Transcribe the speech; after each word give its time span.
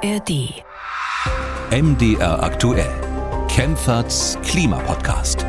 ARD. 0.00 0.62
MDR 1.72 2.40
aktuell. 2.40 2.88
Kempferts 3.48 4.38
Klimapodcast. 4.44 5.44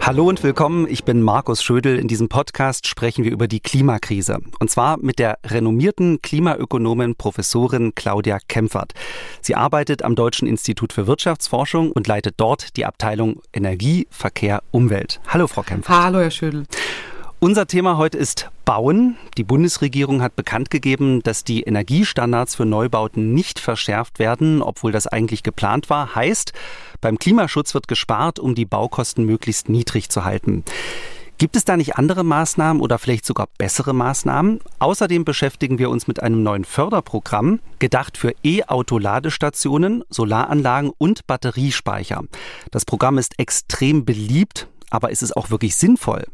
Hallo 0.00 0.28
und 0.28 0.44
willkommen, 0.44 0.86
ich 0.88 1.02
bin 1.02 1.22
Markus 1.22 1.60
Schödel. 1.60 1.98
In 1.98 2.06
diesem 2.06 2.28
Podcast 2.28 2.86
sprechen 2.86 3.24
wir 3.24 3.32
über 3.32 3.48
die 3.48 3.58
Klimakrise. 3.58 4.38
Und 4.60 4.70
zwar 4.70 4.98
mit 4.98 5.18
der 5.18 5.38
renommierten 5.44 6.22
Klimaökonomin 6.22 7.16
Professorin 7.16 7.96
Claudia 7.96 8.38
Kempfert. 8.46 8.92
Sie 9.40 9.56
arbeitet 9.56 10.02
am 10.02 10.14
Deutschen 10.14 10.46
Institut 10.46 10.92
für 10.92 11.08
Wirtschaftsforschung 11.08 11.90
und 11.90 12.06
leitet 12.06 12.34
dort 12.36 12.76
die 12.76 12.84
Abteilung 12.84 13.42
Energie, 13.52 14.06
Verkehr, 14.10 14.62
Umwelt. 14.70 15.20
Hallo, 15.26 15.48
Frau 15.48 15.62
Kempfert. 15.62 15.96
Hallo, 15.96 16.20
Herr 16.20 16.30
Schödel. 16.30 16.64
Unser 17.38 17.66
Thema 17.66 17.98
heute 17.98 18.16
ist 18.16 18.50
Bauen. 18.64 19.16
Die 19.36 19.44
Bundesregierung 19.44 20.22
hat 20.22 20.36
bekannt 20.36 20.70
gegeben, 20.70 21.22
dass 21.22 21.44
die 21.44 21.64
Energiestandards 21.64 22.54
für 22.54 22.64
Neubauten 22.64 23.34
nicht 23.34 23.58
verschärft 23.58 24.18
werden, 24.18 24.62
obwohl 24.62 24.90
das 24.90 25.06
eigentlich 25.06 25.42
geplant 25.42 25.90
war. 25.90 26.14
Heißt, 26.14 26.54
beim 27.02 27.18
Klimaschutz 27.18 27.74
wird 27.74 27.88
gespart, 27.88 28.38
um 28.38 28.54
die 28.54 28.64
Baukosten 28.64 29.26
möglichst 29.26 29.68
niedrig 29.68 30.08
zu 30.08 30.24
halten. 30.24 30.64
Gibt 31.36 31.56
es 31.56 31.66
da 31.66 31.76
nicht 31.76 31.96
andere 31.96 32.24
Maßnahmen 32.24 32.80
oder 32.80 32.98
vielleicht 32.98 33.26
sogar 33.26 33.48
bessere 33.58 33.92
Maßnahmen? 33.92 34.60
Außerdem 34.78 35.26
beschäftigen 35.26 35.78
wir 35.78 35.90
uns 35.90 36.06
mit 36.06 36.22
einem 36.22 36.42
neuen 36.42 36.64
Förderprogramm, 36.64 37.60
gedacht 37.78 38.16
für 38.16 38.32
E-Auto-Ladestationen, 38.42 40.04
Solaranlagen 40.08 40.90
und 40.96 41.26
Batteriespeicher. 41.26 42.24
Das 42.70 42.86
Programm 42.86 43.18
ist 43.18 43.38
extrem 43.38 44.06
beliebt, 44.06 44.68
aber 44.88 45.10
ist 45.10 45.22
es 45.22 45.36
auch 45.36 45.50
wirklich 45.50 45.76
sinnvoll? 45.76 46.24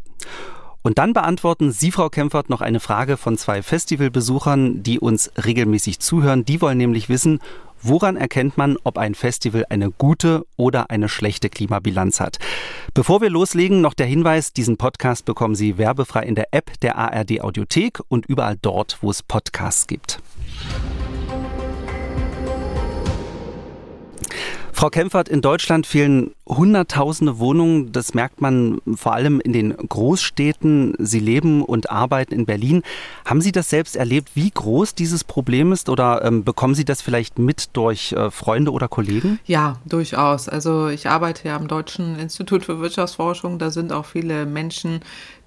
Und 0.82 0.98
dann 0.98 1.12
beantworten 1.12 1.70
Sie, 1.70 1.92
Frau 1.92 2.08
Kempfert, 2.08 2.50
noch 2.50 2.60
eine 2.60 2.80
Frage 2.80 3.16
von 3.16 3.38
zwei 3.38 3.62
Festivalbesuchern, 3.62 4.82
die 4.82 4.98
uns 4.98 5.30
regelmäßig 5.44 6.00
zuhören. 6.00 6.44
Die 6.44 6.60
wollen 6.60 6.78
nämlich 6.78 7.08
wissen, 7.08 7.40
Woran 7.84 8.16
erkennt 8.16 8.56
man, 8.56 8.76
ob 8.84 8.96
ein 8.96 9.16
Festival 9.16 9.66
eine 9.68 9.90
gute 9.90 10.46
oder 10.56 10.90
eine 10.90 11.08
schlechte 11.08 11.50
Klimabilanz 11.50 12.20
hat? 12.20 12.38
Bevor 12.94 13.20
wir 13.20 13.28
loslegen, 13.28 13.80
noch 13.80 13.94
der 13.94 14.06
Hinweis, 14.06 14.52
diesen 14.52 14.76
Podcast 14.76 15.24
bekommen 15.24 15.56
Sie 15.56 15.78
werbefrei 15.78 16.22
in 16.22 16.36
der 16.36 16.46
App 16.52 16.78
der 16.80 16.96
ARD 16.96 17.40
Audiothek 17.40 17.98
und 18.06 18.24
überall 18.26 18.56
dort, 18.62 18.98
wo 19.00 19.10
es 19.10 19.24
Podcasts 19.24 19.88
gibt. 19.88 20.20
Frau 24.82 24.90
Kempfert, 24.90 25.28
in 25.28 25.42
Deutschland 25.42 25.86
fehlen 25.86 26.32
Hunderttausende 26.48 27.38
Wohnungen. 27.38 27.92
Das 27.92 28.14
merkt 28.14 28.40
man 28.40 28.80
vor 28.96 29.12
allem 29.12 29.40
in 29.40 29.52
den 29.52 29.76
Großstädten. 29.76 30.96
Sie 30.98 31.20
leben 31.20 31.64
und 31.64 31.88
arbeiten 31.88 32.34
in 32.34 32.46
Berlin. 32.46 32.82
Haben 33.24 33.40
Sie 33.40 33.52
das 33.52 33.70
selbst 33.70 33.94
erlebt, 33.94 34.30
wie 34.34 34.50
groß 34.50 34.96
dieses 34.96 35.22
Problem 35.22 35.70
ist? 35.70 35.88
Oder 35.88 36.24
ähm, 36.24 36.42
bekommen 36.42 36.74
Sie 36.74 36.84
das 36.84 37.00
vielleicht 37.00 37.38
mit 37.38 37.76
durch 37.76 38.10
äh, 38.10 38.32
Freunde 38.32 38.72
oder 38.72 38.88
Kollegen? 38.88 39.38
Ja, 39.46 39.78
durchaus. 39.86 40.48
Also 40.48 40.88
ich 40.88 41.08
arbeite 41.08 41.46
ja 41.46 41.54
am 41.54 41.68
Deutschen 41.68 42.18
Institut 42.18 42.64
für 42.64 42.80
Wirtschaftsforschung. 42.80 43.60
Da 43.60 43.70
sind 43.70 43.92
auch 43.92 44.06
viele 44.06 44.46
Menschen, 44.46 44.98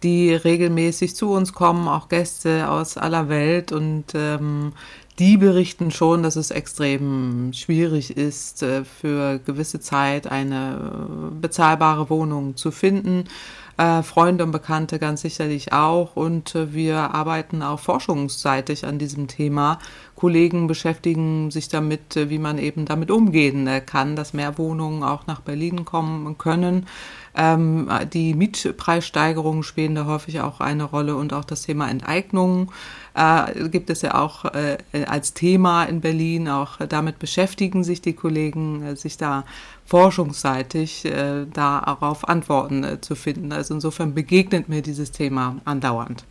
die 0.01 0.33
regelmäßig 0.33 1.13
zu 1.13 1.33
uns 1.33 1.51
kommen, 1.51 1.89
auch 1.89 2.07
Gäste 2.07 2.69
aus 2.69 2.95
aller 2.95 3.27
Welt. 3.27 3.73
Und 3.73 4.05
ähm, 4.15 4.71
die 5.19 5.37
berichten 5.37 5.91
schon, 5.91 6.23
dass 6.23 6.35
es 6.35 6.51
extrem 6.51 7.53
schwierig 7.53 8.17
ist, 8.17 8.63
äh, 8.63 8.83
für 8.83 9.39
gewisse 9.39 9.79
Zeit 9.79 10.27
eine 10.27 10.75
äh, 10.75 11.39
bezahlbare 11.39 12.09
Wohnung 12.09 12.57
zu 12.57 12.71
finden. 12.71 13.25
Äh, 13.77 14.03
Freunde 14.03 14.43
und 14.43 14.51
Bekannte 14.51 14.99
ganz 14.99 15.21
sicherlich 15.21 15.71
auch. 15.71 16.15
Und 16.15 16.55
wir 16.55 17.13
arbeiten 17.13 17.61
auch 17.61 17.79
forschungsseitig 17.79 18.85
an 18.85 18.99
diesem 18.99 19.27
Thema. 19.27 19.79
Kollegen 20.15 20.67
beschäftigen 20.67 21.51
sich 21.51 21.67
damit, 21.67 22.15
wie 22.15 22.39
man 22.39 22.57
eben 22.57 22.85
damit 22.85 23.11
umgehen 23.11 23.69
kann, 23.85 24.15
dass 24.15 24.33
mehr 24.33 24.57
Wohnungen 24.57 25.03
auch 25.03 25.27
nach 25.27 25.41
Berlin 25.41 25.83
kommen 25.83 26.37
können. 26.37 26.87
Ähm, 27.35 27.89
die 28.13 28.33
Mietpreissteigerungen 28.33 29.63
spielen 29.63 29.95
da 29.95 30.05
häufig 30.05 30.39
auch 30.39 30.61
eine 30.61 30.85
Rolle 30.85 31.17
und 31.17 31.33
auch 31.33 31.43
das 31.43 31.63
Thema 31.63 31.89
Enteignung 31.89 32.71
äh, 33.15 33.69
gibt 33.69 33.89
es 33.89 34.01
ja 34.01 34.15
auch 34.15 34.45
äh, 34.45 34.77
als 35.07 35.33
Thema 35.33 35.85
in 35.85 36.01
Berlin. 36.01 36.49
Auch 36.49 36.77
damit 36.77 37.19
beschäftigen 37.19 37.83
sich 37.83 38.01
die 38.01 38.13
Kollegen, 38.13 38.83
äh, 38.83 38.95
sich 38.95 39.17
da 39.17 39.45
forschungsseitig 39.85 41.05
äh, 41.05 41.45
darauf 41.45 42.27
Antworten 42.27 42.83
äh, 42.83 43.01
zu 43.01 43.15
finden. 43.15 43.51
Also 43.51 43.73
insofern 43.73 44.13
begegnet 44.13 44.69
mir 44.69 44.81
dieses 44.81 45.11
Thema 45.11 45.57
andauernd. 45.65 46.25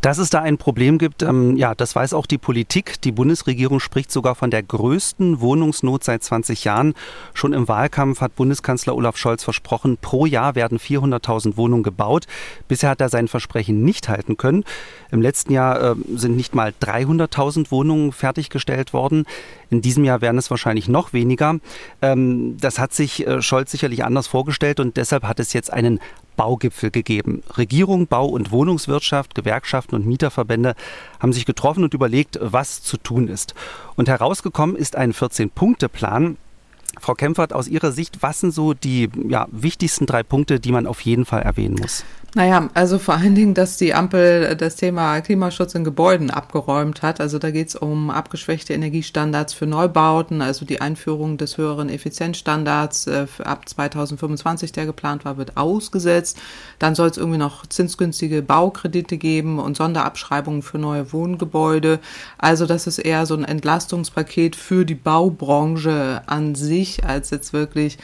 Dass 0.00 0.18
es 0.18 0.30
da 0.30 0.40
ein 0.40 0.58
Problem 0.58 0.98
gibt, 0.98 1.22
ähm, 1.22 1.56
ja, 1.56 1.74
das 1.74 1.96
weiß 1.96 2.14
auch 2.14 2.26
die 2.26 2.38
Politik. 2.38 3.00
Die 3.02 3.10
Bundesregierung 3.10 3.80
spricht 3.80 4.12
sogar 4.12 4.36
von 4.36 4.50
der 4.50 4.62
größten 4.62 5.40
Wohnungsnot 5.40 6.04
seit 6.04 6.22
20 6.22 6.64
Jahren. 6.64 6.94
Schon 7.34 7.52
im 7.52 7.66
Wahlkampf 7.66 8.20
hat 8.20 8.36
Bundeskanzler 8.36 8.94
Olaf 8.94 9.16
Scholz 9.16 9.42
versprochen, 9.42 9.98
pro 10.00 10.24
Jahr 10.24 10.54
werden 10.54 10.78
400.000 10.78 11.56
Wohnungen 11.56 11.82
gebaut. 11.82 12.26
Bisher 12.68 12.90
hat 12.90 13.00
er 13.00 13.08
sein 13.08 13.26
Versprechen 13.26 13.82
nicht 13.82 14.08
halten 14.08 14.36
können. 14.36 14.64
Im 15.10 15.20
letzten 15.20 15.52
Jahr 15.52 15.80
äh, 15.82 15.94
sind 16.14 16.36
nicht 16.36 16.54
mal 16.54 16.72
300.000 16.80 17.72
Wohnungen 17.72 18.12
fertiggestellt 18.12 18.92
worden. 18.92 19.24
In 19.70 19.82
diesem 19.82 20.04
Jahr 20.04 20.20
werden 20.20 20.38
es 20.38 20.50
wahrscheinlich 20.50 20.88
noch 20.88 21.12
weniger. 21.12 21.58
Ähm, 22.02 22.56
das 22.60 22.78
hat 22.78 22.92
sich 22.92 23.26
äh, 23.26 23.42
Scholz 23.42 23.72
sicherlich 23.72 24.04
anders 24.04 24.28
vorgestellt 24.28 24.78
und 24.78 24.96
deshalb 24.96 25.24
hat 25.24 25.40
es 25.40 25.52
jetzt 25.52 25.72
einen 25.72 25.98
Baugipfel 26.38 26.90
gegeben. 26.90 27.42
Regierung, 27.58 28.06
Bau- 28.06 28.28
und 28.28 28.52
Wohnungswirtschaft, 28.52 29.34
Gewerkschaften 29.34 29.96
und 29.96 30.06
Mieterverbände 30.06 30.74
haben 31.20 31.34
sich 31.34 31.44
getroffen 31.44 31.84
und 31.84 31.92
überlegt, 31.92 32.38
was 32.40 32.82
zu 32.82 32.96
tun 32.96 33.28
ist. 33.28 33.54
Und 33.96 34.08
herausgekommen 34.08 34.76
ist 34.76 34.96
ein 34.96 35.12
14-Punkte-Plan, 35.12 36.38
Frau 37.00 37.14
Kempfert, 37.14 37.52
aus 37.52 37.68
Ihrer 37.68 37.92
Sicht, 37.92 38.22
was 38.22 38.40
sind 38.40 38.52
so 38.52 38.72
die 38.72 39.10
ja, 39.28 39.46
wichtigsten 39.50 40.06
drei 40.06 40.22
Punkte, 40.22 40.60
die 40.60 40.72
man 40.72 40.86
auf 40.86 41.00
jeden 41.00 41.24
Fall 41.24 41.42
erwähnen 41.42 41.76
muss? 41.80 42.04
Naja, 42.34 42.68
also 42.74 42.98
vor 42.98 43.14
allen 43.14 43.34
Dingen, 43.34 43.54
dass 43.54 43.78
die 43.78 43.94
Ampel 43.94 44.54
das 44.54 44.76
Thema 44.76 45.18
Klimaschutz 45.22 45.74
in 45.74 45.82
Gebäuden 45.82 46.30
abgeräumt 46.30 47.00
hat. 47.00 47.22
Also 47.22 47.38
da 47.38 47.50
geht 47.50 47.68
es 47.68 47.74
um 47.74 48.10
abgeschwächte 48.10 48.74
Energiestandards 48.74 49.54
für 49.54 49.64
Neubauten, 49.64 50.42
also 50.42 50.66
die 50.66 50.82
Einführung 50.82 51.38
des 51.38 51.56
höheren 51.56 51.88
Effizienzstandards 51.88 53.06
äh, 53.06 53.26
ab 53.42 53.66
2025, 53.66 54.72
der 54.72 54.84
geplant 54.84 55.24
war, 55.24 55.38
wird 55.38 55.56
ausgesetzt. 55.56 56.38
Dann 56.78 56.94
soll 56.94 57.08
es 57.08 57.16
irgendwie 57.16 57.38
noch 57.38 57.64
zinsgünstige 57.64 58.42
Baukredite 58.42 59.16
geben 59.16 59.58
und 59.58 59.78
Sonderabschreibungen 59.78 60.60
für 60.60 60.78
neue 60.78 61.10
Wohngebäude. 61.14 61.98
Also 62.36 62.66
das 62.66 62.86
ist 62.86 62.98
eher 62.98 63.24
so 63.24 63.36
ein 63.36 63.44
Entlastungspaket 63.44 64.54
für 64.54 64.84
die 64.84 64.94
Baubranche 64.94 66.20
an 66.26 66.54
sich, 66.54 67.04
als 67.06 67.30
jetzt 67.30 67.54
wirklich 67.54 67.96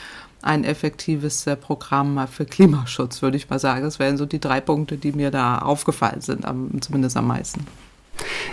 ein 0.45 0.65
effektives 0.65 1.47
äh, 1.47 1.57
Programm 1.57 2.27
für 2.29 2.45
Klimaschutz, 2.45 3.23
würde 3.23 3.37
ich 3.37 3.49
mal 3.51 3.59
sagen. 3.59 3.83
Das 3.83 3.99
wären 3.99 4.17
so 4.17 4.27
die 4.27 4.41
drei 4.41 4.61
Punkte, 4.61 4.97
die 4.97 5.13
mir 5.13 5.31
da 5.31 5.59
aufgefallen 5.59 6.21
sind, 6.21 6.45
zumindest 6.81 7.17
am 7.17 7.27
meisten. 7.27 7.67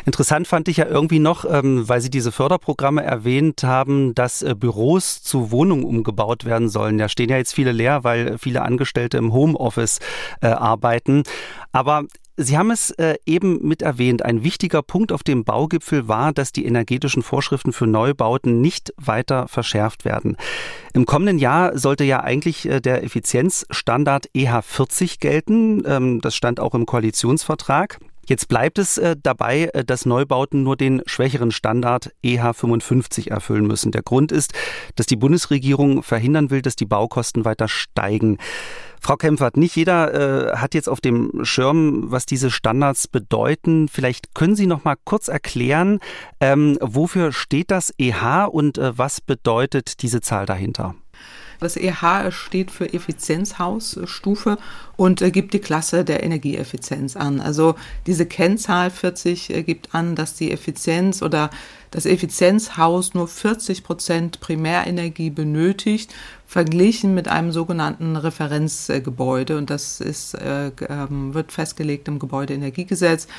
Interessant 0.05 0.47
fand 0.47 0.67
ich 0.67 0.77
ja 0.77 0.87
irgendwie 0.87 1.19
noch, 1.19 1.45
ähm, 1.45 1.87
weil 1.87 2.01
Sie 2.01 2.09
diese 2.09 2.31
Förderprogramme 2.31 3.03
erwähnt 3.03 3.63
haben, 3.63 4.15
dass 4.15 4.41
äh, 4.41 4.55
Büros 4.55 5.21
zu 5.21 5.51
Wohnungen 5.51 5.83
umgebaut 5.83 6.45
werden 6.45 6.69
sollen. 6.69 6.97
Da 6.97 7.09
stehen 7.09 7.29
ja 7.29 7.37
jetzt 7.37 7.53
viele 7.53 7.71
leer, 7.71 8.03
weil 8.03 8.37
viele 8.37 8.63
Angestellte 8.63 9.17
im 9.17 9.33
Homeoffice 9.33 9.99
äh, 10.41 10.47
arbeiten. 10.47 11.23
Aber 11.71 12.05
Sie 12.37 12.57
haben 12.57 12.71
es 12.71 12.91
äh, 12.91 13.15
eben 13.25 13.67
mit 13.67 13.81
erwähnt. 13.81 14.23
Ein 14.23 14.43
wichtiger 14.43 14.81
Punkt 14.81 15.11
auf 15.11 15.23
dem 15.23 15.43
Baugipfel 15.43 16.07
war, 16.07 16.31
dass 16.31 16.51
die 16.51 16.65
energetischen 16.65 17.23
Vorschriften 17.23 17.73
für 17.73 17.87
Neubauten 17.87 18.61
nicht 18.61 18.93
weiter 18.97 19.47
verschärft 19.47 20.05
werden. 20.05 20.37
Im 20.93 21.05
kommenden 21.05 21.39
Jahr 21.39 21.77
sollte 21.77 22.03
ja 22.03 22.21
eigentlich 22.21 22.67
äh, 22.67 22.79
der 22.79 23.03
Effizienzstandard 23.03 24.29
EH40 24.35 25.19
gelten. 25.19 25.83
Ähm, 25.85 26.21
das 26.21 26.35
stand 26.35 26.59
auch 26.59 26.73
im 26.73 26.85
Koalitionsvertrag. 26.85 27.99
Jetzt 28.27 28.47
bleibt 28.47 28.77
es 28.79 28.97
äh, 28.97 29.15
dabei, 29.21 29.69
äh, 29.73 29.83
dass 29.83 30.05
Neubauten 30.05 30.63
nur 30.63 30.77
den 30.77 31.01
schwächeren 31.05 31.51
Standard 31.51 32.11
EH55 32.23 33.29
erfüllen 33.29 33.67
müssen. 33.67 33.91
Der 33.91 34.03
Grund 34.03 34.31
ist, 34.31 34.53
dass 34.95 35.05
die 35.05 35.15
Bundesregierung 35.15 36.01
verhindern 36.03 36.49
will, 36.49 36.61
dass 36.61 36.75
die 36.75 36.85
Baukosten 36.85 37.45
weiter 37.45 37.67
steigen. 37.67 38.37
Frau 39.03 39.17
Kempfert, 39.17 39.57
nicht 39.57 39.75
jeder 39.75 40.53
äh, 40.53 40.57
hat 40.57 40.75
jetzt 40.75 40.87
auf 40.87 41.01
dem 41.01 41.43
Schirm, 41.43 42.11
was 42.11 42.27
diese 42.27 42.51
Standards 42.51 43.07
bedeuten. 43.07 43.87
Vielleicht 43.87 44.35
können 44.35 44.55
Sie 44.55 44.67
noch 44.67 44.83
mal 44.83 44.95
kurz 45.05 45.27
erklären, 45.27 45.99
ähm, 46.39 46.77
wofür 46.81 47.31
steht 47.31 47.71
das 47.71 47.91
EH 47.97 48.45
und 48.45 48.77
äh, 48.77 48.95
was 48.97 49.19
bedeutet 49.19 50.03
diese 50.03 50.21
Zahl 50.21 50.45
dahinter? 50.45 50.93
Das 51.61 51.77
EH 51.77 52.31
steht 52.31 52.71
für 52.71 52.91
Effizienzhausstufe 52.91 54.57
und 54.97 55.21
äh, 55.21 55.29
gibt 55.29 55.53
die 55.53 55.59
Klasse 55.59 56.03
der 56.03 56.23
Energieeffizienz 56.23 57.15
an. 57.15 57.39
Also 57.39 57.75
diese 58.07 58.25
Kennzahl 58.25 58.89
40 58.89 59.51
äh, 59.51 59.63
gibt 59.63 59.93
an, 59.93 60.15
dass 60.15 60.33
die 60.33 60.51
Effizienz 60.51 61.21
oder 61.21 61.51
das 61.91 62.07
Effizienzhaus 62.07 63.13
nur 63.13 63.27
40 63.27 63.83
Prozent 63.83 64.39
Primärenergie 64.39 65.29
benötigt, 65.29 66.11
verglichen 66.51 67.13
mit 67.13 67.29
einem 67.29 67.53
sogenannten 67.53 68.17
Referenzgebäude. 68.17 69.57
Und 69.57 69.69
das 69.69 70.01
ist, 70.01 70.33
äh, 70.33 70.73
ähm, 70.89 71.33
wird 71.33 71.53
festgelegt 71.53 72.09
im 72.09 72.19
Gebäudeenergiegesetz. 72.19 73.29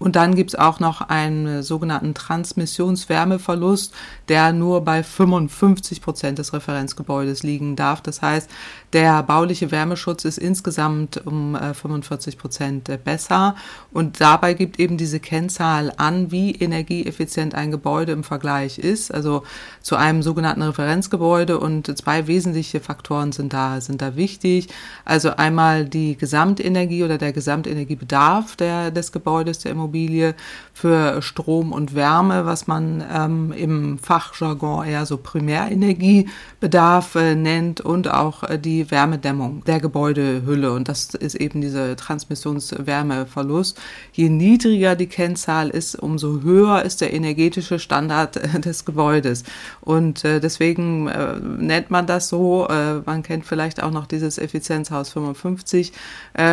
Und 0.00 0.16
dann 0.16 0.34
gibt 0.34 0.52
es 0.52 0.58
auch 0.58 0.80
noch 0.80 1.02
einen 1.02 1.62
sogenannten 1.62 2.14
Transmissionswärmeverlust, 2.14 3.92
der 4.30 4.54
nur 4.54 4.80
bei 4.80 5.02
55 5.02 6.00
Prozent 6.00 6.38
des 6.38 6.54
Referenzgebäudes 6.54 7.42
liegen 7.42 7.76
darf. 7.76 8.00
Das 8.00 8.22
heißt, 8.22 8.50
der 8.94 9.22
bauliche 9.22 9.70
Wärmeschutz 9.70 10.24
ist 10.24 10.38
insgesamt 10.38 11.24
um 11.26 11.54
45 11.54 12.34
äh, 12.34 12.38
Prozent 12.38 12.88
äh, 12.88 12.98
besser. 13.02 13.56
Und 13.92 14.22
dabei 14.22 14.54
gibt 14.54 14.80
eben 14.80 14.96
diese 14.96 15.20
Kennzahl 15.20 15.92
an, 15.98 16.30
wie 16.30 16.52
energieeffizient 16.52 17.54
ein 17.54 17.70
Gebäude 17.70 18.12
im 18.12 18.24
Vergleich 18.24 18.78
ist, 18.78 19.12
also 19.12 19.42
zu 19.82 19.96
einem 19.96 20.22
sogenannten 20.22 20.62
Referenzgebäude. 20.62 21.60
Und 21.60 21.98
zwei 21.98 22.26
wesentliche 22.26 22.80
Faktoren 22.80 23.32
sind 23.32 23.52
da, 23.52 23.82
sind 23.82 24.00
da 24.00 24.16
wichtig. 24.16 24.68
Also 25.04 25.36
einmal 25.36 25.84
die 25.84 26.16
Gesamtenergie 26.16 27.04
oder 27.04 27.18
der 27.18 27.34
Gesamtenergiebedarf 27.34 28.56
der, 28.56 28.90
des 28.90 29.12
Gebäudes, 29.12 29.58
der 29.58 29.72
Immobilie 29.72 29.89
Immobilie 29.90 30.34
für 30.80 31.20
Strom 31.20 31.72
und 31.72 31.94
Wärme, 31.94 32.46
was 32.46 32.66
man 32.66 33.04
ähm, 33.12 33.52
im 33.52 33.98
Fachjargon 33.98 34.86
eher 34.86 35.04
so 35.04 35.18
Primärenergiebedarf 35.18 37.16
äh, 37.16 37.34
nennt 37.34 37.82
und 37.82 38.10
auch 38.10 38.44
äh, 38.44 38.58
die 38.58 38.90
Wärmedämmung 38.90 39.62
der 39.64 39.78
Gebäudehülle. 39.78 40.72
Und 40.72 40.88
das 40.88 41.12
ist 41.14 41.34
eben 41.34 41.60
dieser 41.60 41.96
Transmissionswärmeverlust. 41.96 43.78
Je 44.12 44.30
niedriger 44.30 44.96
die 44.96 45.06
Kennzahl 45.06 45.68
ist, 45.68 45.96
umso 45.96 46.40
höher 46.40 46.80
ist 46.82 47.02
der 47.02 47.12
energetische 47.12 47.78
Standard 47.78 48.38
äh, 48.38 48.58
des 48.60 48.86
Gebäudes. 48.86 49.44
Und 49.82 50.24
äh, 50.24 50.40
deswegen 50.40 51.08
äh, 51.08 51.34
nennt 51.38 51.90
man 51.90 52.06
das 52.06 52.30
so. 52.30 52.66
Äh, 52.68 53.00
man 53.04 53.22
kennt 53.22 53.44
vielleicht 53.44 53.82
auch 53.82 53.90
noch 53.90 54.06
dieses 54.06 54.38
Effizienzhaus 54.38 55.10
55 55.10 55.92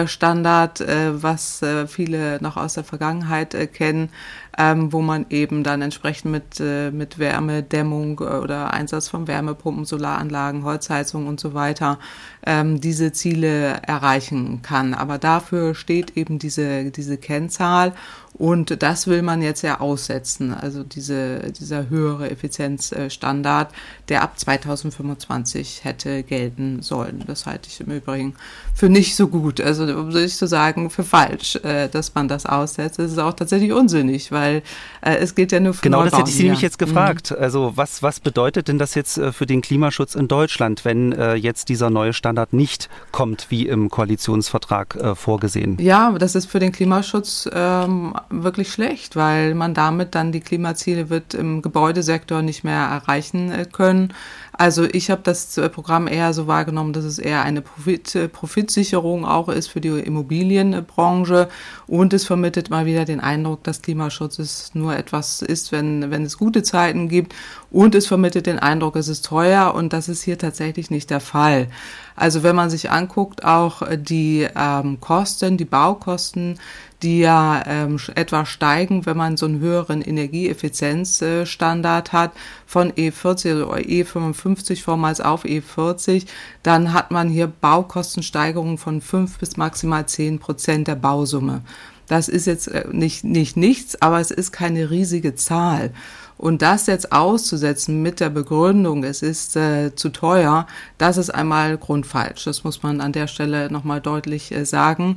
Standard, 0.06 0.84
was 1.12 1.62
viele 1.88 2.42
noch 2.42 2.58
aus 2.58 2.74
der 2.74 2.84
Vergangenheit 2.84 3.56
kennen 3.74 4.10
ähm, 4.58 4.92
wo 4.92 5.02
man 5.02 5.28
eben 5.30 5.64
dann 5.64 5.82
entsprechend 5.82 6.32
mit, 6.32 6.60
äh, 6.60 6.92
mit 6.92 7.20
Wärmedämmung 7.20 8.20
äh, 8.20 8.24
oder 8.24 8.74
Einsatz 8.74 9.08
von 9.08 9.28
Wärmepumpen, 9.28 9.86
Solaranlagen, 9.86 10.64
Holzheizung 10.64 11.28
und 11.28 11.40
so 11.40 11.54
weiter 11.54 12.00
ähm, 12.46 12.82
diese 12.82 13.12
Ziele 13.12 13.80
erreichen 13.84 14.62
kann. 14.64 14.94
Aber 14.94 15.18
dafür 15.20 15.76
steht 15.76 16.18
eben 16.18 16.40
diese, 16.40 16.92
diese 16.92 17.18
Kennzahl 17.18 17.94
und 18.38 18.84
das 18.84 19.08
will 19.08 19.24
man 19.24 19.42
jetzt 19.42 19.64
ja 19.64 19.80
aussetzen, 19.80 20.54
also 20.54 20.84
diese, 20.84 21.52
dieser 21.52 21.90
höhere 21.90 22.30
Effizienzstandard, 22.30 23.74
der 24.10 24.22
ab 24.22 24.38
2025 24.38 25.84
hätte 25.84 26.22
gelten 26.22 26.84
sollen. 26.84 27.24
Das 27.26 27.48
halte 27.48 27.68
ich 27.68 27.82
im 27.82 27.92
Übrigen 27.92 28.36
für 28.76 28.90
nicht 28.90 29.16
so 29.16 29.28
gut, 29.28 29.60
also 29.60 29.84
um 29.86 30.10
nicht 30.10 30.38
zu 30.38 30.46
sagen, 30.46 30.92
für 30.92 31.04
falsch, 31.04 31.56
äh, 31.64 31.88
dass 31.88 32.14
man 32.14 32.28
das 32.28 32.46
aussetzt. 32.46 33.00
Das 33.00 33.12
ist 33.12 33.18
auch 33.18 33.34
tatsächlich 33.34 33.72
unsinnig, 33.72 34.32
weil 34.32 34.62
äh, 35.02 35.16
es 35.16 35.34
geht 35.34 35.52
ja 35.52 35.60
nur 35.60 35.74
für 35.74 35.82
Genau, 35.82 36.04
das 36.04 36.14
hätte 36.14 36.30
ich 36.30 36.36
Sie 36.36 36.44
nämlich 36.44 36.62
jetzt 36.62 36.78
gefragt. 36.78 37.32
Mhm. 37.32 37.38
Also 37.42 37.74
was, 37.76 38.04
was 38.04 38.20
bedeutet 38.20 38.68
denn 38.68 38.78
das 38.78 38.94
jetzt 38.94 39.18
äh, 39.18 39.32
für 39.32 39.48
den 39.48 39.62
Klimaschutz 39.62 40.14
in 40.14 40.28
Deutschland, 40.28 40.86
wenn 40.86 41.08
jetzt 41.38 41.70
dieser 41.70 41.90
neue 41.90 42.14
Standard 42.14 42.54
nicht 42.54 42.90
kommt, 43.12 43.48
wie 43.50 43.68
im 43.68 43.90
Koalitionsvertrag 43.90 45.16
vorgesehen? 45.16 45.78
Ja, 45.80 46.12
das 46.12 46.36
ist 46.36 46.48
für 46.48 46.60
den 46.60 46.72
Klimaschutz 46.72 47.50
ähm, 47.54 48.14
wirklich 48.30 48.72
schlecht, 48.72 49.16
weil 49.16 49.56
man 49.56 49.74
damit 49.74 50.16
dann 50.16 50.32
die 50.32 50.40
Klimaziele 50.40 51.10
wird 51.10 51.34
im 51.34 51.62
Gebäudesektor 51.62 52.42
nicht 52.42 52.64
mehr 52.64 52.80
erreichen 52.80 53.52
äh, 53.52 53.66
können. 53.66 54.14
Also 54.54 54.86
ich 54.86 55.12
habe 55.12 55.22
das 55.24 55.58
äh, 55.58 55.70
Programm 55.70 56.08
eher 56.08 56.34
so 56.34 56.48
wahrgenommen, 56.48 56.94
dass 56.94 57.06
es 57.06 57.20
eher 57.20 57.44
eine 57.44 57.62
Profit, 57.62 58.16
äh, 58.16 58.28
Profitsicherung 58.28 59.26
auch 59.26 59.50
ist 59.50 59.68
für 59.68 59.82
die 59.82 59.90
Immobilienbranche 59.90 61.50
und 61.86 62.14
es 62.14 62.26
vermittelt 62.26 62.70
mal 62.70 62.86
wieder 62.86 63.06
den 63.06 63.20
Eindruck, 63.20 63.64
dass 63.64 63.82
Klimaschutz 63.82 64.40
ist 64.40 64.76
nur 64.76 64.96
etwas 64.96 65.42
ist, 65.42 65.72
wenn, 65.72 66.10
wenn 66.10 66.24
es 66.24 66.38
gute 66.38 66.64
Zeiten 66.64 67.08
gibt 67.08 67.36
und 67.70 67.94
es 67.96 68.08
vermittelt 68.08 68.48
den 68.48 68.60
Eindruck, 68.60 68.96
es 68.96 69.08
ist 69.08 69.26
teuer 69.26 69.74
und 69.76 69.94
das 69.94 70.10
ist 70.10 70.24
hier 70.24 70.38
tatsächlich 70.38 70.90
nicht 70.90 71.10
der 71.10 71.20
Fall. 71.20 71.68
Also 72.16 72.42
wenn 72.42 72.56
man 72.56 72.72
sich 72.72 72.90
anguckt, 72.90 73.46
auch 73.46 73.84
die 73.96 74.48
ähm, 74.56 75.00
Kosten, 75.00 75.58
die 75.58 75.66
Baukosten, 75.66 76.58
die 77.04 77.20
ja 77.20 77.64
ähm, 77.68 78.00
etwa 78.16 78.44
steigen, 78.46 79.06
wenn 79.06 79.18
man 79.18 79.38
so 79.38 79.46
einen 79.46 79.60
höheren 79.60 80.02
Energieeffizienzstandard 80.02 82.12
hat 82.12 82.32
von 82.66 82.92
E40 82.92 83.64
oder 83.64 83.78
E55 83.78 84.82
vormals 84.84 85.22
auf 85.22 85.46
E40, 85.46 86.26
dann 86.64 86.94
hat 86.94 87.12
man 87.12 87.30
hier 87.30 87.46
Baukostensteigerungen 87.48 88.80
von 88.80 89.02
fünf 89.02 89.38
bis 89.38 89.58
maximal 89.58 90.08
zehn 90.08 90.40
Prozent 90.40 90.88
der 90.88 90.96
Bausumme. 90.96 91.62
Das 92.08 92.30
ist 92.30 92.48
jetzt 92.48 92.70
äh, 92.70 92.86
nicht, 92.92 93.24
nicht 93.24 93.58
nichts, 93.58 94.02
aber 94.02 94.20
es 94.20 94.32
ist 94.32 94.52
keine 94.52 94.90
riesige 94.90 95.36
Zahl. 95.36 95.92
Und 96.38 96.62
das 96.62 96.86
jetzt 96.86 97.12
auszusetzen 97.12 98.02
mit 98.04 98.20
der 98.20 98.30
Begründung, 98.30 99.04
es 99.04 99.24
ist 99.24 99.56
äh, 99.56 99.96
zu 99.96 100.10
teuer, 100.10 100.68
das 101.00 101.18
ist 101.18 101.32
einmal 101.32 101.78
grundfalsch. 101.78 102.44
Das 102.44 102.64
muss 102.64 102.84
man 102.84 103.02
an 103.02 103.12
der 103.12 103.28
Stelle 103.28 103.72
nochmal 103.72 104.02
deutlich 104.02 104.52
äh, 104.52 104.64
sagen. 104.64 105.16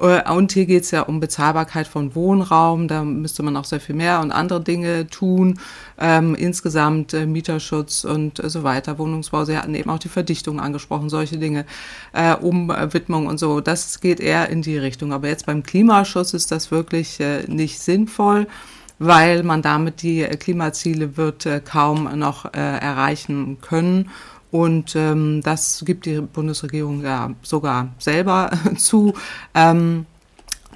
Äh, 0.00 0.30
und 0.32 0.52
hier 0.52 0.64
geht 0.64 0.84
es 0.84 0.90
ja 0.90 1.02
um 1.02 1.20
Bezahlbarkeit 1.20 1.86
von 1.86 2.14
Wohnraum. 2.14 2.88
Da 2.88 3.04
müsste 3.04 3.42
man 3.42 3.56
auch 3.56 3.66
sehr 3.66 3.80
viel 3.80 3.94
mehr 3.94 4.20
und 4.20 4.32
andere 4.32 4.62
Dinge 4.62 5.06
tun. 5.08 5.58
Ähm, 5.98 6.34
insgesamt 6.34 7.12
äh, 7.12 7.26
Mieterschutz 7.26 8.04
und 8.04 8.42
äh, 8.42 8.48
so 8.48 8.62
weiter, 8.62 8.98
Wohnungsbau. 8.98 9.44
Sie 9.44 9.56
hatten 9.56 9.74
eben 9.74 9.90
auch 9.90 9.98
die 9.98 10.08
Verdichtung 10.08 10.58
angesprochen, 10.58 11.10
solche 11.10 11.36
Dinge, 11.36 11.66
äh, 12.14 12.34
Umwidmung 12.34 13.26
und 13.26 13.38
so. 13.38 13.60
Das 13.60 14.00
geht 14.00 14.20
eher 14.20 14.48
in 14.48 14.62
die 14.62 14.78
Richtung. 14.78 15.12
Aber 15.12 15.28
jetzt 15.28 15.44
beim 15.44 15.62
Klimaschutz 15.62 16.32
ist 16.32 16.50
das 16.50 16.70
wirklich 16.70 17.18
nicht 17.46 17.80
sinnvoll 17.80 18.46
weil 19.02 19.42
man 19.42 19.62
damit 19.62 20.02
die 20.02 20.22
Klimaziele 20.22 21.16
wird 21.16 21.46
äh, 21.46 21.60
kaum 21.60 22.08
noch 22.18 22.46
äh, 22.46 22.58
erreichen 22.58 23.58
können. 23.60 24.10
Und 24.50 24.94
ähm, 24.96 25.40
das 25.42 25.82
gibt 25.84 26.06
die 26.06 26.20
Bundesregierung 26.20 27.02
ja 27.02 27.30
sogar 27.42 27.88
selber 27.98 28.50
zu. 28.76 29.14
Ähm, 29.54 30.06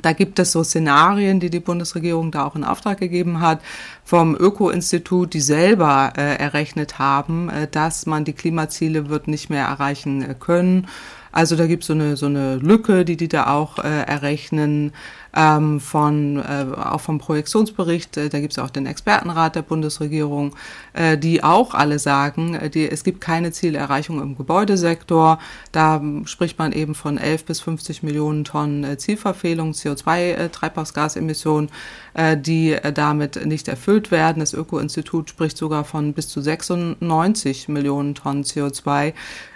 da 0.02 0.12
gibt 0.12 0.38
es 0.38 0.52
so 0.52 0.62
Szenarien, 0.62 1.40
die 1.40 1.50
die 1.50 1.60
Bundesregierung 1.60 2.30
da 2.30 2.46
auch 2.46 2.56
in 2.56 2.64
Auftrag 2.64 2.98
gegeben 2.98 3.40
hat, 3.40 3.60
vom 4.04 4.34
Öko-Institut, 4.34 5.32
die 5.32 5.40
selber 5.40 6.12
äh, 6.16 6.36
errechnet 6.36 6.98
haben, 6.98 7.48
äh, 7.48 7.68
dass 7.70 8.06
man 8.06 8.24
die 8.24 8.32
Klimaziele 8.32 9.08
wird 9.08 9.28
nicht 9.28 9.50
mehr 9.50 9.66
erreichen 9.66 10.22
äh, 10.22 10.34
können. 10.38 10.88
Also 11.32 11.54
da 11.54 11.66
gibt 11.66 11.82
es 11.82 11.88
so 11.88 11.92
eine, 11.92 12.16
so 12.16 12.26
eine 12.26 12.56
Lücke, 12.56 13.04
die 13.04 13.16
die 13.16 13.28
da 13.28 13.48
auch 13.48 13.78
äh, 13.78 14.02
errechnen 14.02 14.92
ähm, 15.36 15.80
von, 15.80 16.38
äh, 16.38 16.66
auch 16.74 17.02
vom 17.02 17.18
Projektionsbericht, 17.18 18.16
äh, 18.16 18.28
da 18.30 18.40
gibt 18.40 18.54
es 18.54 18.58
auch 18.58 18.70
den 18.70 18.86
Expertenrat 18.86 19.54
der 19.54 19.62
Bundesregierung, 19.62 20.56
äh, 20.94 21.18
die 21.18 21.44
auch 21.44 21.74
alle 21.74 21.98
sagen, 21.98 22.54
äh, 22.54 22.70
die, 22.70 22.90
es 22.90 23.04
gibt 23.04 23.20
keine 23.20 23.52
Zielerreichung 23.52 24.22
im 24.22 24.36
Gebäudesektor. 24.36 25.38
Da 25.72 26.02
spricht 26.24 26.58
man 26.58 26.72
eben 26.72 26.94
von 26.94 27.18
11 27.18 27.44
bis 27.44 27.60
50 27.60 28.02
Millionen 28.02 28.44
Tonnen 28.44 28.82
äh, 28.82 28.96
Zielverfehlung, 28.96 29.72
CO2-Treibhausgasemissionen, 29.72 31.70
äh, 32.14 32.38
die 32.38 32.72
äh, 32.72 32.92
damit 32.92 33.44
nicht 33.44 33.68
erfüllt 33.68 34.10
werden. 34.10 34.40
Das 34.40 34.54
Öko-Institut 34.54 35.28
spricht 35.28 35.58
sogar 35.58 35.84
von 35.84 36.14
bis 36.14 36.28
zu 36.28 36.40
96 36.40 37.68
Millionen 37.68 38.14
Tonnen 38.14 38.42
CO2 38.42 39.12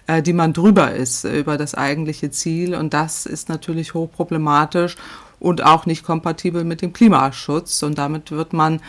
äh, 0.07 0.23
die 0.23 0.35
man 0.35 0.53
drüber 0.53 0.93
ist 0.93 1.25
äh, 1.25 1.39
über 1.39 1.57
das 1.57 1.75
eigentliche 1.75 2.31
Ziel. 2.31 2.75
Und 2.75 2.93
das 2.93 3.25
ist 3.25 3.49
natürlich 3.49 3.95
hochproblematisch 3.95 4.97
und 5.41 5.65
auch 5.65 5.87
nicht 5.87 6.05
kompatibel 6.05 6.63
mit 6.63 6.83
dem 6.83 6.93
Klimaschutz. 6.93 7.83
Und 7.83 7.99
damit 7.99 8.31
wird 8.31 8.53
man 8.53 8.81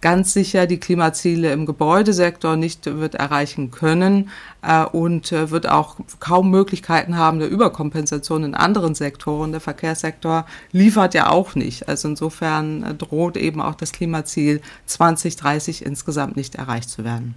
ganz 0.00 0.32
sicher 0.32 0.66
die 0.66 0.78
Klimaziele 0.78 1.52
im 1.52 1.66
Gebäudesektor 1.66 2.56
nicht 2.56 2.86
wird 2.86 3.14
erreichen 3.16 3.70
können 3.70 4.30
äh, 4.62 4.84
und 4.84 5.32
äh, 5.32 5.50
wird 5.50 5.68
auch 5.68 5.96
kaum 6.20 6.50
Möglichkeiten 6.50 7.16
haben 7.16 7.40
der 7.40 7.48
Überkompensation 7.48 8.44
in 8.44 8.54
anderen 8.54 8.94
Sektoren. 8.94 9.52
Der 9.52 9.60
Verkehrssektor 9.60 10.46
liefert 10.72 11.14
ja 11.14 11.30
auch 11.30 11.54
nicht. 11.54 11.88
Also 11.88 12.08
insofern 12.08 12.82
äh, 12.82 12.94
droht 12.94 13.36
eben 13.36 13.60
auch 13.60 13.74
das 13.74 13.92
Klimaziel 13.92 14.60
2030 14.86 15.84
insgesamt 15.84 16.36
nicht 16.36 16.54
erreicht 16.54 16.90
zu 16.90 17.04
werden. 17.04 17.34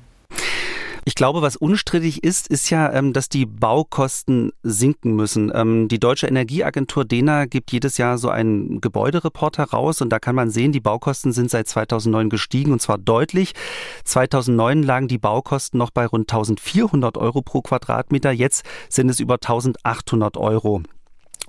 Ich 1.03 1.15
glaube, 1.15 1.41
was 1.41 1.55
unstrittig 1.55 2.23
ist, 2.23 2.47
ist 2.47 2.69
ja, 2.69 2.93
ähm, 2.93 3.11
dass 3.11 3.27
die 3.27 3.47
Baukosten 3.47 4.51
sinken 4.61 5.15
müssen. 5.15 5.51
Ähm, 5.53 5.87
die 5.87 5.99
Deutsche 5.99 6.27
Energieagentur 6.27 7.05
DENA 7.05 7.45
gibt 7.45 7.71
jedes 7.71 7.97
Jahr 7.97 8.19
so 8.19 8.29
einen 8.29 8.81
Gebäudereport 8.81 9.57
heraus 9.57 10.01
und 10.01 10.09
da 10.09 10.19
kann 10.19 10.35
man 10.35 10.51
sehen, 10.51 10.71
die 10.71 10.79
Baukosten 10.79 11.31
sind 11.31 11.49
seit 11.49 11.67
2009 11.67 12.29
gestiegen 12.29 12.71
und 12.71 12.83
zwar 12.83 12.99
deutlich. 12.99 13.53
2009 14.03 14.83
lagen 14.83 15.07
die 15.07 15.17
Baukosten 15.17 15.79
noch 15.79 15.89
bei 15.89 16.05
rund 16.05 16.31
1400 16.31 17.17
Euro 17.17 17.41
pro 17.41 17.61
Quadratmeter, 17.63 18.31
jetzt 18.31 18.63
sind 18.87 19.09
es 19.09 19.19
über 19.19 19.35
1800 19.35 20.37
Euro. 20.37 20.83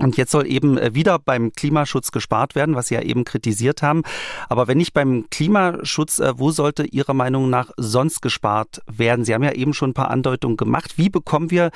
Und 0.03 0.17
jetzt 0.17 0.33
soll 0.33 0.47
eben 0.47 0.79
äh, 0.79 0.95
wieder 0.95 1.19
beim 1.19 1.53
Klimaschutz 1.53 2.11
gespart 2.11 2.55
werden, 2.55 2.75
was 2.75 2.89
Sie 2.89 2.95
ja 2.95 3.03
eben 3.03 3.25
kritisiert 3.25 3.83
haben. 3.83 4.03
Aber 4.49 4.67
wenn 4.69 4.79
nicht 4.79 4.93
beim 4.93 5.27
Klimaschutz, 5.31 6.19
äh, 6.19 6.35
wo 6.37 6.51
sollte 6.51 6.85
Ihrer 6.85 7.15
Meinung 7.15 7.51
nach 7.51 7.71
sonst 7.77 8.21
gespart 8.21 8.83
werden? 8.91 9.25
Sie 9.25 9.33
haben 9.33 9.45
ja 9.45 9.53
eben 9.53 9.75
schon 9.75 9.91
ein 9.91 9.95
paar 9.95 10.11
Andeutungen 10.11 10.57
gemacht. 10.57 10.99
Wie 10.99 11.09
bekommen 11.09 11.51
wir 11.51 11.71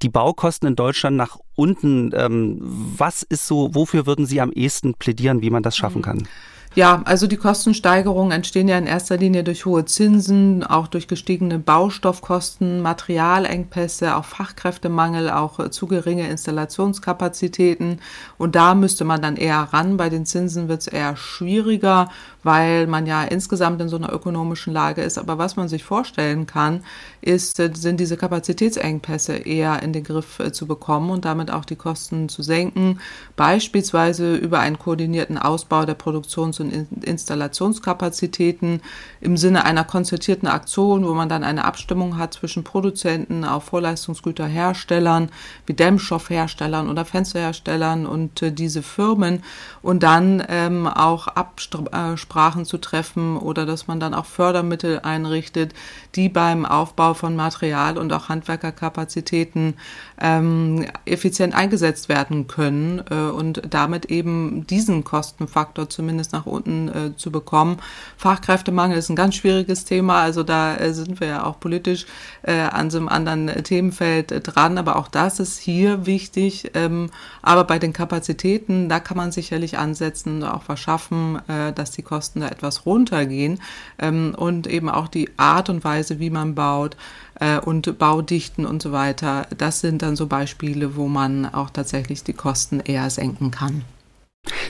die 0.00 0.08
Baukosten 0.08 0.68
in 0.68 0.76
Deutschland 0.76 1.16
nach 1.16 1.38
unten? 1.56 2.12
Ähm, 2.14 2.58
was 2.60 3.22
ist 3.22 3.46
so, 3.46 3.74
wofür 3.74 4.06
würden 4.06 4.26
Sie 4.26 4.40
am 4.40 4.52
ehesten 4.52 4.94
plädieren, 4.94 5.42
wie 5.42 5.50
man 5.50 5.62
das 5.62 5.76
schaffen 5.76 5.98
mhm. 5.98 6.26
Ja, 6.74 7.02
also 7.04 7.26
die 7.26 7.36
Kostensteigerungen 7.36 8.32
entstehen 8.32 8.66
ja 8.66 8.78
in 8.78 8.86
erster 8.86 9.18
Linie 9.18 9.44
durch 9.44 9.66
hohe 9.66 9.84
Zinsen, 9.84 10.64
auch 10.64 10.86
durch 10.86 11.06
gestiegene 11.06 11.58
Baustoffkosten, 11.58 12.80
Materialengpässe, 12.80 14.16
auch 14.16 14.24
Fachkräftemangel, 14.24 15.28
auch 15.28 15.58
äh, 15.58 15.70
zu 15.70 15.86
geringe 15.86 16.26
Installationskapazitäten. 16.30 18.00
Und 18.38 18.54
da 18.54 18.74
müsste 18.74 19.04
man 19.04 19.20
dann 19.20 19.36
eher 19.36 19.68
ran. 19.70 19.98
Bei 19.98 20.08
den 20.08 20.24
Zinsen 20.24 20.68
wird 20.68 20.80
es 20.80 20.86
eher 20.86 21.14
schwieriger, 21.14 22.08
weil 22.42 22.86
man 22.86 23.04
ja 23.04 23.22
insgesamt 23.22 23.82
in 23.82 23.90
so 23.90 23.96
einer 23.96 24.10
ökonomischen 24.10 24.72
Lage 24.72 25.02
ist. 25.02 25.18
Aber 25.18 25.36
was 25.36 25.56
man 25.56 25.68
sich 25.68 25.84
vorstellen 25.84 26.46
kann, 26.46 26.84
ist, 27.20 27.60
äh, 27.60 27.70
sind 27.74 28.00
diese 28.00 28.16
Kapazitätsengpässe 28.16 29.34
eher 29.34 29.82
in 29.82 29.92
den 29.92 30.04
Griff 30.04 30.38
äh, 30.38 30.52
zu 30.52 30.66
bekommen 30.66 31.10
und 31.10 31.26
damit 31.26 31.50
auch 31.50 31.66
die 31.66 31.76
Kosten 31.76 32.30
zu 32.30 32.42
senken. 32.42 32.98
Beispielsweise 33.36 34.36
über 34.36 34.60
einen 34.60 34.78
koordinierten 34.78 35.36
Ausbau 35.36 35.84
der 35.84 35.96
Produktions- 35.96 36.61
und 36.62 37.04
Installationskapazitäten 37.04 38.80
im 39.20 39.36
Sinne 39.36 39.64
einer 39.64 39.84
konzertierten 39.84 40.48
Aktion, 40.48 41.06
wo 41.06 41.12
man 41.12 41.28
dann 41.28 41.44
eine 41.44 41.64
Abstimmung 41.64 42.18
hat 42.18 42.34
zwischen 42.34 42.64
Produzenten, 42.64 43.44
auch 43.44 43.62
Vorleistungsgüterherstellern, 43.62 45.30
wie 45.66 45.74
Dämmstoffherstellern 45.74 46.88
oder 46.88 47.04
Fensterherstellern 47.04 48.06
und 48.06 48.42
äh, 48.42 48.52
diese 48.52 48.82
Firmen 48.82 49.42
und 49.82 50.02
dann 50.02 50.42
ähm, 50.48 50.86
auch 50.86 51.28
Absprachen 51.28 52.64
zu 52.64 52.78
treffen 52.78 53.36
oder 53.36 53.66
dass 53.66 53.86
man 53.86 54.00
dann 54.00 54.14
auch 54.14 54.26
Fördermittel 54.26 55.00
einrichtet, 55.00 55.74
die 56.14 56.28
beim 56.28 56.64
Aufbau 56.64 57.14
von 57.14 57.36
Material 57.36 57.98
und 57.98 58.12
auch 58.12 58.28
Handwerkerkapazitäten 58.28 59.74
ähm, 60.22 60.86
effizient 61.04 61.52
eingesetzt 61.52 62.08
werden 62.08 62.46
können 62.46 63.02
äh, 63.10 63.14
und 63.14 63.60
damit 63.68 64.06
eben 64.06 64.66
diesen 64.68 65.02
Kostenfaktor 65.02 65.90
zumindest 65.90 66.32
nach 66.32 66.46
unten 66.46 66.88
äh, 66.88 67.16
zu 67.16 67.32
bekommen. 67.32 67.78
Fachkräftemangel 68.16 68.96
ist 68.96 69.08
ein 69.08 69.16
ganz 69.16 69.34
schwieriges 69.34 69.84
Thema, 69.84 70.20
also 70.20 70.44
da 70.44 70.76
äh, 70.76 70.94
sind 70.94 71.18
wir 71.18 71.26
ja 71.26 71.44
auch 71.44 71.58
politisch 71.58 72.06
äh, 72.42 72.52
an 72.52 72.90
so 72.90 72.98
einem 72.98 73.08
anderen 73.08 73.48
Themenfeld 73.64 74.30
äh, 74.30 74.40
dran, 74.40 74.78
aber 74.78 74.94
auch 74.96 75.08
das 75.08 75.40
ist 75.40 75.58
hier 75.58 76.06
wichtig. 76.06 76.70
Ähm, 76.74 77.10
aber 77.42 77.64
bei 77.64 77.80
den 77.80 77.92
Kapazitäten, 77.92 78.88
da 78.88 79.00
kann 79.00 79.16
man 79.16 79.32
sicherlich 79.32 79.76
ansetzen 79.76 80.36
und 80.36 80.44
auch 80.44 80.62
verschaffen, 80.62 81.40
äh, 81.48 81.72
dass 81.72 81.90
die 81.90 82.02
Kosten 82.02 82.40
da 82.40 82.48
etwas 82.48 82.86
runtergehen 82.86 83.60
ähm, 83.98 84.36
und 84.36 84.68
eben 84.68 84.88
auch 84.88 85.08
die 85.08 85.30
Art 85.36 85.68
und 85.68 85.82
Weise, 85.82 86.20
wie 86.20 86.30
man 86.30 86.54
baut, 86.54 86.96
äh, 87.42 87.58
und 87.58 87.98
Baudichten 87.98 88.64
und 88.64 88.80
so 88.80 88.92
weiter. 88.92 89.46
Das 89.58 89.80
sind 89.80 90.02
dann 90.02 90.16
so 90.16 90.26
Beispiele, 90.26 90.96
wo 90.96 91.08
man 91.08 91.46
auch 91.46 91.70
tatsächlich 91.70 92.22
die 92.22 92.32
Kosten 92.32 92.80
eher 92.80 93.10
senken 93.10 93.50
kann. 93.50 93.82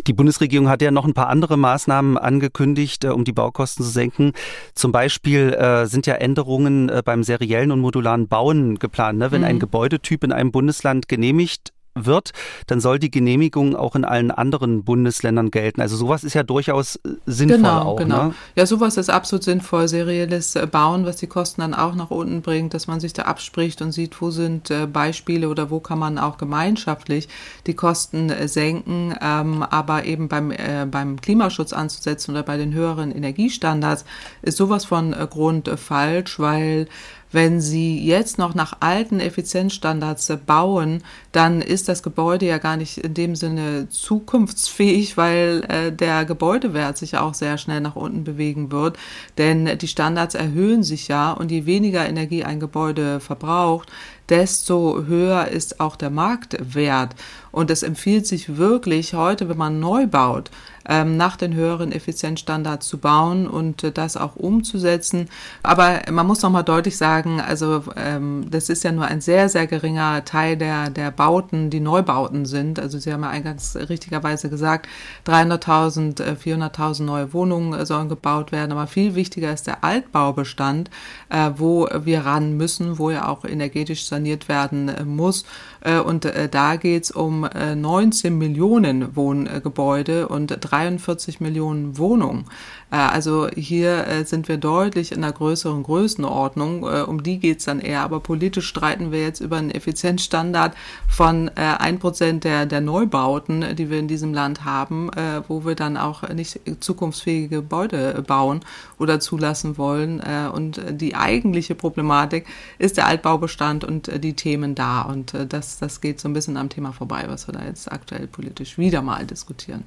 Die 0.07 0.13
Bundesregierung 0.13 0.69
hat 0.69 0.83
ja 0.83 0.91
noch 0.91 1.07
ein 1.07 1.15
paar 1.15 1.29
andere 1.29 1.57
Maßnahmen 1.57 2.19
angekündigt, 2.19 3.05
äh, 3.05 3.09
um 3.09 3.25
die 3.25 3.33
Baukosten 3.33 3.85
zu 3.85 3.91
senken. 3.91 4.33
Zum 4.75 4.93
Beispiel 4.93 5.53
äh, 5.53 5.87
sind 5.87 6.07
ja 6.07 6.15
Änderungen 6.15 6.89
äh, 6.89 7.03
beim 7.05 7.23
seriellen 7.23 7.71
und 7.73 7.81
modularen 7.81 8.29
Bauen 8.29 8.79
geplant. 8.79 9.19
Ne? 9.19 9.31
Wenn 9.31 9.43
mhm. 9.43 9.49
ein 9.49 9.59
Gebäudetyp 9.59 10.25
in 10.25 10.33
einem 10.33 10.51
Bundesland 10.51 11.09
genehmigt 11.09 11.73
wird, 11.95 12.33
dann 12.67 12.81
soll 12.81 12.99
die 12.99 13.11
Genehmigung 13.11 13.77
auch 13.77 13.95
in 13.95 14.05
allen 14.05 14.31
anderen 14.31 14.85
Bundesländern 14.85 15.51
gelten. 15.51 15.81
Also 15.81 15.97
sowas 15.97 16.25
ist 16.25 16.35
ja 16.35 16.43
durchaus 16.43 16.97
äh, 16.97 17.11
sinnvoll 17.27 17.59
genau, 17.59 17.83
auch. 17.83 17.97
Genau. 17.97 18.27
Ne? 18.29 18.35
Ja, 18.57 18.67
sowas 18.67 18.97
ist 18.97 19.11
absolut 19.11 19.45
sinnvoll. 19.45 19.89
Serielles 19.89 20.57
äh, 20.57 20.67
Bauen, 20.67 21.05
was 21.05 21.17
die 21.17 21.27
Kosten 21.27 21.61
dann 21.61 21.75
auch 21.75 21.95
nach 21.95 22.11
unten 22.11 22.43
bringt, 22.43 22.75
dass 22.75 22.87
man 22.87 23.01
sich 23.01 23.13
da 23.13 23.23
abspricht 23.23 23.83
und 23.83 23.93
sieht, 23.93 24.21
wo 24.21 24.31
sind 24.31 24.71
äh, 24.71 24.87
Beispiele 24.87 25.49
oder 25.49 25.71
wo 25.71 25.81
kann 25.81 25.99
man 25.99 26.19
auch 26.19 26.39
gemeinschaftlich 26.39 27.29
die 27.67 27.75
Kosten 27.75 28.33
senken. 28.49 29.15
Ähm, 29.21 29.63
aber 29.63 30.05
eben 30.05 30.29
beim, 30.29 30.53
beim 30.91 31.21
Klimaschutz 31.21 31.73
anzusetzen 31.73 32.33
oder 32.33 32.43
bei 32.43 32.57
den 32.57 32.73
höheren 32.73 33.11
Energiestandards 33.11 34.05
ist 34.43 34.57
sowas 34.57 34.85
von 34.85 35.13
Grund 35.13 35.69
falsch, 35.77 36.39
weil 36.39 36.87
wenn 37.33 37.61
Sie 37.61 38.05
jetzt 38.05 38.39
noch 38.39 38.55
nach 38.55 38.77
alten 38.81 39.19
Effizienzstandards 39.19 40.33
bauen, 40.47 41.03
dann 41.33 41.61
ist 41.61 41.89
das 41.89 42.03
Gebäude 42.03 42.47
ja 42.47 42.59
gar 42.59 42.77
nicht 42.77 42.99
in 42.99 43.15
dem 43.15 43.35
Sinne 43.35 43.89
zukunftsfähig, 43.89 45.17
weil 45.17 45.65
äh, 45.69 45.93
der 45.93 46.25
Gebäudewert 46.25 46.99
sich 46.99 47.17
auch 47.17 47.35
sehr 47.35 47.59
schnell 47.59 47.81
nach 47.81 47.97
unten 47.97 48.25
bewegen 48.25 48.71
wird. 48.71 48.99
Denn 49.39 49.79
die 49.79 49.89
Standards 49.89 50.35
erhöhen 50.35 50.83
sich 50.83 51.09
ja 51.09 51.33
und 51.33 51.51
je 51.51 51.67
weniger 51.67 52.07
Energie 52.07 52.45
ein 52.45 52.61
Gebäude 52.61 53.21
verbraucht, 53.21 53.91
desto 54.29 55.05
höher 55.07 55.49
ist 55.49 55.81
auch 55.81 55.97
der 55.97 56.11
Marktwert. 56.11 57.15
Und 57.51 57.71
es 57.71 57.83
empfiehlt 57.83 58.27
sich 58.27 58.57
wirklich 58.57 59.15
heute, 59.15 59.49
wenn 59.49 59.59
man 59.59 59.81
neu 59.81 60.07
baut, 60.07 60.51
ähm, 60.89 61.17
nach 61.17 61.37
den 61.37 61.55
höheren 61.55 61.93
Effizienzstandards 61.93 62.89
zu 62.89 62.99
bauen 62.99 63.47
und 63.47 63.85
äh, 63.85 63.93
das 63.93 64.17
auch 64.17 64.37
umzusetzen. 64.37 65.29
Aber 65.63 66.03
man 66.11 66.27
muss 66.27 66.43
noch 66.43 66.51
mal 66.51 66.63
deutlich 66.63 66.97
sagen, 66.97 67.41
also 67.41 67.85
ähm, 67.97 68.47
das 68.51 68.69
ist 68.69 68.85
ja 68.85 68.93
nur 68.93 69.05
ein 69.05 69.21
sehr, 69.21 69.49
sehr 69.49 69.67
geringer 69.67 70.25
Teil 70.25 70.57
der, 70.57 70.91
der 70.91 71.11
Bauten, 71.11 71.71
die 71.71 71.81
Neubauten 71.81 72.47
sind. 72.47 72.79
Also 72.79 72.99
Sie 72.99 73.13
haben 73.13 73.23
ja 73.23 73.31
eingangs 73.31 73.77
richtigerweise 73.77 74.51
gesagt, 74.51 74.89
300.000, 75.27 76.37
400.000 76.37 77.01
äh, 77.01 77.05
neue 77.05 77.33
Wohnungen 77.33 77.79
äh, 77.79 77.87
sollen 77.87 78.09
gebaut 78.09 78.53
werden. 78.53 78.73
Aber 78.73 78.87
viel 78.87 79.15
wichtiger 79.15 79.53
ist 79.53 79.67
der 79.67 79.85
Altbaubestand, 79.85 80.91
äh, 81.29 81.51
wo 81.57 81.89
wir 81.93 82.25
ran 82.27 82.57
müssen, 82.57 82.99
wo 82.99 83.11
ja 83.11 83.29
auch 83.29 83.45
energetisch 83.45 84.07
saniert 84.07 84.49
werden 84.49 84.89
äh, 84.89 85.05
muss. 85.05 85.45
Äh, 85.83 85.99
und 85.99 86.31
da 86.51 86.77
geht 86.77 87.05
es 87.05 87.11
um 87.11 87.41
19 87.43 88.37
Millionen 88.37 89.15
Wohngebäude 89.17 90.29
und 90.29 90.57
43 90.61 91.41
Millionen 91.41 91.99
Wohnungen. 91.99 92.47
Äh, 92.93 92.97
also 92.97 93.49
hier 93.57 94.07
äh, 94.07 94.25
sind 94.25 94.49
wir 94.49 94.59
deutlich 94.59 95.13
in 95.13 95.25
einer 95.25 95.33
größeren 95.33 95.83
Größenordnung. 95.83 96.85
Äh, 96.85 97.03
um 97.03 97.23
die 97.23 97.39
geht 97.39 97.59
es 97.59 97.65
dann 97.65 97.81
eher. 97.81 98.03
Aber 98.03 98.21
politisch 98.21 98.69
streiten 98.69 99.11
wir 99.11 99.23
jetzt 99.23 99.41
über 99.41 99.57
einen 99.57 99.71
Effizienzstandard 99.71 100.75
von 101.09 101.51
ein 101.57 101.99
Prozent 101.99 102.45
der, 102.45 102.67
der 102.67 102.81
Neubauten, 102.81 103.77
die 103.77 103.91
wir 103.91 103.99
in 103.99 104.09
diesem 104.09 104.35
Land 104.35 104.65
haben, 104.65 105.11
wo 105.49 105.65
wir 105.65 105.75
dann 105.75 105.97
auch 105.97 106.29
nicht 106.29 106.61
zukunftsfähige 106.81 107.57
Gebäude 107.57 108.23
bauen 108.27 108.61
oder 108.99 109.21
zulassen 109.21 109.79
wollen. 109.79 110.21
Und 110.51 110.81
die 110.91 111.15
eigentliche 111.15 111.75
Problematik 111.75 112.47
ist 112.79 112.97
der 112.97 113.07
Altbaubestand 113.07 113.85
und 113.85 114.11
die 114.23 114.35
Themen 114.35 114.75
da. 114.75 115.03
Und 115.03 115.35
das, 115.49 115.79
das 115.79 116.01
geht 116.01 116.21
so 116.21 116.29
ein 116.29 116.33
bisschen 116.35 116.57
am 116.57 116.69
Thema 116.69 116.93
vorbei, 116.93 117.25
was 117.29 117.49
wir 117.49 117.53
da 117.53 117.65
jetzt 117.65 117.91
aktuell 117.91 118.27
politisch 118.27 118.79
wieder 118.79 119.03
mal 119.03 119.25
diskutieren. 119.27 119.85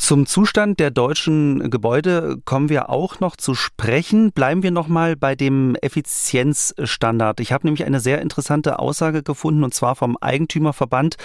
Zum 0.00 0.24
Zustand 0.24 0.80
der 0.80 0.90
deutschen 0.90 1.70
Gebäude 1.70 2.38
kommen 2.46 2.70
wir 2.70 2.88
auch 2.88 3.20
noch 3.20 3.36
zu 3.36 3.54
sprechen. 3.54 4.32
Bleiben 4.32 4.62
wir 4.62 4.70
noch 4.70 4.88
mal 4.88 5.14
bei 5.14 5.34
dem 5.36 5.76
Effizienzstandard. 5.76 7.38
Ich 7.38 7.52
habe 7.52 7.66
nämlich 7.66 7.84
eine 7.84 8.00
sehr 8.00 8.22
interessante 8.22 8.78
Aussage 8.78 9.22
gefunden 9.22 9.62
und 9.62 9.74
zwar 9.74 9.96
vom 9.96 10.16
Eigentümerverband 10.16 11.16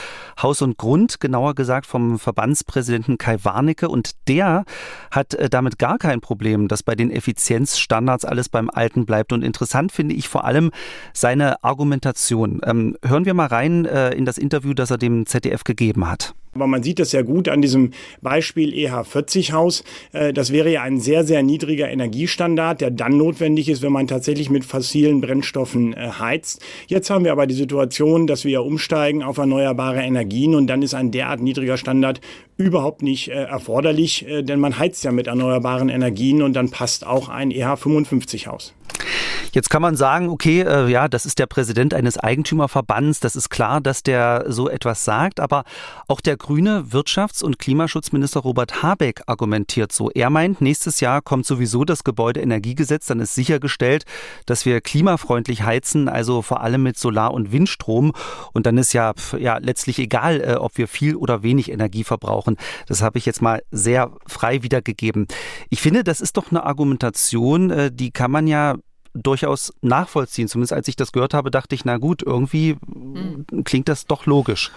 Haus 0.41 0.61
und 0.61 0.77
Grund, 0.77 1.21
genauer 1.21 1.55
gesagt 1.55 1.85
vom 1.85 2.19
Verbandspräsidenten 2.19 3.17
Kai 3.17 3.37
Warnecke 3.43 3.87
und 3.87 4.11
der 4.27 4.65
hat 5.09 5.33
äh, 5.35 5.49
damit 5.49 5.79
gar 5.79 5.97
kein 5.97 6.19
Problem, 6.19 6.67
dass 6.67 6.83
bei 6.83 6.95
den 6.95 7.11
Effizienzstandards 7.11 8.25
alles 8.25 8.49
beim 8.49 8.69
Alten 8.69 9.05
bleibt. 9.05 9.31
Und 9.31 9.41
interessant 9.41 9.93
finde 9.93 10.15
ich 10.15 10.27
vor 10.27 10.43
allem 10.43 10.71
seine 11.13 11.63
Argumentation. 11.63 12.59
Ähm, 12.65 12.97
hören 13.03 13.23
wir 13.23 13.35
mal 13.35 13.47
rein 13.47 13.85
äh, 13.85 14.11
in 14.11 14.25
das 14.25 14.37
Interview, 14.37 14.73
das 14.73 14.91
er 14.91 14.97
dem 14.97 15.25
ZDF 15.25 15.63
gegeben 15.63 16.09
hat. 16.09 16.35
Aber 16.55 16.67
man 16.67 16.83
sieht 16.83 16.99
das 16.99 17.11
ja 17.11 17.21
gut 17.21 17.49
an 17.49 17.61
diesem 17.61 17.91
Beispiel 18.21 18.73
EH40-Haus. 18.73 19.83
Äh, 20.13 20.31
das 20.31 20.53
wäre 20.53 20.71
ja 20.71 20.83
ein 20.83 21.01
sehr, 21.01 21.25
sehr 21.25 21.43
niedriger 21.43 21.89
Energiestandard, 21.89 22.79
der 22.79 22.91
dann 22.91 23.17
notwendig 23.17 23.67
ist, 23.67 23.81
wenn 23.81 23.91
man 23.91 24.07
tatsächlich 24.07 24.49
mit 24.49 24.63
fossilen 24.63 25.19
Brennstoffen 25.19 25.93
äh, 25.93 26.11
heizt. 26.17 26.63
Jetzt 26.87 27.09
haben 27.09 27.25
wir 27.25 27.33
aber 27.33 27.45
die 27.45 27.55
Situation, 27.55 28.25
dass 28.25 28.45
wir 28.45 28.51
ja 28.51 28.59
umsteigen 28.61 29.21
auf 29.21 29.37
erneuerbare 29.37 29.99
Energien 29.99 30.55
und 30.55 30.67
dann 30.67 30.81
ist 30.81 30.93
ein 30.93 31.11
derart 31.11 31.41
niedriger 31.41 31.75
Standard 31.75 32.21
überhaupt 32.57 33.01
nicht 33.01 33.29
äh, 33.29 33.43
erforderlich, 33.43 34.25
denn 34.27 34.59
man 34.59 34.77
heizt 34.77 35.03
ja 35.03 35.11
mit 35.11 35.27
erneuerbaren 35.27 35.89
Energien 35.89 36.41
und 36.41 36.53
dann 36.53 36.71
passt 36.71 37.05
auch 37.05 37.29
ein 37.29 37.51
EH55-Haus. 37.51 38.73
Jetzt 39.55 39.69
kann 39.69 39.81
man 39.81 39.95
sagen, 39.95 40.27
okay, 40.27 40.63
äh, 40.63 40.89
ja, 40.89 41.07
das 41.07 41.25
ist 41.25 41.39
der 41.39 41.45
Präsident 41.45 41.93
eines 41.93 42.17
Eigentümerverbands, 42.17 43.21
das 43.21 43.37
ist 43.37 43.47
klar, 43.49 43.79
dass 43.79 44.03
der 44.03 44.43
so 44.49 44.69
etwas 44.69 45.05
sagt, 45.05 45.39
aber 45.39 45.63
auch 46.09 46.19
der 46.19 46.35
grüne 46.35 46.87
Wirtschafts- 46.91 47.41
und 47.41 47.57
Klimaschutzminister 47.57 48.41
Robert 48.41 48.83
Habeck 48.83 49.21
argumentiert 49.27 49.93
so. 49.93 50.11
Er 50.11 50.29
meint, 50.29 50.59
nächstes 50.59 50.99
Jahr 50.99 51.21
kommt 51.21 51.45
sowieso 51.45 51.85
das 51.85 52.03
Gebäudeenergiegesetz, 52.03 53.05
dann 53.05 53.21
ist 53.21 53.33
sichergestellt, 53.33 54.03
dass 54.45 54.65
wir 54.65 54.81
klimafreundlich 54.81 55.63
heizen, 55.63 56.09
also 56.09 56.41
vor 56.41 56.59
allem 56.59 56.83
mit 56.83 56.99
Solar- 56.99 57.33
und 57.33 57.53
Windstrom 57.53 58.11
und 58.51 58.65
dann 58.65 58.77
ist 58.77 58.91
ja, 58.91 59.13
ja 59.39 59.57
letztlich 59.59 59.99
egal, 59.99 60.41
äh, 60.41 60.55
ob 60.55 60.77
wir 60.77 60.89
viel 60.89 61.15
oder 61.15 61.43
wenig 61.43 61.71
Energie 61.71 62.03
verbrauchen. 62.03 62.44
Das 62.87 63.01
habe 63.01 63.17
ich 63.17 63.25
jetzt 63.25 63.41
mal 63.41 63.61
sehr 63.71 64.11
frei 64.27 64.63
wiedergegeben. 64.63 65.27
Ich 65.69 65.81
finde, 65.81 66.03
das 66.03 66.21
ist 66.21 66.37
doch 66.37 66.51
eine 66.51 66.63
Argumentation, 66.63 67.71
äh, 67.71 67.91
die 67.91 68.11
kann 68.11 68.31
man 68.31 68.47
ja 68.47 68.75
durchaus 69.13 69.73
nachvollziehen. 69.81 70.47
Zumindest 70.47 70.73
als 70.73 70.87
ich 70.87 70.95
das 70.95 71.11
gehört 71.11 71.33
habe, 71.33 71.51
dachte 71.51 71.73
ich, 71.73 71.85
na 71.85 71.97
gut, 71.97 72.21
irgendwie 72.21 72.77
mhm. 72.85 73.45
klingt 73.63 73.87
das 73.87 74.05
doch 74.05 74.25
logisch. 74.25 74.71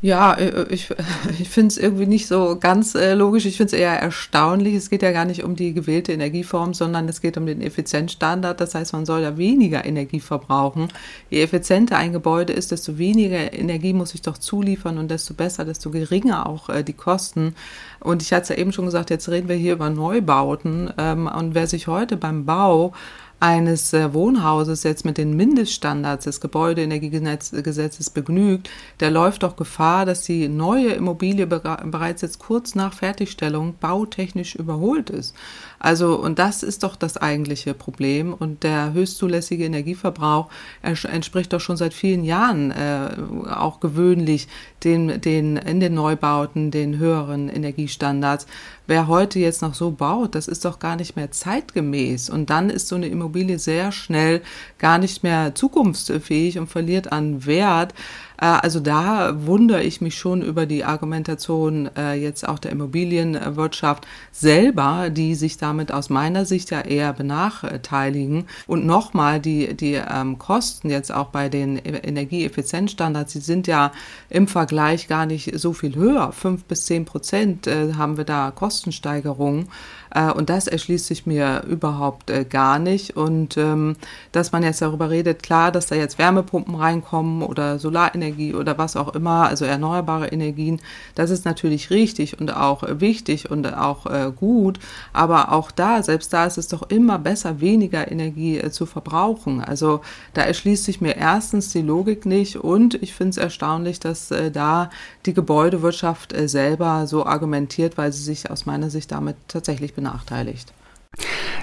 Ja, 0.00 0.34
äh, 0.34 0.66
ich, 0.72 0.94
ich 1.40 1.48
finde 1.48 1.68
es 1.68 1.78
irgendwie 1.78 2.06
nicht 2.06 2.28
so 2.28 2.56
ganz 2.58 2.94
äh, 2.94 3.14
logisch. 3.14 3.46
Ich 3.46 3.56
finde 3.56 3.74
es 3.74 3.80
eher 3.80 4.00
erstaunlich. 4.00 4.74
Es 4.74 4.90
geht 4.90 5.02
ja 5.02 5.10
gar 5.10 5.24
nicht 5.24 5.42
um 5.42 5.56
die 5.56 5.74
gewählte 5.74 6.12
Energieform, 6.12 6.72
sondern 6.72 7.08
es 7.08 7.20
geht 7.20 7.36
um 7.36 7.46
den 7.46 7.60
Effizienzstandard. 7.60 8.60
Das 8.60 8.74
heißt, 8.74 8.92
man 8.92 9.06
soll 9.06 9.22
ja 9.22 9.36
weniger 9.36 9.84
Energie 9.84 10.20
verbrauchen. 10.20 10.88
Je 11.30 11.42
effizienter 11.42 11.96
ein 11.96 12.12
Gebäude 12.12 12.52
ist, 12.52 12.70
desto 12.70 12.98
weniger 12.98 13.52
Energie 13.52 13.92
muss 13.92 14.14
ich 14.14 14.22
doch 14.22 14.38
zuliefern 14.38 14.98
und 14.98 15.10
desto 15.10 15.34
besser, 15.34 15.64
desto 15.64 15.90
geringer 15.90 16.48
auch 16.48 16.68
äh, 16.68 16.84
die 16.84 16.92
Kosten. 16.92 17.54
Und 18.00 18.22
ich 18.22 18.32
hatte 18.32 18.42
es 18.44 18.48
ja 18.50 18.56
eben 18.56 18.72
schon 18.72 18.84
gesagt, 18.84 19.10
jetzt 19.10 19.28
reden 19.28 19.48
wir 19.48 19.56
hier 19.56 19.72
über 19.72 19.90
Neubauten. 19.90 20.92
Ähm, 20.96 21.26
und 21.26 21.54
wer 21.56 21.66
sich 21.66 21.88
heute 21.88 22.16
beim 22.16 22.44
Bau 22.44 22.92
eines 23.40 23.92
äh, 23.92 24.12
Wohnhauses 24.12 24.82
jetzt 24.82 25.04
mit 25.04 25.16
den 25.16 25.36
Mindeststandards 25.36 26.24
des 26.24 26.40
Gebäudeenergiegesetzes 26.40 28.10
begnügt, 28.10 28.68
der 29.00 29.10
läuft 29.10 29.44
doch 29.44 29.56
Gefahr, 29.56 30.06
dass 30.06 30.22
die 30.22 30.48
neue 30.48 30.90
Immobilie 30.90 31.46
bereits 31.46 32.22
jetzt 32.22 32.38
kurz 32.38 32.74
nach 32.74 32.92
Fertigstellung 32.92 33.76
bautechnisch 33.80 34.56
überholt 34.56 35.10
ist. 35.10 35.34
Also, 35.78 36.16
und 36.16 36.38
das 36.38 36.62
ist 36.62 36.82
doch 36.82 36.96
das 36.96 37.16
eigentliche 37.16 37.74
Problem. 37.74 38.34
Und 38.34 38.62
der 38.62 38.92
höchstzulässige 38.92 39.64
Energieverbrauch 39.64 40.48
entspricht 40.82 41.52
doch 41.52 41.60
schon 41.60 41.76
seit 41.76 41.94
vielen 41.94 42.24
Jahren 42.24 42.70
äh, 42.70 43.10
auch 43.50 43.80
gewöhnlich 43.80 44.48
den, 44.84 45.20
den, 45.20 45.56
in 45.56 45.80
den 45.80 45.94
Neubauten, 45.94 46.70
den 46.70 46.98
höheren 46.98 47.48
Energiestandards. 47.48 48.46
Wer 48.86 49.06
heute 49.06 49.38
jetzt 49.38 49.62
noch 49.62 49.74
so 49.74 49.90
baut, 49.90 50.34
das 50.34 50.48
ist 50.48 50.64
doch 50.64 50.78
gar 50.78 50.96
nicht 50.96 51.14
mehr 51.14 51.30
zeitgemäß. 51.30 52.30
Und 52.30 52.50
dann 52.50 52.70
ist 52.70 52.88
so 52.88 52.96
eine 52.96 53.08
Immobilie 53.08 53.58
sehr 53.58 53.92
schnell 53.92 54.42
gar 54.78 54.98
nicht 54.98 55.22
mehr 55.22 55.54
zukunftsfähig 55.54 56.58
und 56.58 56.68
verliert 56.68 57.12
an 57.12 57.44
Wert. 57.46 57.94
Äh, 58.40 58.46
also 58.46 58.80
da 58.80 59.46
wundere 59.46 59.82
ich 59.82 60.00
mich 60.00 60.16
schon 60.16 60.42
über 60.42 60.66
die 60.66 60.84
Argumentation 60.84 61.90
äh, 61.96 62.14
jetzt 62.14 62.48
auch 62.48 62.58
der 62.58 62.72
Immobilienwirtschaft 62.72 64.06
selber, 64.32 65.10
die 65.10 65.34
sich 65.34 65.58
damit 65.58 65.92
aus 65.92 66.10
meiner 66.10 66.44
Sicht 66.44 66.70
ja 66.70 66.80
eher 66.80 67.12
benachteiligen. 67.12 68.46
Und 68.66 68.86
nochmal, 68.86 69.40
die, 69.40 69.74
die 69.74 69.94
ähm, 69.94 70.38
Kosten 70.38 70.90
jetzt 70.90 71.12
auch 71.12 71.28
bei 71.28 71.48
den 71.48 71.76
Energieeffizienzstandards, 71.76 73.32
die 73.32 73.40
sind 73.40 73.66
ja 73.66 73.92
im 74.30 74.48
Vergleich 74.48 75.08
gar 75.08 75.26
nicht 75.26 75.58
so 75.58 75.72
viel 75.72 75.94
höher. 75.94 76.32
Fünf 76.32 76.64
bis 76.64 76.86
zehn 76.86 77.04
Prozent 77.04 77.66
äh, 77.66 77.94
haben 77.94 78.16
wir 78.16 78.24
da 78.24 78.50
Kostensteigerungen. 78.50 79.68
Äh, 80.14 80.32
und 80.32 80.50
das 80.50 80.66
erschließt 80.66 81.06
sich 81.06 81.26
mir 81.26 81.62
überhaupt 81.68 82.30
äh, 82.30 82.44
gar 82.44 82.78
nicht. 82.78 83.16
Und 83.16 83.56
ähm, 83.56 83.96
dass 84.32 84.52
man 84.52 84.62
jetzt 84.62 84.82
darüber 84.82 85.10
redet, 85.10 85.42
klar, 85.42 85.72
dass 85.72 85.86
da 85.86 85.94
jetzt 85.94 86.18
Wärmepumpen 86.18 86.74
reinkommen 86.74 87.42
oder 87.42 87.78
Solarenergie 87.78 88.54
oder 88.54 88.78
was 88.78 88.96
auch 88.96 89.14
immer, 89.14 89.48
also 89.48 89.64
erneuerbare 89.64 90.28
Energien, 90.28 90.80
das 91.14 91.30
ist 91.30 91.44
natürlich 91.44 91.90
richtig 91.90 92.40
und 92.40 92.54
auch 92.54 92.84
wichtig 92.86 93.50
und 93.50 93.66
auch 93.74 94.06
äh, 94.06 94.32
gut. 94.34 94.78
Aber 95.12 95.52
auch 95.52 95.70
da, 95.70 96.02
selbst 96.02 96.32
da 96.32 96.46
ist 96.46 96.58
es 96.58 96.68
doch 96.68 96.88
immer 96.90 97.18
besser, 97.18 97.60
weniger 97.60 98.10
Energie 98.10 98.70
zu 98.70 98.86
verbrauchen. 98.86 99.62
Also 99.62 100.00
da 100.34 100.42
erschließt 100.42 100.84
sich 100.84 101.00
mir 101.00 101.16
erstens 101.16 101.70
die 101.70 101.82
Logik 101.82 102.26
nicht 102.26 102.56
und 102.56 102.94
ich 103.02 103.14
finde 103.14 103.30
es 103.30 103.36
erstaunlich, 103.36 104.00
dass 104.00 104.32
da 104.52 104.90
die 105.26 105.34
Gebäudewirtschaft 105.34 106.34
selber 106.46 107.06
so 107.06 107.26
argumentiert, 107.26 107.98
weil 107.98 108.12
sie 108.12 108.22
sich 108.22 108.50
aus 108.50 108.66
meiner 108.66 108.90
Sicht 108.90 109.10
damit 109.12 109.36
tatsächlich 109.48 109.94
benachteiligt. 109.98 110.72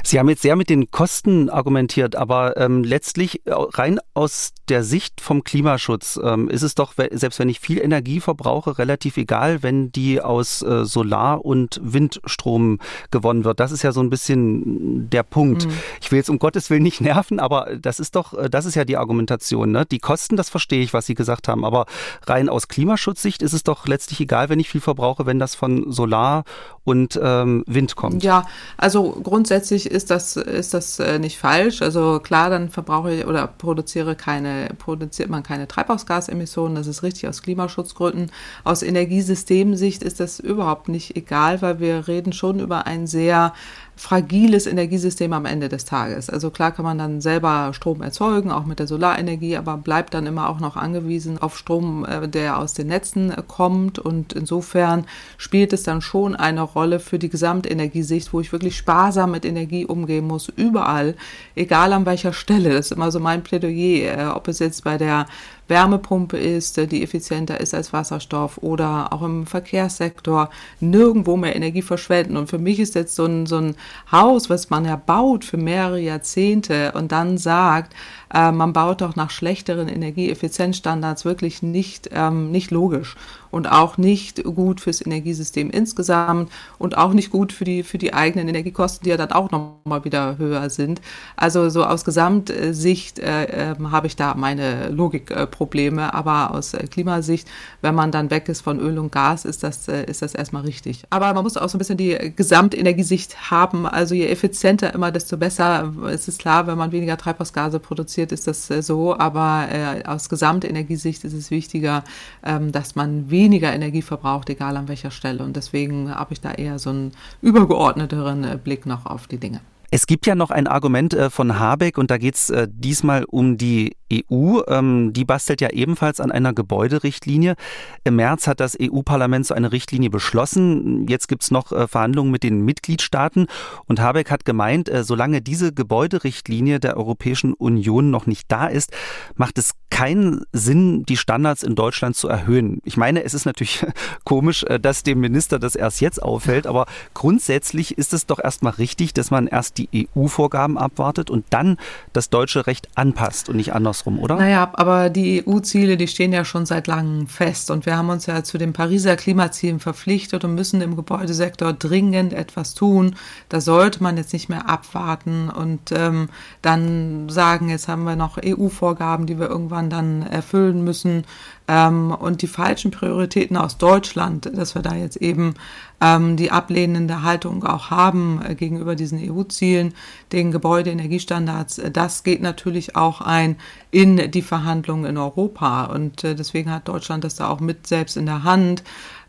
Sie 0.06 0.20
haben 0.20 0.30
jetzt 0.30 0.44
sehr 0.44 0.56
mit 0.56 0.70
den 0.70 0.92
Kosten 0.92 1.50
argumentiert, 1.50 2.16
aber 2.16 2.58
ähm, 2.58 2.84
letztlich 2.84 3.42
rein 3.48 4.00
aus 4.14 4.54
der 4.70 4.84
Sicht 4.84 5.20
vom 5.20 5.44
Klimaschutz 5.44 6.20
ähm, 6.24 6.48
ist 6.48 6.62
es 6.62 6.76
doch, 6.76 6.94
selbst 7.12 7.40
wenn 7.40 7.50
ich 7.50 7.60
viel 7.60 7.80
Energie 7.80 8.20
verbrauche, 8.20 8.78
relativ 8.78 9.18
egal, 9.18 9.64
wenn 9.64 9.92
die 9.92 10.22
aus 10.22 10.62
äh, 10.62 10.86
Solar- 10.86 11.44
und 11.44 11.80
Windstrom 11.84 12.80
gewonnen 13.10 13.46
wird. 13.46 13.60
Das 13.60 13.72
ist 13.72 13.82
ja 13.82 13.92
so 13.92 14.02
ein 14.02 14.12
bisschen 14.12 15.10
der 15.10 15.24
Punkt. 15.24 15.66
Mhm. 15.66 15.72
Ich 16.02 16.12
will 16.12 16.18
jetzt 16.18 16.30
um 16.30 16.38
Gottes 16.38 16.70
Willen 16.70 16.84
nicht 16.84 17.02
nerven, 17.02 17.40
aber 17.40 17.76
das 17.80 18.00
ist 18.00 18.16
doch, 18.16 18.34
äh, 18.36 18.48
das 18.48 18.66
ist 18.66 18.76
ja 18.76 18.86
die 18.86 18.98
Argumentation. 18.98 19.72
Ne? 19.72 19.88
Die 19.88 20.00
Kosten, 20.00 20.36
das 20.36 20.50
verstehe 20.50 20.84
ich, 20.84 20.94
was 20.94 21.08
Sie 21.08 21.16
gesagt 21.16 21.48
haben, 21.48 21.66
aber 21.66 21.88
rein 22.28 22.48
aus 22.48 22.68
Klimaschutzsicht 22.68 23.42
ist 23.42 23.54
es 23.54 23.64
doch 23.64 23.88
letztlich 23.88 24.20
egal, 24.20 24.50
wenn 24.50 24.60
ich 24.60 24.70
viel 24.70 24.82
verbrauche, 24.82 25.26
wenn 25.26 25.40
das 25.40 25.56
von 25.56 25.92
Solar 25.92 26.44
und 26.84 27.20
ähm, 27.22 27.64
Wind 27.66 27.96
kommt. 27.96 28.24
Ja, 28.24 28.46
also 28.78 29.18
grundsätzlich 29.24 29.95
ist 29.96 30.12
das, 30.12 30.36
ist 30.36 30.74
das 30.74 31.00
äh, 31.00 31.18
nicht 31.18 31.40
falsch. 31.40 31.82
Also 31.82 32.20
klar, 32.20 32.50
dann 32.52 32.70
verbrauche 32.70 33.14
ich 33.14 33.26
oder 33.26 33.48
produziere 33.48 34.16
keine, 34.16 34.70
produziert 34.78 35.30
man 35.30 35.42
keine 35.42 35.68
Treibhausgasemissionen. 35.68 36.76
Das 36.76 36.88
ist 36.88 37.02
richtig 37.02 37.28
aus 37.28 37.42
Klimaschutzgründen. 37.42 38.32
Aus 38.64 38.84
Energiesystemensicht 38.84 40.04
ist 40.04 40.20
das 40.20 40.40
überhaupt 40.40 40.90
nicht 40.90 41.16
egal, 41.16 41.62
weil 41.62 41.80
wir 41.80 42.08
reden 42.08 42.34
schon 42.34 42.60
über 42.60 42.86
ein 42.86 43.08
sehr 43.08 43.54
fragiles 43.98 44.68
Energiesystem 44.68 45.32
am 45.32 45.46
Ende 45.46 45.70
des 45.70 45.86
Tages. 45.86 46.30
Also 46.30 46.50
klar 46.50 46.72
kann 46.72 46.84
man 46.84 46.98
dann 46.98 47.22
selber 47.22 47.72
Strom 47.74 48.02
erzeugen, 48.02 48.52
auch 48.52 48.66
mit 48.66 48.80
der 48.80 48.88
Solarenergie, 48.88 49.56
aber 49.56 49.78
bleibt 49.78 50.14
dann 50.14 50.26
immer 50.26 50.50
auch 50.50 50.60
noch 50.60 50.76
angewiesen 50.76 51.38
auf 51.38 51.58
Strom, 51.58 52.06
äh, 52.06 52.28
der 52.28 52.60
aus 52.60 52.74
den 52.74 52.88
Netzen 52.88 53.32
äh, 53.32 53.42
kommt. 53.48 53.98
Und 53.98 54.34
insofern 54.34 55.06
spielt 55.38 55.72
es 55.72 55.84
dann 55.84 56.02
schon 56.02 56.36
eine 56.36 56.62
Rolle 56.62 57.00
für 57.00 57.20
die 57.20 57.30
Gesamtenergiesicht, 57.30 58.34
wo 58.34 58.42
ich 58.42 58.52
wirklich 58.52 58.76
sparsam 58.76 59.32
mit 59.32 59.46
Energie 59.46 59.86
umgehen 59.86 60.28
muss, 60.28 60.50
überall, 60.50 61.16
egal 61.56 61.94
an 61.94 62.06
welcher 62.06 62.34
Stelle. 62.34 62.74
Das 62.74 62.88
ist 62.88 62.92
immer 62.92 63.12
so 63.12 63.20
mein 63.22 63.44
Plädoyer, 63.44 64.18
äh, 64.18 64.26
ob 64.28 64.50
es 64.50 64.60
jetzt 64.60 64.84
bei 64.84 64.98
der 64.98 65.26
Wärmepumpe 65.68 66.38
ist, 66.38 66.78
die 66.92 67.04
effizienter 67.04 67.60
ist 67.60 67.74
als 67.74 67.92
Wasserstoff 67.92 68.60
oder 68.60 69.12
auch 69.12 69.24
im 69.24 69.48
Verkehrssektor 69.48 70.50
nirgendwo 70.80 71.38
mehr 71.38 71.56
Energie 71.56 71.82
verschwenden. 71.82 72.38
Und 72.38 72.50
für 72.50 72.60
mich 72.60 72.80
ist 72.80 72.96
jetzt 72.96 73.16
so 73.16 73.26
ein, 73.26 73.46
so 73.46 73.58
ein 73.58 73.76
Haus, 74.12 74.50
was 74.50 74.70
man 74.70 74.86
ja 74.86 74.96
baut 74.96 75.44
für 75.44 75.58
mehrere 75.58 76.00
Jahrzehnte 76.00 76.92
und 76.94 77.12
dann 77.12 77.38
sagt, 77.38 77.94
äh, 78.34 78.52
man 78.52 78.74
baut 78.74 79.02
doch 79.02 79.16
nach 79.16 79.32
schlechteren 79.32 79.88
Energieeffizienzstandards 79.88 81.26
wirklich 81.26 81.62
nicht, 81.62 82.10
ähm, 82.12 82.52
nicht 82.52 82.72
logisch 82.72 83.16
und 83.56 83.72
auch 83.72 83.98
nicht 83.98 84.44
gut 84.44 84.82
fürs 84.82 85.06
Energiesystem 85.06 85.70
insgesamt 85.70 86.52
und 86.78 86.98
auch 86.98 87.14
nicht 87.14 87.32
gut 87.32 87.54
für 87.54 87.64
die, 87.64 87.84
für 87.84 87.98
die 87.98 88.14
eigenen 88.14 88.50
Energiekosten, 88.50 89.06
die 89.06 89.12
ja 89.12 89.18
dann 89.18 89.32
auch 89.32 89.50
nochmal 89.50 90.04
wieder 90.04 90.38
höher 90.38 90.70
sind. 90.70 91.00
Also 91.38 91.70
so 91.70 91.86
aus 91.86 92.04
Gesamtsicht 92.04 93.18
äh, 93.20 93.72
äh, 93.72 93.76
habe 93.92 94.08
ich 94.08 94.18
da 94.18 94.36
meine 94.36 94.90
Logikprobleme, 94.90 96.14
aber 96.14 96.52
aus 96.52 96.74
äh, 96.74 96.86
Klimasicht, 96.88 97.48
wenn 97.82 97.96
man 97.96 98.12
dann 98.12 98.30
weg 98.30 98.50
ist 98.50 98.60
von 98.60 98.78
Öl 98.78 99.00
und 99.00 99.14
Gas, 99.14 99.46
ist 99.46 99.64
das, 99.64 99.88
äh, 99.88 100.04
ist 100.04 100.22
das 100.22 100.36
erstmal 100.36 100.64
richtig. 100.64 101.06
Aber 101.10 101.34
man 101.34 101.44
muss 101.44 101.56
auch 101.56 101.70
so 101.70 101.78
ein 101.78 101.80
bisschen 101.80 101.98
die 101.98 102.34
Gesamtenergiesicht 102.36 103.52
haben. 103.52 103.86
Also 103.86 104.16
je 104.16 104.28
effizienter 104.28 104.94
immer, 104.94 105.12
desto 105.12 105.38
besser. 105.38 105.94
Es 106.10 106.28
ist 106.28 106.40
klar, 106.40 106.68
wenn 106.68 106.78
man 106.78 106.92
weniger 106.92 107.16
Treibhausgase 107.16 107.80
produziert, 107.80 108.15
ist 108.18 108.48
das 108.48 108.70
äh, 108.70 108.82
so, 108.82 109.18
aber 109.18 109.68
aus 110.06 110.30
Gesamtenergiesicht 110.30 111.24
ist 111.24 111.34
es 111.34 111.52
wichtiger, 111.52 112.04
ähm, 112.44 112.72
dass 112.72 112.96
man 112.96 113.30
weniger 113.30 113.66
weniger 113.66 113.74
Energie 113.74 114.02
verbraucht, 114.02 114.50
egal 114.50 114.78
an 114.78 114.88
welcher 114.88 115.12
Stelle. 115.12 115.44
Und 115.44 115.56
deswegen 115.56 116.14
habe 116.14 116.34
ich 116.34 116.42
da 116.42 116.52
eher 116.52 116.78
so 116.80 116.90
einen 116.90 117.12
übergeordneteren 117.42 118.44
äh, 118.44 118.58
Blick 118.62 118.86
noch 118.86 119.06
auf 119.06 119.28
die 119.28 119.38
Dinge. 119.38 119.62
Es 119.92 120.08
gibt 120.08 120.26
ja 120.26 120.36
noch 120.36 120.52
ein 120.52 120.68
Argument 120.68 121.14
äh, 121.14 121.30
von 121.30 121.60
Habeck 121.60 121.98
und 121.98 122.12
da 122.12 122.18
geht 122.18 122.36
es 122.36 122.50
äh, 122.50 122.68
diesmal 122.70 123.24
um 123.26 123.58
die 123.58 123.96
EU. 124.12 124.62
Ähm, 124.68 125.14
die 125.14 125.26
bastelt 125.26 125.62
ja 125.62 125.70
ebenfalls 125.70 126.20
an 126.20 126.32
einer 126.32 126.54
Gebäuderichtlinie. 126.54 127.56
Im 128.04 128.16
März 128.18 128.48
hat 128.48 128.60
das 128.60 128.78
EU-Parlament 128.80 129.46
so 129.46 129.54
eine 129.54 129.72
Richtlinie 129.72 130.10
beschlossen. 130.10 131.08
Jetzt 131.08 131.28
gibt 131.28 131.44
es 131.44 131.52
noch 131.52 131.72
äh, 131.72 131.88
Verhandlungen 131.88 132.32
mit 132.32 132.44
den 132.44 132.62
Mitgliedstaaten 132.62 133.48
und 133.86 134.00
Habeck 134.00 134.32
hat 134.32 134.46
gemeint, 134.46 134.92
solange 135.02 135.42
diese 135.42 135.74
Gebäuderichtlinie 135.74 136.80
der 136.80 136.98
Europäischen 136.98 137.54
Union 137.54 138.10
noch 138.10 138.26
nicht 138.26 138.52
da 138.52 138.68
ist, 138.68 138.92
macht 139.36 139.58
es 139.58 139.72
keinen 139.90 140.44
Sinn, 140.52 141.04
die 141.04 141.18
Standards 141.18 141.64
in 141.64 141.76
Deutschland 141.76 142.16
zu 142.16 142.28
erhöhen. 142.28 142.82
Ich 142.84 142.98
meine, 142.98 143.24
es 143.24 143.34
ist 143.34 143.46
natürlich 143.46 143.86
komisch, 144.24 144.66
dass 144.82 145.04
dem 145.04 145.20
Minister 145.20 145.60
das 145.60 145.76
erst 145.76 146.02
jetzt 146.02 146.22
auffällt, 146.22 146.68
aber 146.68 146.86
grundsätzlich 147.14 147.98
ist 147.98 148.14
es 148.14 148.26
doch 148.26 148.40
erstmal 148.40 148.74
richtig, 148.74 149.14
dass 149.14 149.32
man 149.32 149.48
erst 149.48 149.75
die 149.78 150.08
EU-Vorgaben 150.16 150.78
abwartet 150.78 151.30
und 151.30 151.46
dann 151.50 151.78
das 152.14 152.30
deutsche 152.30 152.68
Recht 152.68 152.90
anpasst 152.96 153.50
und 153.50 153.58
nicht 153.58 153.74
andersrum, 153.74 154.20
oder? 154.20 154.36
Naja, 154.36 154.72
aber 154.74 155.10
die 155.10 155.44
EU-Ziele, 155.46 155.98
die 155.98 156.08
stehen 156.08 156.34
ja 156.34 156.46
schon 156.46 156.66
seit 156.66 156.88
langem 156.88 157.28
fest 157.28 157.72
und 157.72 157.86
wir 157.86 157.98
haben 157.98 158.10
uns 158.10 158.26
ja 158.26 158.44
zu 158.44 158.58
den 158.58 158.74
Pariser 158.74 159.16
Klimazielen 159.16 159.80
verpflichtet 159.80 160.44
und 160.44 160.56
müssen 160.56 160.82
im 160.82 160.96
Gebäudesektor 160.96 161.74
dringend 161.74 162.34
etwas 162.34 162.74
tun. 162.74 163.16
Da 163.50 163.62
sollte 163.62 164.02
man 164.02 164.18
jetzt 164.18 164.34
nicht 164.34 164.50
mehr 164.50 164.70
abwarten 164.70 165.50
und 165.50 165.92
ähm, 165.92 166.30
dann 166.62 167.30
sagen, 167.30 167.70
jetzt 167.70 167.88
haben 167.88 168.04
wir 168.04 168.16
noch 168.16 168.38
EU-Vorgaben, 168.44 169.26
die 169.26 169.40
wir 169.40 169.50
irgendwann 169.50 169.90
dann 169.90 170.24
erfüllen 170.24 170.84
müssen 170.84 171.26
ähm, 171.68 172.12
und 172.12 172.42
die 172.42 172.48
falschen 172.48 172.92
Prioritäten 172.92 173.58
aus 173.58 173.78
Deutschland, 173.78 174.50
dass 174.54 174.76
wir 174.76 174.82
da 174.82 174.96
jetzt 174.96 175.18
eben 175.18 175.56
ähm, 176.00 176.38
die 176.38 176.52
ablehnende 176.52 177.24
Haltung 177.24 177.64
auch 177.64 177.90
haben 177.90 178.42
äh, 178.48 178.56
gegenüber 178.56 178.96
diesen 178.96 179.20
EU-Zielen, 179.20 179.94
den 180.32 180.52
Gebäudeenergiestandards, 180.52 181.80
äh, 181.80 181.92
das 181.92 182.24
geht 182.24 182.42
natürlich 182.42 182.96
auch 182.96 183.22
ein 183.22 183.58
in 183.92 184.30
die 184.32 184.42
Verhandlungen 184.42 185.06
in 185.06 185.18
Europa. 185.18 185.86
Und 185.86 186.24
äh, 186.24 186.36
deswegen 186.36 186.72
hat 186.72 186.88
Deutschland 186.88 187.24
das 187.24 187.36
da 187.36 187.50
auch 187.50 187.60
mit 187.60 187.88
selbst 187.88 188.18
in 188.18 188.26
der 188.26 188.44
Hand 188.44 188.84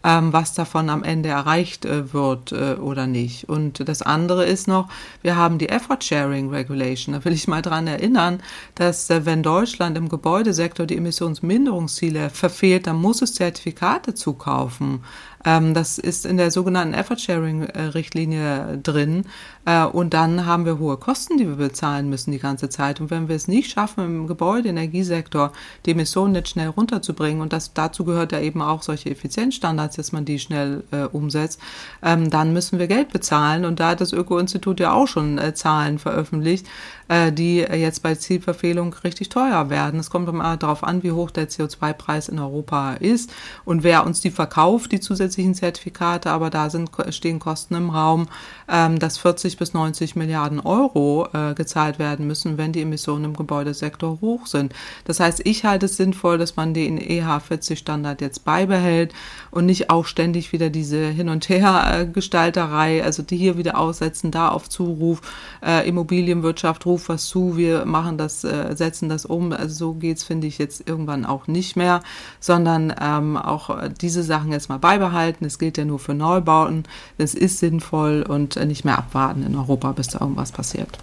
ähm, 0.06 0.32
was 0.32 0.54
davon 0.54 0.88
am 0.88 1.02
Ende 1.02 1.30
erreicht 1.30 1.84
äh, 1.84 2.12
wird 2.14 2.52
äh, 2.52 2.74
oder 2.74 3.08
nicht. 3.08 3.48
Und 3.48 3.86
das 3.88 4.02
andere 4.02 4.46
ist 4.46 4.68
noch, 4.68 4.88
wir 5.20 5.34
haben 5.36 5.58
die 5.58 5.68
Effort 5.68 5.98
Sharing 6.00 6.48
Regulation. 6.48 7.12
Da 7.14 7.24
will 7.24 7.32
ich 7.32 7.48
mal 7.48 7.60
dran 7.60 7.88
erinnern, 7.88 8.40
dass 8.76 9.10
äh, 9.10 9.26
wenn 9.26 9.42
Deutschland 9.42 9.98
im 9.98 10.08
Gebäudesektor 10.08 10.86
die 10.86 10.96
Emissionsminderungsziele 10.96 12.30
verfehlt, 12.30 12.86
dann 12.86 12.96
muss 12.96 13.20
es 13.20 13.34
Zertifikate 13.34 14.14
zukaufen. 14.14 15.00
Ähm, 15.46 15.74
das 15.74 15.98
ist 15.98 16.26
in 16.26 16.36
der 16.36 16.50
sogenannten 16.50 16.92
Effort-Sharing-Richtlinie 16.94 18.78
drin. 18.82 19.24
Äh, 19.64 19.84
und 19.84 20.12
dann 20.12 20.44
haben 20.44 20.66
wir 20.66 20.78
hohe 20.78 20.96
Kosten, 20.96 21.38
die 21.38 21.46
wir 21.46 21.56
bezahlen 21.56 22.10
müssen 22.10 22.32
die 22.32 22.38
ganze 22.38 22.68
Zeit. 22.68 23.00
Und 23.00 23.10
wenn 23.10 23.28
wir 23.28 23.36
es 23.36 23.46
nicht 23.48 23.70
schaffen, 23.70 24.04
im 24.04 24.26
Gebäudeenergiesektor 24.26 25.52
die 25.86 25.92
Emissionen 25.92 26.32
nicht 26.32 26.48
schnell 26.48 26.68
runterzubringen, 26.68 27.40
und 27.40 27.52
das, 27.52 27.72
dazu 27.72 28.04
gehört 28.04 28.32
ja 28.32 28.40
eben 28.40 28.60
auch 28.60 28.82
solche 28.82 29.10
Effizienzstandards, 29.10 29.95
dass 29.98 30.12
man 30.12 30.24
die 30.24 30.38
schnell 30.38 30.84
äh, 30.90 31.02
umsetzt, 31.02 31.60
ähm, 32.02 32.30
dann 32.30 32.52
müssen 32.52 32.78
wir 32.78 32.86
Geld 32.86 33.12
bezahlen. 33.12 33.64
Und 33.64 33.80
da 33.80 33.90
hat 33.90 34.00
das 34.00 34.12
Öko-Institut 34.12 34.80
ja 34.80 34.92
auch 34.92 35.06
schon 35.06 35.38
äh, 35.38 35.54
Zahlen 35.54 35.98
veröffentlicht, 35.98 36.66
äh, 37.08 37.32
die 37.32 37.58
jetzt 37.58 38.02
bei 38.02 38.14
Zielverfehlung 38.14 38.94
richtig 39.04 39.28
teuer 39.28 39.70
werden. 39.70 40.00
Es 40.00 40.10
kommt 40.10 40.28
immer 40.28 40.56
darauf 40.56 40.82
an, 40.82 41.02
wie 41.02 41.12
hoch 41.12 41.30
der 41.30 41.48
CO2-Preis 41.48 42.28
in 42.28 42.38
Europa 42.38 42.94
ist 42.94 43.32
und 43.64 43.82
wer 43.84 44.04
uns 44.04 44.20
die 44.20 44.30
verkauft, 44.30 44.92
die 44.92 45.00
zusätzlichen 45.00 45.54
Zertifikate. 45.54 46.30
Aber 46.30 46.50
da 46.50 46.70
sind, 46.70 46.90
stehen 47.10 47.38
Kosten 47.38 47.74
im 47.74 47.90
Raum, 47.90 48.28
ähm, 48.68 48.98
dass 48.98 49.18
40 49.18 49.56
bis 49.56 49.74
90 49.74 50.16
Milliarden 50.16 50.60
Euro 50.60 51.28
äh, 51.32 51.54
gezahlt 51.54 51.98
werden 51.98 52.26
müssen, 52.26 52.58
wenn 52.58 52.72
die 52.72 52.82
Emissionen 52.82 53.24
im 53.24 53.36
Gebäudesektor 53.36 54.20
hoch 54.20 54.46
sind. 54.46 54.74
Das 55.04 55.20
heißt, 55.20 55.42
ich 55.44 55.64
halte 55.64 55.86
es 55.86 55.96
sinnvoll, 55.96 56.38
dass 56.38 56.56
man 56.56 56.74
den 56.74 56.98
EH40-Standard 56.98 58.20
jetzt 58.20 58.44
beibehält 58.44 59.12
und 59.56 59.66
nicht 59.66 59.88
auch 59.88 60.04
ständig 60.04 60.52
wieder 60.52 60.68
diese 60.68 61.06
Hin- 61.08 61.30
und 61.30 61.48
Her-Gestalterei, 61.48 63.02
also 63.02 63.22
die 63.22 63.38
hier 63.38 63.56
wieder 63.56 63.78
aussetzen, 63.78 64.30
da 64.30 64.50
auf 64.50 64.68
Zuruf, 64.68 65.22
äh, 65.64 65.88
Immobilienwirtschaft 65.88 66.84
ruf 66.84 67.08
was 67.08 67.26
zu, 67.26 67.56
wir 67.56 67.86
machen 67.86 68.18
das, 68.18 68.44
äh, 68.44 68.76
setzen 68.76 69.08
das 69.08 69.24
um. 69.24 69.52
Also 69.52 69.74
so 69.74 69.94
geht's, 69.94 70.24
finde 70.24 70.46
ich, 70.46 70.58
jetzt 70.58 70.86
irgendwann 70.86 71.24
auch 71.24 71.46
nicht 71.46 71.74
mehr, 71.74 72.02
sondern 72.38 72.94
ähm, 73.00 73.38
auch 73.38 73.88
diese 74.00 74.22
Sachen 74.22 74.52
jetzt 74.52 74.68
mal 74.68 74.78
beibehalten. 74.78 75.46
Es 75.46 75.58
gilt 75.58 75.78
ja 75.78 75.86
nur 75.86 75.98
für 75.98 76.14
Neubauten. 76.14 76.84
Es 77.16 77.34
ist 77.34 77.58
sinnvoll 77.58 78.24
und 78.28 78.56
nicht 78.66 78.84
mehr 78.84 78.98
abwarten 78.98 79.42
in 79.42 79.56
Europa, 79.56 79.92
bis 79.92 80.08
da 80.08 80.20
irgendwas 80.20 80.52
passiert. 80.52 80.98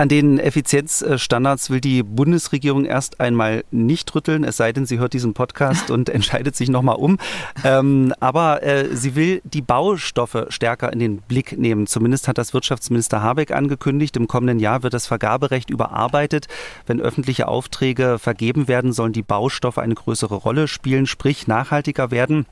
An 0.00 0.08
den 0.08 0.38
Effizienzstandards 0.38 1.68
will 1.68 1.82
die 1.82 2.02
Bundesregierung 2.02 2.86
erst 2.86 3.20
einmal 3.20 3.64
nicht 3.70 4.14
rütteln, 4.14 4.44
es 4.44 4.56
sei 4.56 4.72
denn, 4.72 4.86
sie 4.86 4.98
hört 4.98 5.12
diesen 5.12 5.34
Podcast 5.34 5.90
und 5.90 6.08
entscheidet 6.08 6.56
sich 6.56 6.70
nochmal 6.70 6.96
um. 6.96 7.18
Ähm, 7.64 8.14
aber 8.18 8.62
äh, 8.62 8.96
sie 8.96 9.14
will 9.14 9.42
die 9.44 9.60
Baustoffe 9.60 10.46
stärker 10.48 10.90
in 10.90 11.00
den 11.00 11.18
Blick 11.18 11.58
nehmen. 11.58 11.86
Zumindest 11.86 12.28
hat 12.28 12.38
das 12.38 12.54
Wirtschaftsminister 12.54 13.20
Habeck 13.20 13.50
angekündigt. 13.50 14.16
Im 14.16 14.26
kommenden 14.26 14.58
Jahr 14.58 14.82
wird 14.82 14.94
das 14.94 15.06
Vergaberecht 15.06 15.68
überarbeitet. 15.68 16.48
Wenn 16.86 17.02
öffentliche 17.02 17.46
Aufträge 17.46 18.18
vergeben 18.18 18.68
werden, 18.68 18.94
sollen 18.94 19.12
die 19.12 19.20
Baustoffe 19.20 19.76
eine 19.76 19.96
größere 19.96 20.36
Rolle 20.36 20.66
spielen, 20.66 21.06
sprich 21.06 21.46
nachhaltiger 21.46 22.10
werden. 22.10 22.46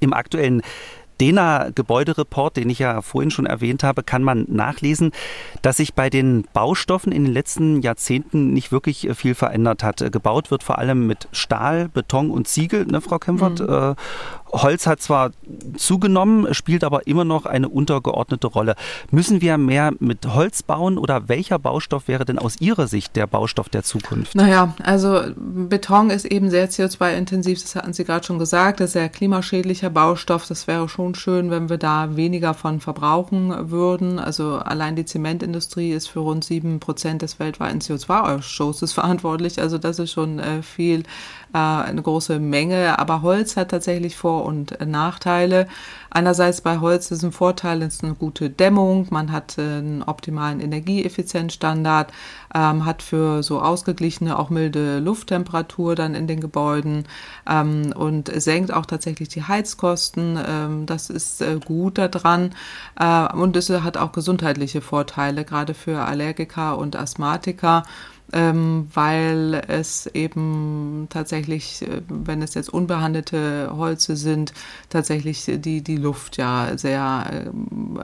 Im 0.00 0.12
aktuellen 0.12 0.62
DENA-Gebäudereport, 1.20 2.56
den 2.56 2.70
ich 2.70 2.78
ja 2.78 3.02
vorhin 3.02 3.30
schon 3.30 3.46
erwähnt 3.46 3.82
habe, 3.82 4.02
kann 4.02 4.22
man 4.22 4.46
nachlesen, 4.48 5.12
dass 5.62 5.76
sich 5.76 5.94
bei 5.94 6.10
den 6.10 6.44
Baustoffen 6.52 7.12
in 7.12 7.24
den 7.24 7.32
letzten 7.32 7.82
Jahrzehnten 7.82 8.52
nicht 8.52 8.72
wirklich 8.72 9.08
äh, 9.08 9.14
viel 9.14 9.34
verändert 9.34 9.82
hat. 9.82 10.00
Äh, 10.00 10.10
gebaut 10.10 10.50
wird 10.50 10.62
vor 10.62 10.78
allem 10.78 11.06
mit 11.06 11.28
Stahl, 11.32 11.88
Beton 11.88 12.30
und 12.30 12.48
Ziegel, 12.48 12.86
ne, 12.86 13.00
Frau 13.00 13.18
Kempfert? 13.18 13.60
Mhm. 13.60 13.94
Holz 14.52 14.86
hat 14.86 15.00
zwar 15.00 15.30
zugenommen, 15.76 16.52
spielt 16.54 16.84
aber 16.84 17.06
immer 17.06 17.24
noch 17.24 17.46
eine 17.46 17.68
untergeordnete 17.68 18.46
Rolle. 18.46 18.74
Müssen 19.10 19.40
wir 19.40 19.58
mehr 19.58 19.92
mit 19.98 20.26
Holz 20.26 20.62
bauen 20.62 20.98
oder 20.98 21.28
welcher 21.28 21.58
Baustoff 21.58 22.08
wäre 22.08 22.24
denn 22.24 22.38
aus 22.38 22.60
Ihrer 22.60 22.86
Sicht 22.86 23.16
der 23.16 23.26
Baustoff 23.26 23.68
der 23.68 23.82
Zukunft? 23.82 24.34
Naja, 24.34 24.74
also 24.82 25.22
Beton 25.36 26.10
ist 26.10 26.24
eben 26.24 26.50
sehr 26.50 26.70
CO2-intensiv, 26.70 27.60
das 27.62 27.76
hatten 27.76 27.92
Sie 27.92 28.04
gerade 28.04 28.26
schon 28.26 28.38
gesagt, 28.38 28.80
das 28.80 28.90
ist 28.90 28.92
sehr 28.94 29.08
klimaschädlicher 29.08 29.90
Baustoff. 29.90 30.46
Das 30.46 30.66
wäre 30.66 30.88
schon 30.88 31.14
schön, 31.14 31.50
wenn 31.50 31.68
wir 31.68 31.78
da 31.78 32.16
weniger 32.16 32.54
von 32.54 32.80
verbrauchen 32.80 33.70
würden. 33.70 34.18
Also 34.18 34.56
allein 34.56 34.96
die 34.96 35.04
Zementindustrie 35.04 35.92
ist 35.92 36.08
für 36.08 36.20
rund 36.20 36.44
sieben 36.44 36.80
Prozent 36.80 37.22
des 37.22 37.38
weltweiten 37.38 37.80
CO2-Ausstoßes 37.80 38.92
verantwortlich. 38.94 39.60
Also 39.60 39.78
das 39.78 39.98
ist 39.98 40.12
schon 40.12 40.38
äh, 40.38 40.62
viel 40.62 41.04
äh, 41.52 41.58
eine 41.58 42.02
große 42.02 42.38
Menge. 42.38 42.98
Aber 42.98 43.22
Holz 43.22 43.56
hat 43.56 43.70
tatsächlich 43.70 44.16
Vor- 44.16 44.44
und 44.44 44.78
Nachteile. 44.86 45.66
Einerseits 46.10 46.60
bei 46.60 46.80
Holz 46.80 47.10
ist 47.12 47.22
ein 47.22 47.30
Vorteil, 47.30 47.82
ist 47.82 48.02
eine 48.02 48.14
gute 48.14 48.50
Dämmung, 48.50 49.06
man 49.10 49.30
hat 49.30 49.56
einen 49.58 50.02
optimalen 50.02 50.58
Energieeffizienzstandard, 50.58 52.12
ähm, 52.52 52.84
hat 52.84 53.02
für 53.02 53.44
so 53.44 53.60
ausgeglichene, 53.60 54.36
auch 54.36 54.50
milde 54.50 54.98
Lufttemperatur 54.98 55.94
dann 55.94 56.16
in 56.16 56.26
den 56.26 56.40
Gebäuden 56.40 57.04
ähm, 57.48 57.92
und 57.94 58.28
senkt 58.34 58.72
auch 58.72 58.86
tatsächlich 58.86 59.28
die 59.28 59.44
Heizkosten. 59.44 60.36
Ähm, 60.44 60.86
das 60.86 61.10
ist 61.10 61.42
äh, 61.42 61.60
gut 61.64 61.98
daran 61.98 62.56
äh, 62.98 63.32
und 63.32 63.54
es 63.54 63.70
hat 63.70 63.96
auch 63.96 64.10
gesundheitliche 64.10 64.80
Vorteile, 64.80 65.44
gerade 65.44 65.74
für 65.74 66.00
Allergiker 66.04 66.76
und 66.76 66.96
Asthmatiker 66.96 67.84
ähm, 68.32 68.88
weil 68.94 69.62
es 69.68 70.06
eben 70.06 71.06
tatsächlich, 71.10 71.82
äh, 71.82 72.02
wenn 72.08 72.42
es 72.42 72.54
jetzt 72.54 72.72
unbehandelte 72.72 73.70
Holze 73.74 74.16
sind, 74.16 74.52
tatsächlich 74.88 75.44
die, 75.46 75.82
die 75.82 75.96
Luft 75.96 76.36
ja 76.36 76.76
sehr 76.76 77.52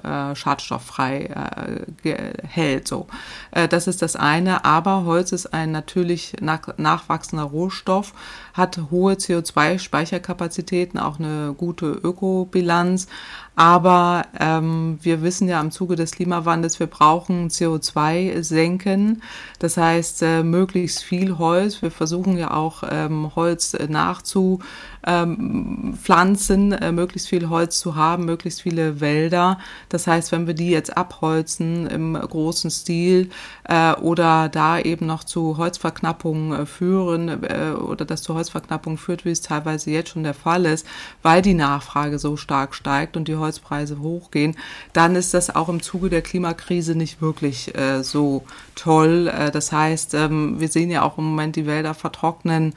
äh, 0.03 0.35
schadstofffrei 0.35 1.85
äh, 2.05 2.47
hält. 2.47 2.89
So. 2.89 3.07
Äh, 3.51 3.69
das 3.69 3.87
ist 3.87 4.03
das 4.03 4.17
eine, 4.17 4.65
aber 4.65 5.05
Holz 5.05 5.33
ist 5.33 5.53
ein 5.53 5.73
natürlich 5.73 6.35
nach, 6.41 6.77
nachwachsender 6.77 7.45
Rohstoff, 7.45 8.13
hat 8.57 8.81
hohe 8.91 9.15
CO2-Speicherkapazitäten, 9.15 10.99
auch 10.99 11.19
eine 11.19 11.55
gute 11.57 11.87
Ökobilanz, 11.87 13.07
aber 13.55 14.27
ähm, 14.39 14.99
wir 15.01 15.23
wissen 15.23 15.49
ja 15.49 15.61
im 15.61 15.71
Zuge 15.71 15.97
des 15.97 16.11
Klimawandels, 16.13 16.79
wir 16.79 16.89
brauchen 16.89 17.49
CO2 17.49 18.43
senken. 18.43 19.23
Das 19.59 19.79
heißt, 19.79 20.23
äh, 20.23 20.43
möglichst 20.43 21.03
viel 21.03 21.39
Holz. 21.39 21.81
Wir 21.81 21.91
versuchen 21.91 22.37
ja 22.37 22.53
auch 22.53 22.83
ähm, 22.89 23.35
Holz 23.35 23.75
nachzu 23.89 24.61
ähm, 25.07 25.95
Pflanzen, 26.01 26.73
äh, 26.73 26.93
möglichst 26.93 27.29
viel 27.29 27.49
Holz 27.49 27.79
zu 27.79 27.95
haben, 27.95 28.25
möglichst 28.25 28.63
viele 28.63 29.01
Wälder. 29.01 29.59
Das 29.89 30.07
heißt, 30.07 30.33
wenn 30.33 30.47
wir 30.47 30.55
die 30.55 30.71
jetzt 30.71 30.97
abholzen 30.97 31.87
im 31.87 32.15
großen 32.15 32.71
Stil 32.71 33.31
äh, 33.65 33.93
oder 33.95 34.49
da 34.49 34.79
eben 34.79 35.07
noch 35.07 35.25
zu 35.25 35.57
Holzverknappungen 35.57 36.61
äh, 36.61 36.67
führen 36.67 37.45
äh, 37.45 37.73
oder 37.73 38.05
das 38.05 38.23
zu 38.23 38.35
Holzverknappungen 38.35 38.99
führt, 38.99 39.25
wie 39.25 39.31
es 39.31 39.41
teilweise 39.41 39.91
jetzt 39.91 40.11
schon 40.11 40.25
der 40.25 40.35
Fall 40.35 40.67
ist, 40.67 40.87
weil 41.23 41.41
die 41.41 41.55
Nachfrage 41.55 42.19
so 42.19 42.37
stark 42.37 42.75
steigt 42.75 43.17
und 43.17 43.29
die 43.29 43.37
Holzpreise 43.37 44.01
hochgehen, 44.01 44.57
dann 44.93 45.15
ist 45.15 45.35
das 45.35 45.55
auch 45.55 45.69
im 45.69 45.83
Zuge 45.83 46.11
der 46.11 46.23
Klimakrise 46.23 46.97
nicht 46.97 47.23
wirklich 47.23 47.77
äh, 47.77 48.03
so 48.03 48.45
toll. 48.75 49.33
Das 49.53 49.73
heißt, 49.73 50.15
ähm, 50.15 50.61
wir 50.61 50.69
sehen 50.69 50.91
ja 50.91 51.03
auch 51.03 51.19
im 51.19 51.25
Moment 51.25 51.57
die 51.57 51.67
Wälder 51.67 51.95
vertrocknen. 51.95 52.75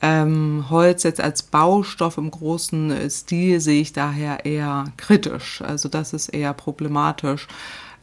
Ähm, 0.00 0.66
Holz 0.70 1.02
jetzt 1.02 1.20
als 1.20 1.42
Baustoff 1.42 2.18
im 2.18 2.30
großen 2.30 3.10
Stil 3.10 3.60
sehe 3.60 3.80
ich 3.80 3.92
daher 3.92 4.46
eher 4.46 4.84
kritisch. 4.96 5.60
Also 5.62 5.88
das 5.88 6.12
ist 6.12 6.28
eher 6.28 6.52
problematisch. 6.52 7.48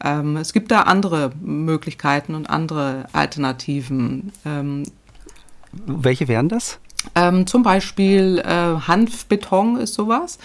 Ähm, 0.04 0.36
es 0.36 0.52
gibt 0.52 0.70
da 0.70 0.82
andere 0.82 1.32
Möglichkeiten 1.40 2.34
und 2.34 2.50
andere 2.50 3.06
Alternativen. 3.12 4.32
Ähm, 4.44 4.82
Welche 5.72 6.28
wären 6.28 6.48
das? 6.48 6.78
Ähm, 7.14 7.46
zum 7.46 7.62
Beispiel 7.62 8.42
äh, 8.44 8.80
Hanfbeton 8.86 9.78
ist 9.78 9.94
sowas. 9.94 10.38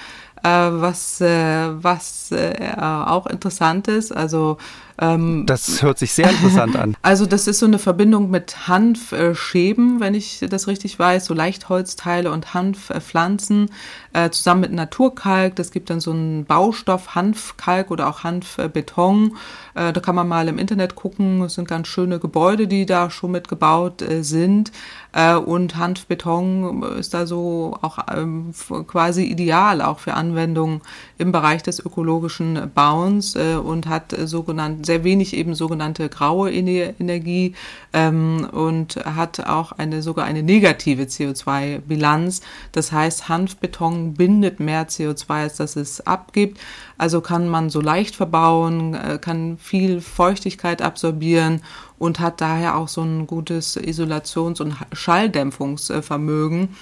äh, 0.43 0.47
was, 0.47 1.21
äh, 1.21 1.83
was 1.83 2.31
äh, 2.31 2.75
auch 2.79 3.27
interessant 3.27 3.87
ist. 3.87 4.11
Also 4.15 4.57
ähm, 5.01 5.47
das 5.47 5.81
hört 5.81 5.97
sich 5.97 6.13
sehr 6.13 6.29
interessant 6.29 6.75
an. 6.75 6.95
Also 7.01 7.25
das 7.25 7.47
ist 7.47 7.59
so 7.59 7.65
eine 7.65 7.79
Verbindung 7.79 8.29
mit 8.29 8.67
Hanfschäben, 8.67 9.99
wenn 9.99 10.13
ich 10.13 10.45
das 10.47 10.67
richtig 10.67 10.97
weiß, 10.99 11.25
so 11.25 11.33
Leichtholzteile 11.33 12.31
und 12.31 12.53
Hanfpflanzen 12.53 13.69
äh, 14.13 14.29
zusammen 14.29 14.61
mit 14.61 14.71
Naturkalk. 14.71 15.55
Das 15.55 15.71
gibt 15.71 15.89
dann 15.89 15.99
so 15.99 16.11
einen 16.11 16.45
Baustoff 16.45 17.15
Hanfkalk 17.15 17.89
oder 17.89 18.07
auch 18.07 18.23
Hanfbeton. 18.23 19.37
Äh, 19.73 19.93
da 19.93 19.99
kann 19.99 20.15
man 20.15 20.27
mal 20.27 20.47
im 20.47 20.59
Internet 20.59 20.95
gucken. 20.95 21.41
Es 21.41 21.55
sind 21.55 21.67
ganz 21.67 21.87
schöne 21.87 22.19
Gebäude, 22.19 22.67
die 22.67 22.85
da 22.85 23.09
schon 23.09 23.31
mit 23.31 23.47
gebaut 23.47 24.01
äh, 24.01 24.23
sind. 24.23 24.71
Äh, 25.13 25.35
und 25.35 25.77
Hanfbeton 25.77 26.83
ist 26.83 27.13
da 27.13 27.25
so 27.25 27.77
auch 27.81 27.99
ähm, 28.15 28.53
quasi 28.87 29.23
ideal 29.23 29.81
auch 29.81 29.99
für 29.99 30.13
Anwendungen 30.13 30.81
im 31.17 31.31
Bereich 31.31 31.63
des 31.63 31.79
ökologischen 31.79 32.71
Bauens 32.73 33.35
äh, 33.35 33.55
und 33.55 33.87
hat 33.87 34.15
sogenannte, 34.25 34.85
sehr 34.91 35.05
wenig 35.05 35.33
eben 35.33 35.55
sogenannte 35.55 36.09
graue 36.09 36.51
Energie 36.51 37.55
ähm, 37.93 38.45
und 38.51 38.97
hat 39.05 39.39
auch 39.47 39.71
eine 39.71 40.01
sogar 40.01 40.25
eine 40.25 40.43
negative 40.43 41.03
CO2-Bilanz. 41.03 42.41
Das 42.73 42.91
heißt, 42.91 43.29
Hanfbeton 43.29 44.15
bindet 44.15 44.59
mehr 44.59 44.89
CO2, 44.89 45.29
als 45.29 45.55
dass 45.55 45.77
es 45.77 46.05
abgibt. 46.05 46.59
Also 46.97 47.21
kann 47.21 47.47
man 47.47 47.69
so 47.69 47.79
leicht 47.79 48.17
verbauen, 48.17 48.93
äh, 48.93 49.17
kann 49.17 49.57
viel 49.57 50.01
Feuchtigkeit 50.01 50.81
absorbieren 50.81 51.61
und 51.97 52.19
hat 52.19 52.41
daher 52.41 52.75
auch 52.75 52.89
so 52.89 53.01
ein 53.01 53.27
gutes 53.27 53.77
Isolations- 53.77 54.59
und 54.59 54.75
Schalldämpfungsvermögen. 54.91 56.75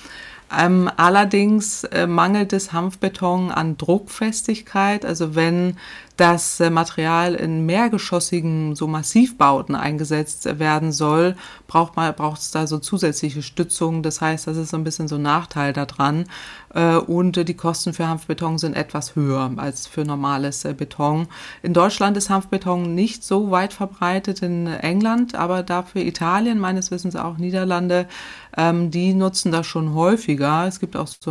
Ähm, 0.57 0.89
allerdings 0.97 1.83
äh, 1.83 2.07
mangelt 2.07 2.53
es 2.53 2.73
Hanfbeton 2.73 3.51
an 3.51 3.77
Druckfestigkeit. 3.77 5.05
Also 5.05 5.35
wenn 5.35 5.77
das 6.17 6.59
äh, 6.59 6.69
Material 6.69 7.35
in 7.35 7.65
mehrgeschossigen 7.65 8.75
so 8.75 8.87
Massivbauten 8.87 9.75
eingesetzt 9.75 10.59
werden 10.59 10.91
soll, 10.91 11.35
braucht 11.67 11.95
man 11.95 12.13
braucht 12.15 12.41
es 12.41 12.51
da 12.51 12.65
so 12.65 12.79
zusätzliche 12.79 13.43
Stützung. 13.43 14.01
Das 14.01 14.21
heißt, 14.21 14.47
das 14.47 14.57
ist 14.57 14.71
so 14.71 14.77
ein 14.77 14.83
bisschen 14.83 15.07
so 15.07 15.15
ein 15.15 15.21
Nachteil 15.21 15.71
daran. 15.71 16.25
Äh, 16.73 16.95
und 16.95 17.35
die 17.47 17.53
Kosten 17.53 17.93
für 17.93 18.07
Hanfbeton 18.07 18.57
sind 18.57 18.75
etwas 18.75 19.15
höher 19.15 19.51
als 19.57 19.87
für 19.87 20.05
normales 20.05 20.65
äh, 20.65 20.73
Beton. 20.73 21.27
In 21.63 21.73
Deutschland 21.73 22.17
ist 22.17 22.29
Hanfbeton 22.29 22.93
nicht 22.95 23.23
so 23.23 23.51
weit 23.51 23.73
verbreitet 23.73 24.41
in 24.41 24.67
England, 24.67 25.35
aber 25.35 25.63
dafür 25.63 26.01
Italien, 26.01 26.59
meines 26.59 26.91
Wissens 26.91 27.15
auch 27.15 27.37
Niederlande, 27.37 28.07
ähm, 28.57 28.91
die 28.91 29.13
nutzen 29.13 29.51
das 29.51 29.67
schon 29.67 29.93
häufiger. 29.93 30.65
Es 30.67 30.79
gibt 30.79 30.95
auch 30.95 31.07
so, 31.07 31.29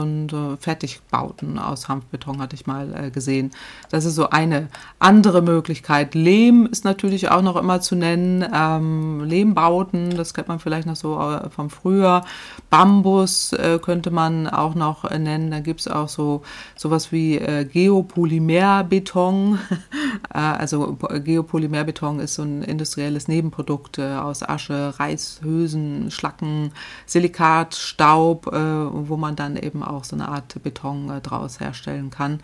Fertigbauten 0.60 1.58
aus 1.58 1.88
Hanfbeton, 1.88 2.40
hatte 2.40 2.54
ich 2.54 2.66
mal 2.66 3.10
gesehen. 3.10 3.50
Das 3.90 4.04
ist 4.04 4.14
so 4.14 4.30
eine 4.30 4.68
andere 4.98 5.42
Möglichkeit. 5.42 6.14
Lehm 6.14 6.66
ist 6.66 6.84
natürlich 6.84 7.30
auch 7.30 7.42
noch 7.42 7.56
immer 7.56 7.80
zu 7.80 7.96
nennen. 7.96 8.44
Ähm, 8.52 9.24
Lehmbauten, 9.24 10.16
das 10.16 10.34
kennt 10.34 10.48
man 10.48 10.60
vielleicht 10.60 10.86
noch 10.86 10.96
so 10.96 11.20
äh, 11.20 11.50
vom 11.50 11.70
Frühjahr. 11.70 12.24
Bambus 12.70 13.52
äh, 13.52 13.78
könnte 13.80 14.10
man 14.10 14.46
auch 14.46 14.74
noch 14.74 15.04
äh, 15.04 15.18
nennen. 15.28 15.50
Da 15.50 15.60
gibt 15.60 15.80
es 15.80 15.88
auch 15.88 16.08
so 16.08 16.42
sowas 16.76 17.12
wie 17.12 17.38
äh, 17.38 17.64
Geopolymerbeton. 17.64 19.58
äh, 20.34 20.38
also 20.38 20.96
Geopolymerbeton 21.24 22.20
ist 22.20 22.34
so 22.34 22.42
ein 22.42 22.62
industrielles 22.62 23.28
Nebenprodukt 23.28 23.98
äh, 23.98 24.16
aus 24.16 24.42
Asche, 24.42 24.98
Reishülsen, 24.98 26.10
Schlacken, 26.10 26.72
Silikat, 27.06 27.74
Staub, 27.74 28.46
wo 28.46 29.16
man 29.16 29.36
dann 29.36 29.56
eben 29.56 29.82
auch 29.82 30.04
so 30.04 30.16
eine 30.16 30.28
Art 30.28 30.62
Beton 30.62 31.10
draus 31.22 31.60
herstellen 31.60 32.10
kann 32.10 32.40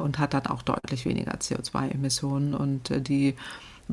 und 0.00 0.18
hat 0.18 0.34
dann 0.34 0.46
auch 0.46 0.62
deutlich 0.62 1.04
weniger 1.04 1.32
CO2. 1.32 1.72
CO2-Emissionen 1.72 2.54
und 2.54 2.90
äh, 2.90 3.00
die 3.00 3.34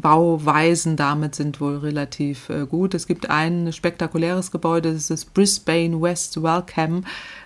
Bauweisen 0.02 0.96
damit 0.96 1.36
sind 1.36 1.60
wohl 1.62 1.78
relativ 1.78 2.50
äh, 2.50 2.66
gut. 2.66 2.94
Es 2.94 3.08
gibt 3.08 3.30
ein 3.30 3.72
spektakuläres 3.74 4.52
Gebäude, 4.52 4.94
das 4.94 5.10
ist 5.10 5.34
Brisbane 5.34 6.02
West 6.02 6.42
Welcome 6.42 7.02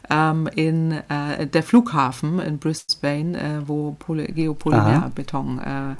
ähm, 0.09 0.47
in 0.55 0.91
äh, 0.91 1.47
der 1.47 1.63
Flughafen 1.63 2.39
in 2.39 2.59
Brisbane, 2.59 3.37
äh, 3.37 3.67
wo 3.67 3.95
Poly 3.97 4.31
Geopolymerbeton 4.31 5.59
äh, 5.59 5.95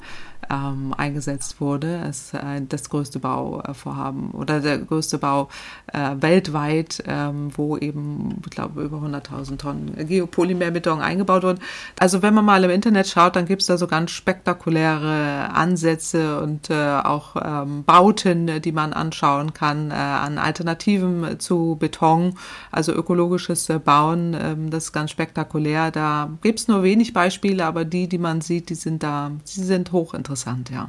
ähm, 0.50 0.94
eingesetzt 0.96 1.60
wurde. 1.60 2.02
Es 2.08 2.24
ist 2.24 2.34
äh, 2.34 2.62
das 2.68 2.88
größte 2.88 3.18
Bauvorhaben 3.18 4.30
oder 4.30 4.60
der 4.60 4.78
größte 4.78 5.18
Bau 5.18 5.48
äh, 5.92 6.10
weltweit, 6.20 7.02
ähm, 7.06 7.50
wo 7.56 7.76
eben, 7.76 8.40
ich 8.44 8.50
glaube, 8.50 8.82
über 8.82 8.98
100.000 8.98 9.58
Tonnen 9.58 10.06
Geopolymerbeton 10.06 11.00
eingebaut 11.00 11.42
wurden. 11.42 11.60
Also 11.98 12.22
wenn 12.22 12.34
man 12.34 12.44
mal 12.44 12.62
im 12.64 12.70
Internet 12.70 13.08
schaut, 13.08 13.36
dann 13.36 13.46
gibt 13.46 13.62
es 13.62 13.68
da 13.68 13.78
so 13.78 13.86
ganz 13.86 14.10
spektakuläre 14.10 15.50
Ansätze 15.54 16.40
und 16.40 16.70
äh, 16.70 17.00
auch 17.02 17.36
ähm, 17.42 17.84
Bauten, 17.84 18.60
die 18.60 18.72
man 18.72 18.92
anschauen 18.92 19.52
kann 19.54 19.90
äh, 19.90 19.94
an 19.94 20.38
Alternativen 20.38 21.40
zu 21.40 21.76
Beton, 21.78 22.34
also 22.70 22.92
ökologisches 22.92 23.68
äh, 23.68 23.78
Bauen. 23.78 24.36
Ähm, 24.38 24.70
das 24.70 24.84
ist 24.84 24.92
ganz 24.92 25.10
spektakulär. 25.10 25.90
Da 25.90 26.30
gibt 26.42 26.60
es 26.60 26.68
nur 26.68 26.82
wenig 26.82 27.12
Beispiele, 27.12 27.64
aber 27.64 27.84
die, 27.84 28.08
die 28.08 28.18
man 28.18 28.40
sieht, 28.40 28.70
die 28.70 28.74
sind 28.74 29.02
da, 29.02 29.30
die 29.54 29.60
sind 29.60 29.92
hochinteressant 29.92 30.33
interessant, 30.34 30.70
ja. 30.70 30.88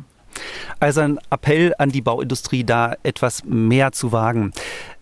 Also 0.79 1.01
ein 1.01 1.19
Appell 1.29 1.73
an 1.77 1.91
die 1.91 2.01
Bauindustrie, 2.01 2.65
da 2.65 2.95
etwas 3.03 3.45
mehr 3.45 3.93
zu 3.93 4.11
wagen. 4.11 4.51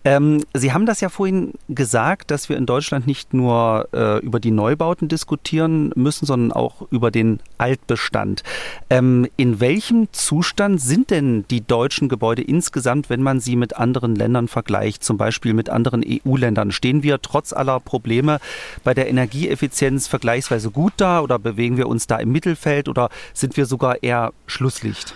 Ähm, 0.04 0.44
Sie 0.52 0.72
haben 0.72 0.84
das 0.84 1.00
ja 1.00 1.08
vorhin 1.08 1.54
gesagt, 1.68 2.30
dass 2.30 2.48
wir 2.48 2.56
in 2.56 2.66
Deutschland 2.66 3.06
nicht 3.06 3.32
nur 3.32 3.88
äh, 3.92 4.18
über 4.18 4.38
die 4.38 4.50
Neubauten 4.50 5.08
diskutieren 5.08 5.92
müssen, 5.96 6.26
sondern 6.26 6.52
auch 6.52 6.86
über 6.90 7.10
den 7.10 7.40
Altbestand. 7.56 8.42
Ähm, 8.90 9.26
in 9.36 9.60
welchem 9.60 10.08
Zustand 10.12 10.80
sind 10.80 11.10
denn 11.10 11.46
die 11.50 11.66
deutschen 11.66 12.08
Gebäude 12.08 12.42
insgesamt, 12.42 13.08
wenn 13.08 13.22
man 13.22 13.40
sie 13.40 13.56
mit 13.56 13.76
anderen 13.76 14.14
Ländern 14.14 14.48
vergleicht, 14.48 15.02
zum 15.02 15.16
Beispiel 15.16 15.54
mit 15.54 15.70
anderen 15.70 16.04
EU-Ländern? 16.06 16.70
Stehen 16.70 17.02
wir 17.02 17.22
trotz 17.22 17.54
aller 17.54 17.80
Probleme 17.80 18.40
bei 18.84 18.92
der 18.92 19.08
Energieeffizienz 19.08 20.06
vergleichsweise 20.06 20.70
gut 20.70 20.92
da 20.98 21.20
oder 21.20 21.38
bewegen 21.38 21.78
wir 21.78 21.88
uns 21.88 22.06
da 22.06 22.16
im 22.16 22.30
Mittelfeld 22.30 22.88
oder 22.88 23.08
sind 23.32 23.56
wir 23.56 23.64
sogar 23.64 24.02
eher 24.02 24.32
Schlusslicht? 24.46 25.14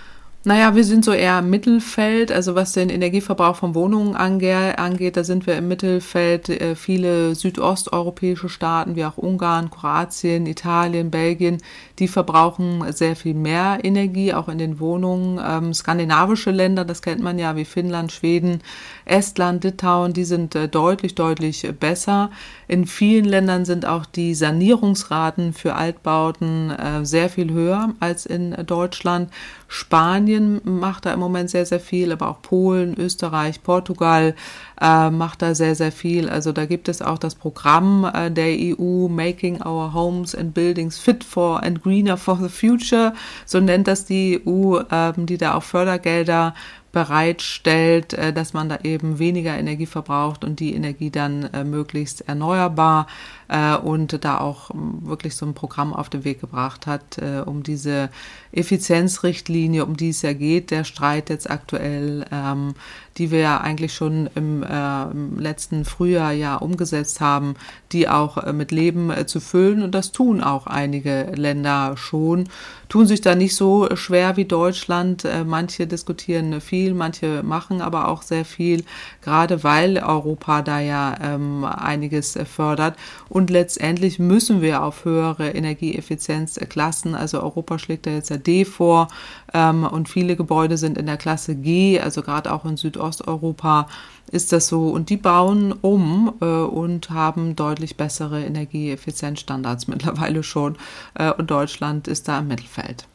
Naja, 0.48 0.74
wir 0.74 0.84
sind 0.84 1.04
so 1.04 1.12
eher 1.12 1.40
im 1.40 1.50
Mittelfeld. 1.50 2.32
Also 2.32 2.54
was 2.54 2.72
den 2.72 2.88
Energieverbrauch 2.88 3.56
von 3.56 3.74
Wohnungen 3.74 4.16
angeht, 4.16 5.18
da 5.18 5.22
sind 5.22 5.46
wir 5.46 5.58
im 5.58 5.68
Mittelfeld. 5.68 6.48
Äh, 6.48 6.74
viele 6.74 7.34
südosteuropäische 7.34 8.48
Staaten 8.48 8.96
wie 8.96 9.04
auch 9.04 9.18
Ungarn, 9.18 9.70
Kroatien, 9.70 10.46
Italien, 10.46 11.10
Belgien, 11.10 11.58
die 11.98 12.08
verbrauchen 12.08 12.90
sehr 12.92 13.14
viel 13.14 13.34
mehr 13.34 13.80
Energie, 13.82 14.32
auch 14.32 14.48
in 14.48 14.56
den 14.56 14.80
Wohnungen. 14.80 15.38
Ähm, 15.46 15.74
skandinavische 15.74 16.50
Länder, 16.50 16.86
das 16.86 17.02
kennt 17.02 17.20
man 17.20 17.38
ja, 17.38 17.54
wie 17.54 17.66
Finnland, 17.66 18.10
Schweden, 18.10 18.62
Estland, 19.08 19.64
Litauen, 19.64 20.12
die 20.12 20.24
sind 20.24 20.54
äh, 20.54 20.68
deutlich, 20.68 21.14
deutlich 21.14 21.66
besser. 21.78 22.30
In 22.66 22.86
vielen 22.86 23.24
Ländern 23.24 23.64
sind 23.64 23.86
auch 23.86 24.06
die 24.06 24.34
Sanierungsraten 24.34 25.52
für 25.52 25.74
Altbauten 25.74 26.70
äh, 26.70 27.04
sehr 27.04 27.28
viel 27.28 27.52
höher 27.52 27.94
als 28.00 28.26
in 28.26 28.54
Deutschland. 28.66 29.30
Spanien 29.68 30.60
macht 30.64 31.06
da 31.06 31.12
im 31.12 31.20
Moment 31.20 31.50
sehr, 31.50 31.66
sehr 31.66 31.80
viel, 31.80 32.12
aber 32.12 32.28
auch 32.28 32.42
Polen, 32.42 32.94
Österreich, 32.98 33.62
Portugal 33.62 34.34
äh, 34.80 35.10
macht 35.10 35.42
da 35.42 35.54
sehr, 35.54 35.74
sehr 35.74 35.92
viel. 35.92 36.28
Also 36.28 36.52
da 36.52 36.66
gibt 36.66 36.88
es 36.88 37.02
auch 37.02 37.18
das 37.18 37.34
Programm 37.34 38.04
äh, 38.04 38.30
der 38.30 38.48
EU 38.48 39.08
Making 39.08 39.62
Our 39.62 39.92
Homes 39.92 40.34
and 40.34 40.54
Buildings 40.54 40.98
Fit 40.98 41.24
for 41.24 41.62
and 41.62 41.82
Greener 41.82 42.16
for 42.16 42.38
the 42.40 42.48
Future. 42.48 43.12
So 43.44 43.60
nennt 43.60 43.88
das 43.88 44.04
die 44.04 44.40
EU, 44.46 44.78
äh, 44.78 45.12
die 45.16 45.36
da 45.36 45.54
auch 45.54 45.62
Fördergelder 45.62 46.54
bereitstellt, 46.98 48.12
äh, 48.14 48.32
dass 48.32 48.54
man 48.54 48.68
da 48.68 48.78
eben 48.82 49.20
weniger 49.20 49.56
Energie 49.56 49.86
verbraucht 49.86 50.42
und 50.42 50.58
die 50.58 50.74
Energie 50.74 51.10
dann 51.10 51.44
äh, 51.44 51.62
möglichst 51.62 52.28
erneuerbar 52.28 53.06
äh, 53.46 53.76
und 53.76 54.24
da 54.24 54.38
auch 54.38 54.70
ähm, 54.70 54.98
wirklich 55.02 55.36
so 55.36 55.46
ein 55.46 55.54
Programm 55.54 55.94
auf 55.94 56.08
den 56.08 56.24
Weg 56.24 56.40
gebracht 56.40 56.88
hat, 56.88 57.20
um 57.46 57.62
diese 57.62 58.10
Effizienzrichtlinie, 58.52 59.84
um 59.84 59.96
die 59.96 60.10
es 60.10 60.22
ja 60.22 60.32
geht, 60.32 60.70
der 60.70 60.84
Streit 60.84 61.30
jetzt 61.30 61.50
aktuell, 61.50 62.24
ähm, 62.30 62.74
die 63.16 63.32
wir 63.32 63.40
ja 63.40 63.60
eigentlich 63.60 63.94
schon 63.94 64.30
im, 64.36 64.62
im 64.62 65.40
letzten 65.40 65.84
Frühjahr 65.84 66.30
ja 66.30 66.54
umgesetzt 66.54 67.20
haben, 67.20 67.56
die 67.90 68.08
auch 68.08 68.52
mit 68.52 68.70
Leben 68.70 69.12
zu 69.26 69.40
füllen 69.40 69.82
und 69.82 69.92
das 69.92 70.12
tun 70.12 70.40
auch 70.40 70.68
einige 70.68 71.32
Länder 71.34 71.96
schon, 71.96 72.48
tun 72.88 73.08
sich 73.08 73.20
da 73.20 73.34
nicht 73.34 73.56
so 73.56 73.88
schwer 73.96 74.36
wie 74.36 74.44
Deutschland. 74.44 75.26
manche 75.44 75.88
diskutieren 75.88 76.60
viel 76.60 76.94
manche 76.94 77.42
machen 77.42 77.82
aber 77.82 78.06
auch 78.06 78.22
sehr 78.22 78.44
viel, 78.44 78.84
gerade 79.20 79.64
weil 79.64 79.98
Europa 79.98 80.62
da 80.62 80.78
ja 80.78 81.16
ähm, 81.20 81.64
einiges 81.64 82.38
fördert. 82.48 82.96
Und 83.28 83.38
Und 83.38 83.50
letztendlich 83.50 84.18
müssen 84.18 84.62
wir 84.62 84.82
auf 84.82 85.04
höhere 85.04 85.50
Energieeffizienzklassen, 85.50 87.14
also 87.14 87.40
Europa 87.40 87.78
schlägt 87.78 88.04
da 88.04 88.10
jetzt 88.10 88.30
ja 88.30 88.36
D 88.38 88.64
vor 88.64 89.08
ähm, 89.52 89.84
und 89.84 90.08
viele 90.08 90.36
Gebäude 90.36 90.76
sind 90.76 90.98
in 90.98 91.06
der 91.06 91.16
Klasse 91.16 91.56
G, 91.56 92.00
also 92.00 92.22
gerade 92.22 92.52
auch 92.52 92.64
in 92.64 92.76
Südosteuropa 92.76 93.86
ist 94.30 94.52
das 94.52 94.68
so. 94.68 94.88
Und 94.88 95.10
die 95.10 95.16
bauen 95.16 95.72
um 95.72 96.34
äh, 96.40 96.44
und 96.44 97.10
haben 97.10 97.56
deutlich 97.56 97.96
bessere 97.96 98.44
Energieeffizienzstandards 98.44 99.88
mittlerweile 99.88 100.42
schon. 100.42 100.76
Äh, 101.14 101.32
und 101.32 101.50
Deutschland 101.50 102.08
ist 102.08 102.28
da 102.28 102.38
im 102.40 102.48
Mittelfeld. 102.48 103.06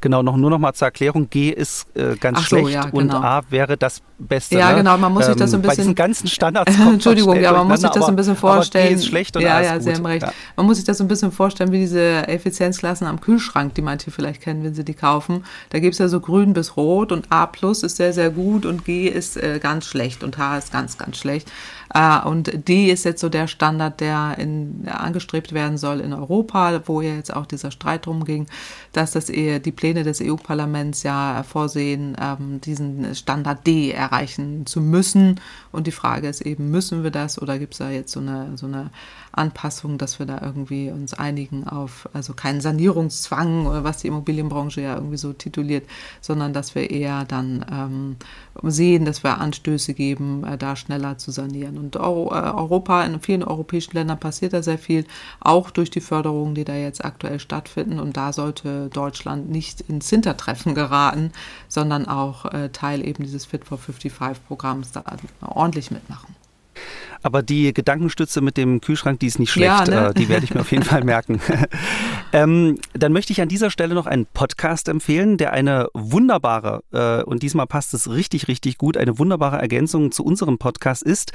Genau, 0.00 0.22
noch 0.22 0.36
nur 0.36 0.50
noch 0.50 0.58
mal 0.58 0.72
zur 0.72 0.86
Erklärung. 0.86 1.28
G 1.28 1.50
ist 1.50 1.86
äh, 1.94 2.16
ganz 2.16 2.40
so, 2.40 2.44
schlecht 2.44 2.70
ja, 2.70 2.84
genau. 2.84 2.96
und 2.98 3.10
A 3.12 3.42
wäre 3.50 3.76
das 3.76 4.00
Beste. 4.18 4.58
Ja, 4.58 4.70
ne? 4.70 4.78
genau, 4.78 4.98
man 4.98 5.12
muss 5.12 5.26
sich 5.26 5.36
das 5.36 5.50
so 5.50 5.56
ein 5.56 5.62
bisschen. 5.62 5.76
Bei 5.76 5.82
diesen 5.82 5.94
ganzen 5.94 6.26
Standards. 6.28 6.78
Entschuldigung, 6.80 7.40
ja, 7.40 7.52
man 7.52 7.68
muss 7.68 7.80
sich 7.80 7.90
das 7.90 8.04
so 8.04 8.10
ein 8.10 8.16
bisschen 8.16 8.36
vorstellen. 8.36 8.86
Aber 8.86 8.94
G 8.94 9.00
ist 9.00 9.06
schlecht 9.06 9.36
und 9.36 9.42
ja, 9.42 9.56
A 9.56 9.60
ist 9.60 9.66
ja, 9.66 9.74
gut. 9.74 9.82
Sie 9.84 9.94
haben 9.94 10.06
recht. 10.06 10.22
Ja. 10.22 10.32
Man 10.56 10.66
muss 10.66 10.76
sich 10.76 10.84
das 10.84 10.98
so 10.98 11.04
ein 11.04 11.08
bisschen 11.08 11.32
vorstellen 11.32 11.72
wie 11.72 11.78
diese 11.78 12.26
Effizienzklassen 12.26 13.06
am 13.06 13.20
Kühlschrank, 13.20 13.74
die 13.74 13.82
manche 13.82 14.10
vielleicht 14.10 14.42
kennen, 14.42 14.64
wenn 14.64 14.74
sie 14.74 14.84
die 14.84 14.94
kaufen. 14.94 15.44
Da 15.70 15.78
gibt 15.78 15.94
es 15.94 15.98
ja 15.98 16.08
so 16.08 16.20
grün 16.20 16.52
bis 16.52 16.76
rot 16.76 17.12
und 17.12 17.30
A 17.30 17.46
plus 17.46 17.82
ist 17.82 17.96
sehr, 17.96 18.12
sehr 18.12 18.30
gut 18.30 18.66
und 18.66 18.84
G 18.84 19.08
ist 19.08 19.36
äh, 19.36 19.58
ganz 19.60 19.86
schlecht 19.86 20.24
und 20.24 20.38
H 20.38 20.58
ist 20.58 20.72
ganz, 20.72 20.98
ganz 20.98 21.16
schlecht. 21.18 21.48
Äh, 21.94 22.20
und 22.26 22.68
D 22.68 22.90
ist 22.90 23.04
jetzt 23.04 23.20
so 23.20 23.28
der 23.28 23.46
Standard, 23.46 24.00
der 24.00 24.36
in, 24.38 24.86
angestrebt 24.88 25.52
werden 25.52 25.78
soll 25.78 26.00
in 26.00 26.12
Europa, 26.12 26.82
wo 26.86 27.00
ja 27.00 27.14
jetzt 27.14 27.34
auch 27.34 27.46
dieser 27.46 27.70
Streit 27.70 28.06
drum 28.06 28.24
ging, 28.24 28.46
dass 28.98 29.12
das 29.12 29.30
eher 29.30 29.60
die 29.60 29.70
Pläne 29.70 30.02
des 30.02 30.20
EU-Parlaments 30.20 31.04
ja 31.04 31.44
vorsehen, 31.44 32.16
ähm, 32.20 32.60
diesen 32.60 33.14
Standard 33.14 33.64
D 33.64 33.92
erreichen 33.92 34.66
zu 34.66 34.80
müssen. 34.80 35.40
Und 35.70 35.86
die 35.86 35.92
Frage 35.92 36.28
ist 36.28 36.40
eben, 36.40 36.72
müssen 36.72 37.04
wir 37.04 37.12
das 37.12 37.40
oder 37.40 37.60
gibt 37.60 37.74
es 37.74 37.78
da 37.78 37.90
jetzt 37.90 38.10
so 38.10 38.18
eine, 38.18 38.56
so 38.56 38.66
eine 38.66 38.90
Anpassung, 39.30 39.98
dass 39.98 40.18
wir 40.18 40.26
da 40.26 40.40
irgendwie 40.42 40.90
uns 40.90 41.14
einigen 41.14 41.68
auf, 41.68 42.08
also 42.12 42.34
keinen 42.34 42.60
Sanierungszwang, 42.60 43.84
was 43.84 43.98
die 43.98 44.08
Immobilienbranche 44.08 44.80
ja 44.80 44.96
irgendwie 44.96 45.16
so 45.16 45.32
tituliert, 45.32 45.86
sondern 46.20 46.52
dass 46.52 46.74
wir 46.74 46.90
eher 46.90 47.24
dann 47.24 47.64
ähm, 47.70 48.16
sehen, 48.62 49.04
dass 49.04 49.22
wir 49.22 49.38
Anstöße 49.38 49.94
geben, 49.94 50.44
äh, 50.44 50.58
da 50.58 50.74
schneller 50.74 51.18
zu 51.18 51.30
sanieren. 51.30 51.78
Und 51.78 51.96
Euro, 51.96 52.34
äh, 52.34 52.40
Europa, 52.40 53.04
in 53.04 53.20
vielen 53.20 53.44
europäischen 53.44 53.94
Ländern 53.94 54.18
passiert 54.18 54.52
da 54.52 54.62
sehr 54.62 54.78
viel, 54.78 55.04
auch 55.40 55.70
durch 55.70 55.90
die 55.90 56.00
Förderungen, 56.00 56.54
die 56.54 56.64
da 56.64 56.74
jetzt 56.74 57.04
aktuell 57.04 57.38
stattfinden. 57.38 58.00
Und 58.00 58.16
da 58.16 58.32
sollte 58.32 58.87
Deutschland 58.90 59.50
nicht 59.50 59.80
ins 59.82 60.08
Hintertreffen 60.10 60.74
geraten, 60.74 61.32
sondern 61.68 62.06
auch 62.06 62.46
äh, 62.46 62.70
Teil 62.70 63.06
eben 63.06 63.24
dieses 63.24 63.44
Fit 63.46 63.64
for 63.64 63.78
55 63.78 64.46
Programms 64.46 64.92
da 64.92 65.04
ordentlich 65.40 65.90
mitmachen. 65.90 66.34
Aber 67.22 67.42
die 67.42 67.74
Gedankenstütze 67.74 68.40
mit 68.40 68.56
dem 68.56 68.80
Kühlschrank, 68.80 69.20
die 69.20 69.26
ist 69.26 69.38
nicht 69.38 69.50
schlecht. 69.50 69.88
Ja, 69.88 70.02
ne? 70.02 70.08
Äh, 70.08 70.14
die 70.14 70.28
werde 70.28 70.44
ich 70.44 70.54
mir 70.54 70.60
auf 70.60 70.70
jeden 70.70 70.84
Fall 70.84 71.02
merken. 71.04 71.40
ähm, 72.32 72.78
dann 72.92 73.12
möchte 73.12 73.32
ich 73.32 73.40
an 73.40 73.48
dieser 73.48 73.70
Stelle 73.70 73.94
noch 73.94 74.06
einen 74.06 74.26
Podcast 74.26 74.88
empfehlen, 74.88 75.36
der 75.36 75.52
eine 75.52 75.88
wunderbare, 75.94 76.82
äh, 76.92 77.22
und 77.24 77.42
diesmal 77.42 77.66
passt 77.66 77.92
es 77.94 78.10
richtig, 78.10 78.48
richtig 78.48 78.78
gut, 78.78 78.96
eine 78.96 79.18
wunderbare 79.18 79.58
Ergänzung 79.58 80.12
zu 80.12 80.24
unserem 80.24 80.58
Podcast 80.58 81.02
ist. 81.02 81.32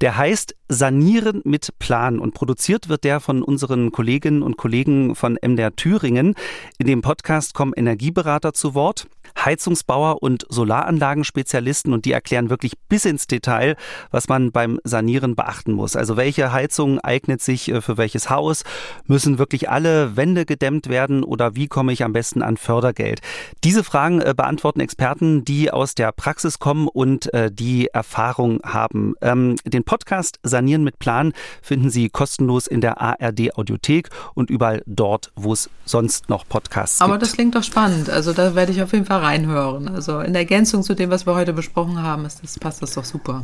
Der 0.00 0.16
heißt 0.16 0.56
Sanieren 0.68 1.42
mit 1.44 1.78
Plan 1.78 2.18
und 2.18 2.34
produziert 2.34 2.88
wird 2.88 3.04
der 3.04 3.20
von 3.20 3.42
unseren 3.42 3.92
Kolleginnen 3.92 4.42
und 4.42 4.56
Kollegen 4.56 5.14
von 5.14 5.38
MDR 5.40 5.76
Thüringen. 5.76 6.34
In 6.78 6.86
dem 6.86 7.02
Podcast 7.02 7.54
kommen 7.54 7.72
Energieberater 7.76 8.52
zu 8.52 8.74
Wort. 8.74 9.06
Heizungsbauer 9.46 10.22
und 10.22 10.44
Solaranlagenspezialisten 10.50 11.92
und 11.92 12.04
die 12.04 12.12
erklären 12.12 12.50
wirklich 12.50 12.74
bis 12.88 13.04
ins 13.04 13.26
Detail, 13.26 13.76
was 14.10 14.28
man 14.28 14.52
beim 14.52 14.80
Sanieren 14.84 15.36
beachten 15.36 15.72
muss. 15.72 15.96
Also 15.96 16.16
welche 16.16 16.52
Heizung 16.52 17.00
eignet 17.00 17.40
sich 17.40 17.70
äh, 17.70 17.80
für 17.80 17.96
welches 17.96 18.28
Haus? 18.28 18.64
Müssen 19.06 19.38
wirklich 19.38 19.70
alle 19.70 20.16
Wände 20.16 20.44
gedämmt 20.44 20.88
werden 20.88 21.24
oder 21.24 21.56
wie 21.56 21.68
komme 21.68 21.92
ich 21.92 22.04
am 22.04 22.12
besten 22.12 22.42
an 22.42 22.56
Fördergeld? 22.56 23.20
Diese 23.64 23.84
Fragen 23.84 24.20
äh, 24.20 24.34
beantworten 24.36 24.80
Experten, 24.80 25.44
die 25.44 25.70
aus 25.70 25.94
der 25.94 26.12
Praxis 26.12 26.58
kommen 26.58 26.88
und 26.88 27.32
äh, 27.32 27.50
die 27.50 27.86
Erfahrung 27.86 28.60
haben. 28.64 29.14
Ähm, 29.22 29.56
den 29.64 29.84
Podcast 29.84 30.40
Sanieren 30.42 30.84
mit 30.84 30.98
Plan 30.98 31.32
finden 31.62 31.90
Sie 31.90 32.08
kostenlos 32.08 32.66
in 32.66 32.80
der 32.80 33.00
ARD 33.00 33.56
Audiothek 33.56 34.10
und 34.34 34.50
überall 34.50 34.82
dort, 34.86 35.30
wo 35.36 35.52
es 35.52 35.70
sonst 35.84 36.28
noch 36.28 36.46
Podcasts 36.48 37.00
Aber 37.00 37.12
gibt. 37.12 37.14
Aber 37.14 37.20
das 37.20 37.32
klingt 37.32 37.54
doch 37.54 37.62
spannend. 37.62 38.10
Also 38.10 38.32
da 38.32 38.54
werde 38.54 38.72
ich 38.72 38.82
auf 38.82 38.92
jeden 38.92 39.04
Fall 39.04 39.20
reinhören. 39.36 39.88
Also 39.88 40.20
in 40.20 40.34
Ergänzung 40.34 40.82
zu 40.82 40.94
dem, 40.94 41.10
was 41.10 41.26
wir 41.26 41.34
heute 41.34 41.52
besprochen 41.52 42.02
haben, 42.02 42.24
ist 42.24 42.42
das, 42.42 42.58
passt 42.58 42.82
das 42.82 42.94
doch 42.94 43.04
super. 43.04 43.42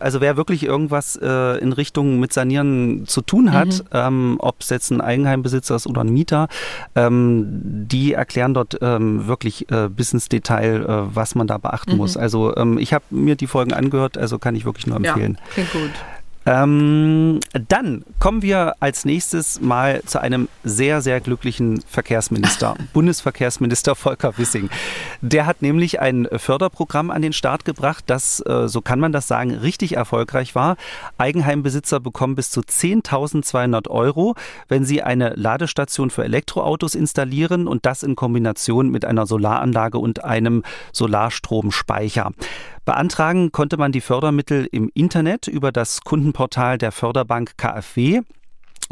Also 0.00 0.20
wer 0.20 0.36
wirklich 0.36 0.62
irgendwas 0.62 1.16
äh, 1.20 1.58
in 1.58 1.72
Richtung 1.72 2.20
mit 2.20 2.32
Sanieren 2.32 3.04
zu 3.06 3.20
tun 3.20 3.52
hat, 3.52 3.66
mhm. 3.66 3.88
ähm, 3.92 4.36
ob 4.38 4.60
es 4.60 4.70
jetzt 4.70 4.92
ein 4.92 5.00
Eigenheimbesitzer 5.00 5.74
ist 5.74 5.88
oder 5.88 6.02
ein 6.02 6.10
Mieter, 6.10 6.46
ähm, 6.94 7.44
die 7.88 8.12
erklären 8.12 8.54
dort 8.54 8.78
ähm, 8.80 9.26
wirklich 9.26 9.68
äh, 9.72 9.88
bis 9.88 10.12
ins 10.12 10.28
Detail, 10.28 10.84
äh, 10.84 11.16
was 11.16 11.34
man 11.34 11.48
da 11.48 11.58
beachten 11.58 11.92
mhm. 11.92 11.96
muss. 11.96 12.16
Also 12.16 12.56
ähm, 12.56 12.78
ich 12.78 12.92
habe 12.92 13.04
mir 13.10 13.34
die 13.34 13.48
Folgen 13.48 13.72
angehört, 13.72 14.16
also 14.16 14.38
kann 14.38 14.54
ich 14.54 14.64
wirklich 14.64 14.86
nur 14.86 14.96
empfehlen. 14.96 15.36
Ja, 15.40 15.52
klingt 15.52 15.72
gut. 15.72 15.90
Ähm, 16.48 17.40
dann 17.68 18.06
kommen 18.20 18.40
wir 18.40 18.76
als 18.80 19.04
nächstes 19.04 19.60
mal 19.60 20.00
zu 20.06 20.18
einem 20.18 20.48
sehr, 20.64 21.02
sehr 21.02 21.20
glücklichen 21.20 21.82
Verkehrsminister, 21.82 22.74
Bundesverkehrsminister 22.94 23.94
Volker 23.94 24.38
Wissing. 24.38 24.70
Der 25.20 25.44
hat 25.44 25.60
nämlich 25.60 26.00
ein 26.00 26.26
Förderprogramm 26.34 27.10
an 27.10 27.20
den 27.20 27.34
Start 27.34 27.66
gebracht, 27.66 28.04
das, 28.06 28.40
äh, 28.46 28.66
so 28.66 28.80
kann 28.80 28.98
man 28.98 29.12
das 29.12 29.28
sagen, 29.28 29.50
richtig 29.56 29.96
erfolgreich 29.96 30.54
war. 30.54 30.78
Eigenheimbesitzer 31.18 32.00
bekommen 32.00 32.34
bis 32.34 32.50
zu 32.50 32.60
10.200 32.60 33.88
Euro, 33.88 34.34
wenn 34.68 34.86
sie 34.86 35.02
eine 35.02 35.34
Ladestation 35.34 36.08
für 36.08 36.24
Elektroautos 36.24 36.94
installieren 36.94 37.68
und 37.68 37.84
das 37.84 38.02
in 38.02 38.16
Kombination 38.16 38.88
mit 38.88 39.04
einer 39.04 39.26
Solaranlage 39.26 39.98
und 39.98 40.24
einem 40.24 40.62
Solarstromspeicher. 40.94 42.32
Beantragen 42.88 43.52
konnte 43.52 43.76
man 43.76 43.92
die 43.92 44.00
Fördermittel 44.00 44.66
im 44.72 44.90
Internet 44.94 45.46
über 45.46 45.72
das 45.72 46.00
Kundenportal 46.00 46.78
der 46.78 46.90
Förderbank 46.90 47.58
KfW. 47.58 48.22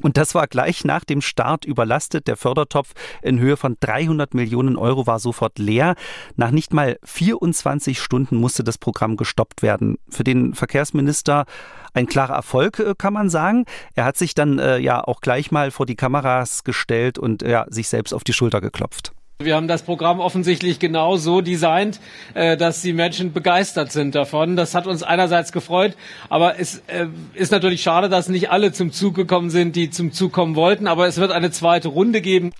Und 0.02 0.18
das 0.18 0.34
war 0.34 0.46
gleich 0.48 0.84
nach 0.84 1.02
dem 1.02 1.22
Start 1.22 1.64
überlastet. 1.64 2.28
Der 2.28 2.36
Fördertopf 2.36 2.92
in 3.22 3.40
Höhe 3.40 3.56
von 3.56 3.78
300 3.80 4.34
Millionen 4.34 4.76
Euro 4.76 5.06
war 5.06 5.18
sofort 5.18 5.58
leer. 5.58 5.94
Nach 6.34 6.50
nicht 6.50 6.74
mal 6.74 6.98
24 7.04 7.98
Stunden 7.98 8.36
musste 8.36 8.62
das 8.62 8.76
Programm 8.76 9.16
gestoppt 9.16 9.62
werden. 9.62 9.96
Für 10.10 10.24
den 10.24 10.52
Verkehrsminister 10.52 11.46
ein 11.94 12.06
klarer 12.06 12.34
Erfolg, 12.34 12.78
äh, 12.78 12.94
kann 12.98 13.14
man 13.14 13.30
sagen. 13.30 13.64
Er 13.94 14.04
hat 14.04 14.18
sich 14.18 14.34
dann 14.34 14.58
äh, 14.58 14.76
ja 14.76 15.02
auch 15.02 15.22
gleich 15.22 15.52
mal 15.52 15.70
vor 15.70 15.86
die 15.86 15.96
Kameras 15.96 16.64
gestellt 16.64 17.18
und 17.18 17.40
ja, 17.40 17.64
sich 17.70 17.88
selbst 17.88 18.12
auf 18.12 18.24
die 18.24 18.34
Schulter 18.34 18.60
geklopft. 18.60 19.15
Wir 19.38 19.54
haben 19.54 19.68
das 19.68 19.82
Programm 19.82 20.18
offensichtlich 20.18 20.78
genau 20.78 21.18
so 21.18 21.42
designt, 21.42 22.00
äh, 22.32 22.56
dass 22.56 22.80
die 22.80 22.94
Menschen 22.94 23.34
begeistert 23.34 23.92
sind 23.92 24.14
davon. 24.14 24.56
Das 24.56 24.74
hat 24.74 24.86
uns 24.86 25.02
einerseits 25.02 25.52
gefreut, 25.52 25.94
aber 26.30 26.58
es 26.58 26.78
äh, 26.86 27.08
ist 27.34 27.52
natürlich 27.52 27.82
schade, 27.82 28.08
dass 28.08 28.30
nicht 28.30 28.50
alle 28.50 28.72
zum 28.72 28.92
Zug 28.92 29.14
gekommen 29.14 29.50
sind, 29.50 29.76
die 29.76 29.90
zum 29.90 30.10
Zug 30.10 30.32
kommen 30.32 30.56
wollten. 30.56 30.86
Aber 30.86 31.06
es 31.06 31.18
wird 31.18 31.32
eine 31.32 31.50
zweite 31.50 31.88
Runde 31.88 32.22
geben. 32.22 32.52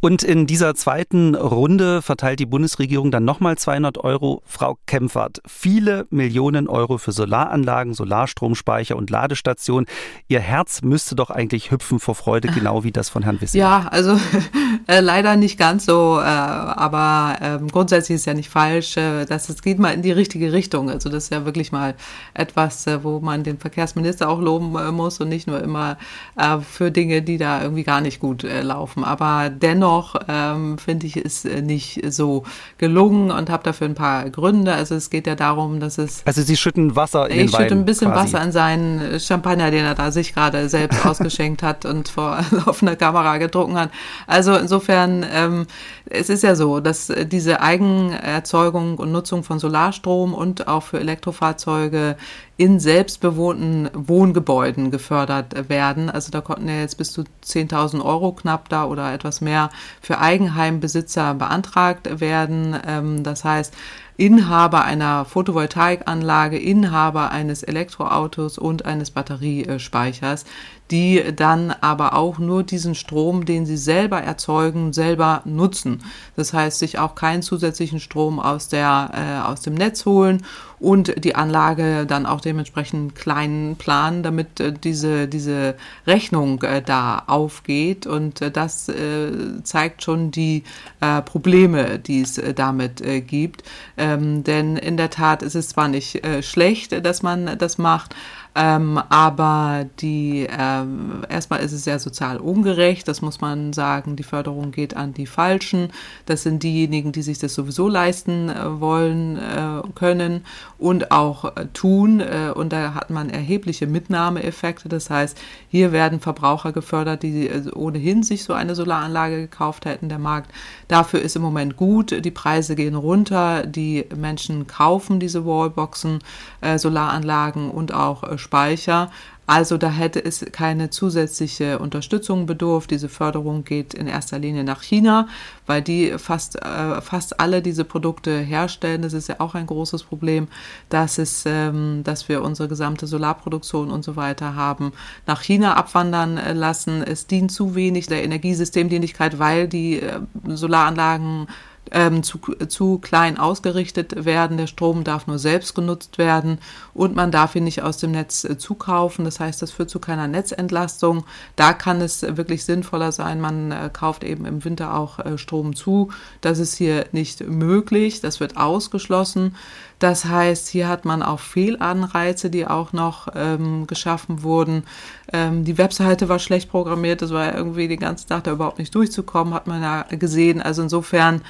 Und 0.00 0.22
in 0.22 0.46
dieser 0.46 0.74
zweiten 0.74 1.34
Runde 1.34 2.02
verteilt 2.02 2.38
die 2.38 2.46
Bundesregierung 2.46 3.10
dann 3.10 3.24
nochmal 3.24 3.56
200 3.56 3.96
Euro. 3.96 4.42
Frau 4.44 4.76
Kempfert, 4.84 5.40
viele 5.46 6.06
Millionen 6.10 6.68
Euro 6.68 6.98
für 6.98 7.12
Solaranlagen, 7.12 7.94
Solarstromspeicher 7.94 8.94
und 8.94 9.08
Ladestationen. 9.08 9.86
Ihr 10.28 10.40
Herz 10.40 10.82
müsste 10.82 11.14
doch 11.14 11.30
eigentlich 11.30 11.70
hüpfen 11.70 11.98
vor 11.98 12.14
Freude, 12.14 12.48
genau 12.48 12.84
wie 12.84 12.92
das 12.92 13.08
von 13.08 13.22
Herrn 13.22 13.40
Wissing. 13.40 13.60
Ja, 13.60 13.88
also 13.90 14.20
äh, 14.86 15.00
leider 15.00 15.36
nicht 15.36 15.58
ganz 15.58 15.86
so 15.86 16.09
äh, 16.18 16.22
aber 16.22 17.36
ähm, 17.40 17.68
grundsätzlich 17.68 18.16
ist 18.16 18.26
ja 18.26 18.34
nicht 18.34 18.50
falsch, 18.50 18.96
äh, 18.96 19.24
dass 19.24 19.48
es 19.48 19.62
geht 19.62 19.78
mal 19.78 19.92
in 19.92 20.02
die 20.02 20.12
richtige 20.12 20.52
Richtung. 20.52 20.90
Also 20.90 21.08
das 21.08 21.24
ist 21.24 21.32
ja 21.32 21.44
wirklich 21.44 21.72
mal 21.72 21.94
etwas, 22.34 22.86
äh, 22.86 23.02
wo 23.04 23.20
man 23.20 23.44
den 23.44 23.58
Verkehrsminister 23.58 24.28
auch 24.28 24.40
loben 24.40 24.76
äh, 24.76 24.90
muss 24.90 25.20
und 25.20 25.28
nicht 25.28 25.46
nur 25.46 25.62
immer 25.62 25.98
äh, 26.36 26.58
für 26.58 26.90
Dinge, 26.90 27.22
die 27.22 27.38
da 27.38 27.62
irgendwie 27.62 27.84
gar 27.84 28.00
nicht 28.00 28.20
gut 28.20 28.44
äh, 28.44 28.62
laufen. 28.62 29.04
Aber 29.04 29.50
dennoch 29.50 30.16
ähm, 30.28 30.78
finde 30.78 31.06
ich 31.06 31.16
es 31.16 31.44
nicht 31.44 32.00
so 32.12 32.44
gelungen 32.78 33.30
und 33.30 33.50
habe 33.50 33.62
dafür 33.62 33.88
ein 33.88 33.94
paar 33.94 34.28
Gründe. 34.30 34.72
Also 34.72 34.94
es 34.94 35.10
geht 35.10 35.26
ja 35.26 35.34
darum, 35.34 35.80
dass 35.80 35.98
es 35.98 36.22
also 36.24 36.42
Sie 36.42 36.56
schütten 36.56 36.96
Wasser 36.96 37.28
in 37.28 37.32
ich 37.32 37.36
den. 37.38 37.46
Ich 37.46 37.56
schütte 37.56 37.74
ein 37.74 37.84
bisschen 37.84 38.10
quasi. 38.10 38.34
Wasser 38.34 38.44
in 38.44 38.52
seinen 38.52 39.20
Champagner, 39.20 39.70
den 39.70 39.84
er 39.84 39.94
da 39.94 40.10
sich 40.10 40.34
gerade 40.34 40.68
selbst 40.68 41.04
ausgeschenkt 41.06 41.62
hat 41.62 41.84
und 41.84 42.08
vor 42.08 42.40
laufender 42.50 42.96
Kamera 42.96 43.38
getrunken 43.38 43.78
hat. 43.78 43.90
Also 44.26 44.54
insofern 44.54 45.24
ähm, 45.32 45.66
es 46.10 46.28
ist 46.28 46.42
ja 46.42 46.56
so, 46.56 46.80
dass 46.80 47.08
äh, 47.08 47.24
diese 47.24 47.60
Eigenerzeugung 47.60 48.98
und 48.98 49.12
Nutzung 49.12 49.44
von 49.44 49.58
Solarstrom 49.58 50.34
und 50.34 50.68
auch 50.68 50.82
für 50.82 50.98
Elektrofahrzeuge 50.98 52.16
in 52.56 52.80
selbstbewohnten 52.80 53.88
Wohngebäuden 53.94 54.90
gefördert 54.90 55.68
werden. 55.68 56.10
Also 56.10 56.30
da 56.30 56.40
konnten 56.40 56.68
ja 56.68 56.80
jetzt 56.80 56.98
bis 56.98 57.12
zu 57.12 57.22
10.000 57.44 58.04
Euro 58.04 58.32
knapp 58.32 58.68
da 58.68 58.84
oder 58.84 59.14
etwas 59.14 59.40
mehr 59.40 59.70
für 60.02 60.18
Eigenheimbesitzer 60.18 61.34
beantragt 61.34 62.20
werden. 62.20 62.76
Ähm, 62.86 63.22
das 63.22 63.44
heißt, 63.44 63.74
Inhaber 64.16 64.84
einer 64.84 65.24
Photovoltaikanlage, 65.24 66.58
Inhaber 66.58 67.30
eines 67.30 67.62
Elektroautos 67.62 68.58
und 68.58 68.84
eines 68.84 69.12
Batteriespeichers, 69.12 70.44
die 70.90 71.22
dann 71.34 71.70
aber 71.80 72.14
auch 72.14 72.38
nur 72.38 72.62
diesen 72.62 72.94
Strom, 72.94 73.44
den 73.44 73.66
sie 73.66 73.76
selber 73.76 74.20
erzeugen, 74.20 74.92
selber 74.92 75.42
nutzen. 75.44 76.02
Das 76.36 76.52
heißt, 76.52 76.78
sich 76.78 76.98
auch 76.98 77.14
keinen 77.14 77.42
zusätzlichen 77.42 78.00
Strom 78.00 78.40
aus, 78.40 78.68
der, 78.68 79.10
äh, 79.14 79.48
aus 79.48 79.60
dem 79.60 79.74
Netz 79.74 80.04
holen 80.04 80.42
und 80.80 81.22
die 81.22 81.34
Anlage 81.34 82.06
dann 82.06 82.24
auch 82.24 82.40
dementsprechend 82.40 83.14
klein 83.14 83.76
planen, 83.78 84.22
damit 84.22 84.58
äh, 84.60 84.72
diese, 84.72 85.28
diese 85.28 85.76
Rechnung 86.06 86.62
äh, 86.62 86.82
da 86.82 87.22
aufgeht. 87.26 88.06
Und 88.06 88.40
äh, 88.40 88.50
das 88.50 88.88
äh, 88.88 89.62
zeigt 89.62 90.02
schon 90.02 90.30
die 90.30 90.64
äh, 91.00 91.20
Probleme, 91.20 91.98
die 91.98 92.22
es 92.22 92.38
äh, 92.38 92.54
damit 92.54 93.02
äh, 93.02 93.20
gibt. 93.20 93.62
Ähm, 93.98 94.42
denn 94.42 94.76
in 94.76 94.96
der 94.96 95.10
Tat 95.10 95.42
ist 95.42 95.54
es 95.54 95.68
zwar 95.68 95.88
nicht 95.88 96.24
äh, 96.24 96.42
schlecht, 96.42 97.04
dass 97.04 97.22
man 97.22 97.58
das 97.58 97.76
macht, 97.76 98.16
ähm, 98.54 99.00
aber 99.08 99.86
die, 100.00 100.46
ähm, 100.50 101.24
erstmal 101.28 101.60
ist 101.60 101.72
es 101.72 101.84
sehr 101.84 101.98
sozial 101.98 102.38
ungerecht, 102.38 103.06
das 103.06 103.22
muss 103.22 103.40
man 103.40 103.72
sagen. 103.72 104.16
Die 104.16 104.24
Förderung 104.24 104.72
geht 104.72 104.96
an 104.96 105.14
die 105.14 105.26
Falschen. 105.26 105.90
Das 106.26 106.42
sind 106.42 106.62
diejenigen, 106.62 107.12
die 107.12 107.22
sich 107.22 107.38
das 107.38 107.54
sowieso 107.54 107.88
leisten 107.88 108.48
äh, 108.48 108.80
wollen, 108.80 109.36
äh, 109.36 109.82
können 109.94 110.44
und 110.78 111.12
auch 111.12 111.56
äh, 111.56 111.66
tun. 111.72 112.20
Äh, 112.20 112.52
und 112.54 112.72
da 112.72 112.94
hat 112.94 113.10
man 113.10 113.30
erhebliche 113.30 113.86
Mitnahmeeffekte. 113.86 114.88
Das 114.88 115.10
heißt, 115.10 115.38
hier 115.68 115.92
werden 115.92 116.18
Verbraucher 116.20 116.72
gefördert, 116.72 117.22
die 117.22 117.48
äh, 117.48 117.70
ohnehin 117.72 118.22
sich 118.24 118.42
so 118.42 118.52
eine 118.52 118.74
Solaranlage 118.74 119.36
gekauft 119.36 119.84
hätten. 119.84 120.08
Der 120.08 120.18
Markt 120.18 120.50
dafür 120.90 121.20
ist 121.20 121.36
im 121.36 121.42
Moment 121.42 121.76
gut. 121.76 122.24
Die 122.24 122.30
Preise 122.30 122.74
gehen 122.74 122.94
runter. 122.94 123.66
Die 123.66 124.06
Menschen 124.16 124.66
kaufen 124.66 125.20
diese 125.20 125.46
Wallboxen, 125.46 126.18
äh, 126.60 126.78
Solaranlagen 126.78 127.70
und 127.70 127.94
auch 127.94 128.38
Speicher. 128.38 129.10
Also 129.50 129.78
da 129.78 129.90
hätte 129.90 130.24
es 130.24 130.46
keine 130.52 130.90
zusätzliche 130.90 131.80
Unterstützung 131.80 132.46
bedurft. 132.46 132.92
Diese 132.92 133.08
Förderung 133.08 133.64
geht 133.64 133.94
in 133.94 134.06
erster 134.06 134.38
Linie 134.38 134.62
nach 134.62 134.84
China, 134.84 135.26
weil 135.66 135.82
die 135.82 136.18
fast, 136.18 136.54
äh, 136.62 137.00
fast 137.00 137.40
alle 137.40 137.60
diese 137.60 137.84
Produkte 137.84 138.38
herstellen. 138.38 139.02
Das 139.02 139.12
ist 139.12 139.28
ja 139.28 139.40
auch 139.40 139.56
ein 139.56 139.66
großes 139.66 140.04
Problem, 140.04 140.46
dass, 140.88 141.18
es, 141.18 141.42
ähm, 141.46 142.02
dass 142.04 142.28
wir 142.28 142.42
unsere 142.42 142.68
gesamte 142.68 143.08
Solarproduktion 143.08 143.90
und 143.90 144.04
so 144.04 144.14
weiter 144.14 144.54
haben 144.54 144.92
nach 145.26 145.42
China 145.42 145.74
abwandern 145.74 146.38
lassen. 146.54 147.02
Es 147.02 147.26
dient 147.26 147.50
zu 147.50 147.74
wenig 147.74 148.06
der 148.06 148.22
Energiesystemdienlichkeit, 148.22 149.40
weil 149.40 149.66
die 149.66 149.98
äh, 150.00 150.20
Solaranlagen 150.46 151.48
ähm, 151.92 152.22
zu, 152.22 152.38
zu 152.68 152.98
klein 152.98 153.38
ausgerichtet 153.38 154.24
werden. 154.24 154.56
Der 154.56 154.66
Strom 154.66 155.04
darf 155.04 155.26
nur 155.26 155.38
selbst 155.38 155.74
genutzt 155.74 156.18
werden 156.18 156.58
und 156.94 157.16
man 157.16 157.30
darf 157.30 157.54
ihn 157.54 157.64
nicht 157.64 157.82
aus 157.82 157.98
dem 157.98 158.12
Netz 158.12 158.44
äh, 158.44 158.58
zukaufen. 158.58 159.24
Das 159.24 159.40
heißt, 159.40 159.60
das 159.60 159.70
führt 159.72 159.90
zu 159.90 159.98
keiner 159.98 160.28
Netzentlastung. 160.28 161.24
Da 161.56 161.72
kann 161.72 162.00
es 162.00 162.22
wirklich 162.22 162.64
sinnvoller 162.64 163.12
sein, 163.12 163.40
man 163.40 163.72
äh, 163.72 163.90
kauft 163.92 164.24
eben 164.24 164.44
im 164.44 164.64
Winter 164.64 164.94
auch 164.94 165.18
äh, 165.18 165.38
Strom 165.38 165.74
zu. 165.74 166.10
Das 166.40 166.58
ist 166.58 166.76
hier 166.76 167.06
nicht 167.12 167.46
möglich. 167.46 168.20
Das 168.20 168.40
wird 168.40 168.56
ausgeschlossen. 168.56 169.56
Das 170.00 170.24
heißt, 170.24 170.68
hier 170.68 170.88
hat 170.88 171.04
man 171.04 171.22
auch 171.22 171.40
Fehlanreize, 171.40 172.48
die 172.48 172.66
auch 172.66 172.94
noch 172.94 173.28
ähm, 173.34 173.86
geschaffen 173.86 174.42
wurden. 174.42 174.84
Ähm, 175.30 175.64
die 175.64 175.76
Webseite 175.76 176.30
war 176.30 176.38
schlecht 176.38 176.70
programmiert, 176.70 177.20
das 177.20 177.32
war 177.32 177.54
irgendwie 177.54 177.86
den 177.86 178.00
ganzen 178.00 178.26
Tag 178.26 178.44
da 178.44 178.52
überhaupt 178.52 178.78
nicht 178.78 178.94
durchzukommen, 178.94 179.52
hat 179.52 179.66
man 179.66 179.82
ja 179.82 180.06
gesehen. 180.08 180.62
Also 180.62 180.82
insofern 180.82 181.42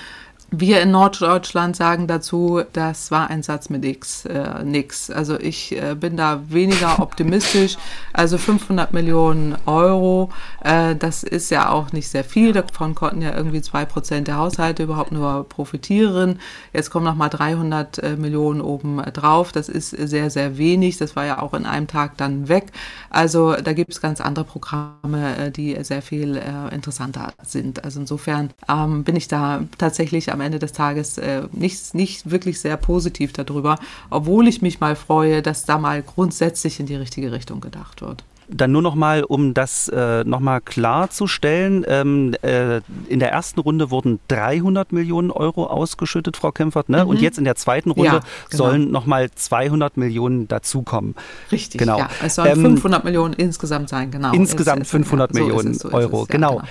wir 0.51 0.81
in 0.83 0.91
Norddeutschland 0.91 1.77
sagen 1.77 2.07
dazu, 2.07 2.63
das 2.73 3.11
war 3.11 3.31
ein 3.31 3.43
Satz 3.43 3.71
mit 3.71 3.85
X, 3.85 4.25
äh, 4.25 4.65
nix. 4.65 5.11
Also 5.11 5.39
ich 5.39 5.81
äh, 5.81 5.95
bin 5.95 6.17
da 6.17 6.43
weniger 6.49 7.01
optimistisch. 7.01 7.77
Also 8.13 8.37
500 8.37 8.93
Millionen 8.93 9.57
Euro, 9.67 10.31
äh, 10.65 10.97
das 10.97 11.23
ist 11.23 11.51
ja 11.51 11.71
auch 11.71 11.93
nicht 11.93 12.09
sehr 12.09 12.25
viel. 12.25 12.53
Davon 12.53 12.95
konnten 12.95 13.23
ja 13.23 13.35
irgendwie 13.37 13.63
zwei 13.63 13.85
Prozent 13.85 14.27
der 14.27 14.39
Haushalte 14.39 14.83
überhaupt 14.83 15.13
nur 15.13 15.49
profitieren. 15.49 16.41
Jetzt 16.73 16.91
kommen 16.91 17.05
noch 17.05 17.15
mal 17.15 17.29
300 17.29 17.99
äh, 17.99 18.17
Millionen 18.17 18.61
oben 18.61 18.97
drauf. 19.13 19.53
Das 19.53 19.69
ist 19.69 19.91
sehr, 19.91 20.31
sehr 20.31 20.59
wenig. 20.59 20.97
Das 20.97 21.15
war 21.15 21.27
ja 21.27 21.41
auch 21.41 21.55
in 21.55 21.65
einem 21.65 21.87
Tag 21.87 22.17
dann 22.17 22.49
weg. 22.49 22.73
Also 23.09 23.55
da 23.55 23.73
gibt 23.73 23.93
es 23.93 24.01
ganz 24.01 24.21
andere 24.21 24.45
Programme, 24.45 25.37
äh, 25.37 25.51
die 25.53 25.77
sehr 25.85 26.03
viel 26.03 26.37
äh, 26.37 26.75
interessanter 26.75 27.33
sind. 27.43 27.85
Also 27.85 28.01
insofern 28.01 28.51
ähm, 28.69 29.05
bin 29.05 29.15
ich 29.15 29.29
da 29.29 29.63
tatsächlich 29.79 30.33
am 30.33 30.40
am 30.41 30.47
Ende 30.47 30.59
des 30.59 30.73
Tages 30.73 31.19
äh, 31.19 31.43
nicht, 31.53 31.95
nicht 31.95 32.31
wirklich 32.31 32.61
sehr 32.61 32.77
positiv 32.77 33.33
darüber, 33.33 33.79
obwohl 34.09 34.49
ich 34.49 34.63
mich 34.63 34.81
mal 34.81 34.97
freue, 34.97 35.43
dass 35.43 35.65
da 35.65 35.79
mal 35.79 36.03
grundsätzlich 36.03 36.81
in 36.81 36.87
die 36.87 36.97
richtige 36.97 37.31
Richtung 37.31 37.61
gedacht 37.61 38.01
wird. 38.01 38.25
Dann 38.53 38.73
nur 38.73 38.83
noch 38.83 38.97
mal, 38.97 39.23
um 39.23 39.55
das 39.55 39.87
äh, 39.89 40.25
noch 40.25 40.41
mal 40.41 40.61
klarzustellen. 40.61 41.85
Ähm, 41.87 42.35
äh, 42.43 42.81
in 43.09 43.21
der 43.21 43.31
ersten 43.31 43.61
Runde 43.61 43.93
wurden 43.93 44.19
300 44.27 44.91
Millionen 44.91 45.31
Euro 45.31 45.67
ausgeschüttet, 45.67 46.37
Frau 46.37 46.51
Kempfert. 46.51 46.89
Ne? 46.89 47.05
Mhm. 47.05 47.11
Und 47.11 47.21
jetzt 47.21 47.39
in 47.39 47.45
der 47.45 47.55
zweiten 47.55 47.93
Runde 47.93 48.15
ja, 48.15 48.21
genau. 48.51 48.65
sollen 48.65 48.91
noch 48.91 49.07
mal 49.07 49.31
200 49.31 49.97
Millionen 49.97 50.49
dazukommen. 50.49 51.15
Richtig, 51.53 51.79
genau. 51.79 51.99
Ja, 51.99 52.09
es 52.25 52.35
sollen 52.35 52.59
ähm, 52.59 52.77
500 52.77 53.05
Millionen 53.05 53.35
insgesamt 53.35 53.89
sein, 53.89 54.11
genau. 54.11 54.33
Insgesamt 54.33 54.83
es, 54.83 54.89
es, 54.89 54.93
500 54.93 55.33
ja, 55.33 55.41
Millionen 55.41 55.75
so 55.75 55.87
es, 55.87 55.93
so 55.93 55.97
Euro, 55.97 56.27
genau. 56.29 56.57
genau. 56.57 56.69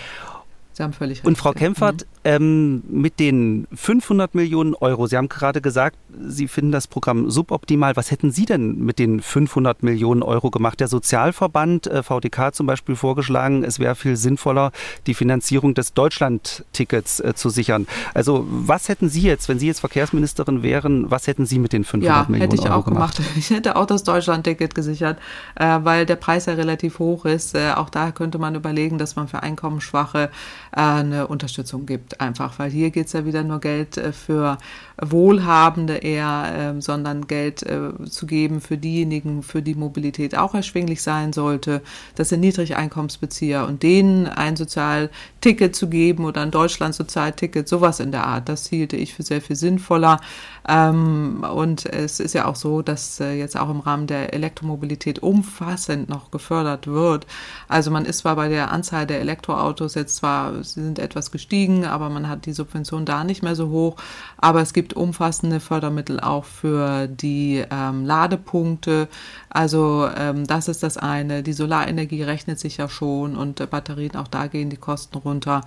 Sie 0.79 0.83
haben 0.83 0.93
völlig 0.93 1.17
recht. 1.17 1.27
Und 1.27 1.37
Frau 1.37 1.51
Kempfert, 1.51 2.03
mhm. 2.03 2.07
ähm, 2.23 2.83
mit 2.87 3.19
den 3.19 3.67
500 3.73 4.33
Millionen 4.33 4.75
Euro, 4.75 5.07
Sie 5.07 5.17
haben 5.17 5.27
gerade 5.27 5.59
gesagt, 5.59 5.97
Sie 6.25 6.47
finden 6.47 6.71
das 6.71 6.87
Programm 6.87 7.29
suboptimal. 7.29 7.97
Was 7.97 8.11
hätten 8.11 8.31
Sie 8.31 8.45
denn 8.45 8.77
mit 8.79 8.97
den 8.97 9.21
500 9.21 9.83
Millionen 9.83 10.23
Euro 10.23 10.49
gemacht? 10.49 10.79
Der 10.79 10.87
Sozialverband 10.87 11.87
äh, 11.87 12.01
VDK 12.01 12.55
zum 12.55 12.65
Beispiel 12.65 12.95
vorgeschlagen, 12.95 13.65
es 13.65 13.79
wäre 13.79 13.93
viel 13.95 14.15
sinnvoller, 14.15 14.71
die 15.05 15.13
Finanzierung 15.13 15.73
des 15.73 15.93
Deutschland-Tickets 15.93 17.19
äh, 17.19 17.33
zu 17.35 17.49
sichern. 17.49 17.85
Also 18.13 18.47
was 18.49 18.87
hätten 18.87 19.09
Sie 19.09 19.23
jetzt, 19.23 19.49
wenn 19.49 19.59
Sie 19.59 19.67
jetzt 19.67 19.81
Verkehrsministerin 19.81 20.63
wären, 20.63 21.11
was 21.11 21.27
hätten 21.27 21.45
Sie 21.45 21.59
mit 21.59 21.73
den 21.73 21.83
500 21.83 22.07
ja, 22.07 22.25
Millionen 22.29 22.41
Euro 22.41 22.47
gemacht? 22.47 22.53
hätte 22.53 22.67
ich 22.67 22.71
auch 22.71 22.85
gemacht? 22.85 23.17
gemacht? 23.17 23.37
Ich 23.37 23.49
hätte 23.49 23.75
auch 23.75 23.85
das 23.85 24.03
Deutschland-Ticket 24.03 24.75
gesichert, 24.75 25.19
äh, 25.55 25.79
weil 25.83 26.05
der 26.05 26.15
Preis 26.15 26.45
ja 26.45 26.53
relativ 26.53 26.99
hoch 26.99 27.25
ist. 27.25 27.55
Äh, 27.55 27.71
auch 27.75 27.89
da 27.89 28.11
könnte 28.11 28.37
man 28.37 28.55
überlegen, 28.55 28.97
dass 28.97 29.15
man 29.15 29.27
für 29.27 29.43
Einkommensschwache 29.43 30.29
eine 30.71 31.27
Unterstützung 31.27 31.85
gibt, 31.85 32.21
einfach, 32.21 32.59
weil 32.59 32.69
hier 32.69 32.91
geht 32.91 33.07
es 33.07 33.13
ja 33.13 33.25
wieder 33.25 33.43
nur 33.43 33.59
Geld 33.59 33.97
äh, 33.97 34.11
für 34.11 34.57
Wohlhabende 35.01 35.97
eher, 35.97 36.51
ähm, 36.53 36.81
sondern 36.81 37.27
Geld 37.27 37.63
äh, 37.63 37.91
zu 38.05 38.25
geben 38.27 38.61
für 38.61 38.77
diejenigen, 38.77 39.43
für 39.43 39.61
die 39.61 39.75
Mobilität 39.75 40.37
auch 40.37 40.53
erschwinglich 40.53 41.01
sein 41.01 41.33
sollte. 41.33 41.81
Das 42.15 42.29
sind 42.29 42.41
Niedrigeinkommensbezieher 42.41 43.65
und 43.65 43.83
denen 43.83 44.27
ein 44.27 44.55
Sozialticket 44.55 45.75
zu 45.75 45.89
geben 45.89 46.25
oder 46.25 46.41
ein 46.41 46.51
Deutschland-Sozialticket, 46.51 47.67
sowas 47.67 47.99
in 47.99 48.11
der 48.11 48.25
Art, 48.25 48.49
das 48.49 48.67
hielte 48.67 48.97
ich 48.97 49.13
für 49.13 49.23
sehr 49.23 49.41
viel 49.41 49.55
sinnvoller. 49.55 50.19
Ähm, 50.67 51.43
und 51.43 51.85
es 51.85 52.19
ist 52.19 52.33
ja 52.33 52.45
auch 52.45 52.55
so, 52.55 52.81
dass 52.81 53.19
äh, 53.19 53.33
jetzt 53.33 53.57
auch 53.57 53.69
im 53.69 53.79
Rahmen 53.79 54.07
der 54.07 54.33
Elektromobilität 54.33 55.19
umfassend 55.19 56.09
noch 56.09 56.31
gefördert 56.31 56.87
wird. 56.87 57.25
Also 57.67 57.89
man 57.89 58.05
ist 58.05 58.19
zwar 58.19 58.35
bei 58.35 58.49
der 58.49 58.71
Anzahl 58.71 59.07
der 59.07 59.19
Elektroautos 59.21 59.95
jetzt 59.95 60.17
zwar, 60.17 60.58
sie 60.63 60.83
sind 60.83 60.99
etwas 60.99 61.31
gestiegen, 61.31 61.85
aber 61.85 62.09
man 62.09 62.27
hat 62.27 62.45
die 62.45 62.53
Subvention 62.53 63.05
da 63.05 63.23
nicht 63.23 63.43
mehr 63.43 63.55
so 63.55 63.69
hoch. 63.69 63.95
Aber 64.37 64.61
es 64.61 64.73
gibt 64.73 64.93
umfassende 64.93 65.59
Fördermittel 65.59 66.19
auch 66.19 66.45
für 66.45 67.07
die 67.07 67.63
ähm, 67.69 68.05
Ladepunkte. 68.05 69.07
Also 69.49 70.07
ähm, 70.15 70.45
das 70.45 70.67
ist 70.67 70.83
das 70.83 70.97
eine. 70.97 71.43
Die 71.43 71.53
Solarenergie 71.53 72.23
rechnet 72.23 72.59
sich 72.59 72.77
ja 72.77 72.87
schon 72.89 73.35
und 73.35 73.59
äh, 73.59 73.65
Batterien, 73.65 74.15
auch 74.15 74.27
da 74.27 74.47
gehen 74.47 74.69
die 74.69 74.77
Kosten 74.77 75.17
runter. 75.17 75.61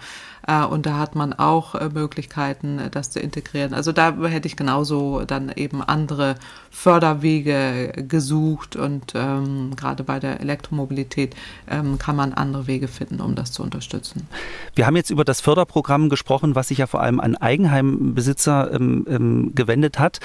Äh, 0.47 0.64
und 0.64 0.87
da 0.87 0.99
hat 0.99 1.14
man 1.14 1.33
auch 1.33 1.74
äh, 1.74 1.89
Möglichkeiten, 1.89 2.78
äh, 2.78 2.91
das 2.91 3.11
zu 3.11 3.20
integrieren. 3.20 3.74
Also 3.74 3.93
da 3.93 4.14
hätte 4.26 4.49
ich 4.49 4.57
genauso 4.57 5.24
dann 5.24 5.53
eben 5.55 5.83
andere 5.83 6.37
Förderwege 6.70 7.93
gesucht 8.09 8.76
und 8.76 9.12
ähm, 9.14 9.76
gerade 9.76 10.05
bei 10.05 10.18
der 10.18 10.41
Elektromobilität 10.41 11.37
ähm, 11.70 11.99
kann 11.99 12.16
man 12.16 12.33
andere 12.33 12.66
Wege 12.66 12.89
finden, 12.89 13.20
um 13.20 13.35
das 13.35 13.53
zu 13.53 13.62
unterstützen. 13.62 14.26
Wir 14.74 14.87
haben 14.87 14.97
jetzt 14.97 15.11
über 15.11 15.24
das 15.24 15.41
Förderprogramm 15.41 16.09
gesprochen, 16.09 16.55
was 16.55 16.68
sich 16.68 16.78
ja 16.78 16.87
vor 16.87 17.03
allem 17.03 17.20
an 17.20 17.37
Eigenheimbesitzer 17.37 18.72
ähm, 18.72 19.07
ähm 19.09 19.53
gewendet 19.55 19.99
hat, 19.99 20.20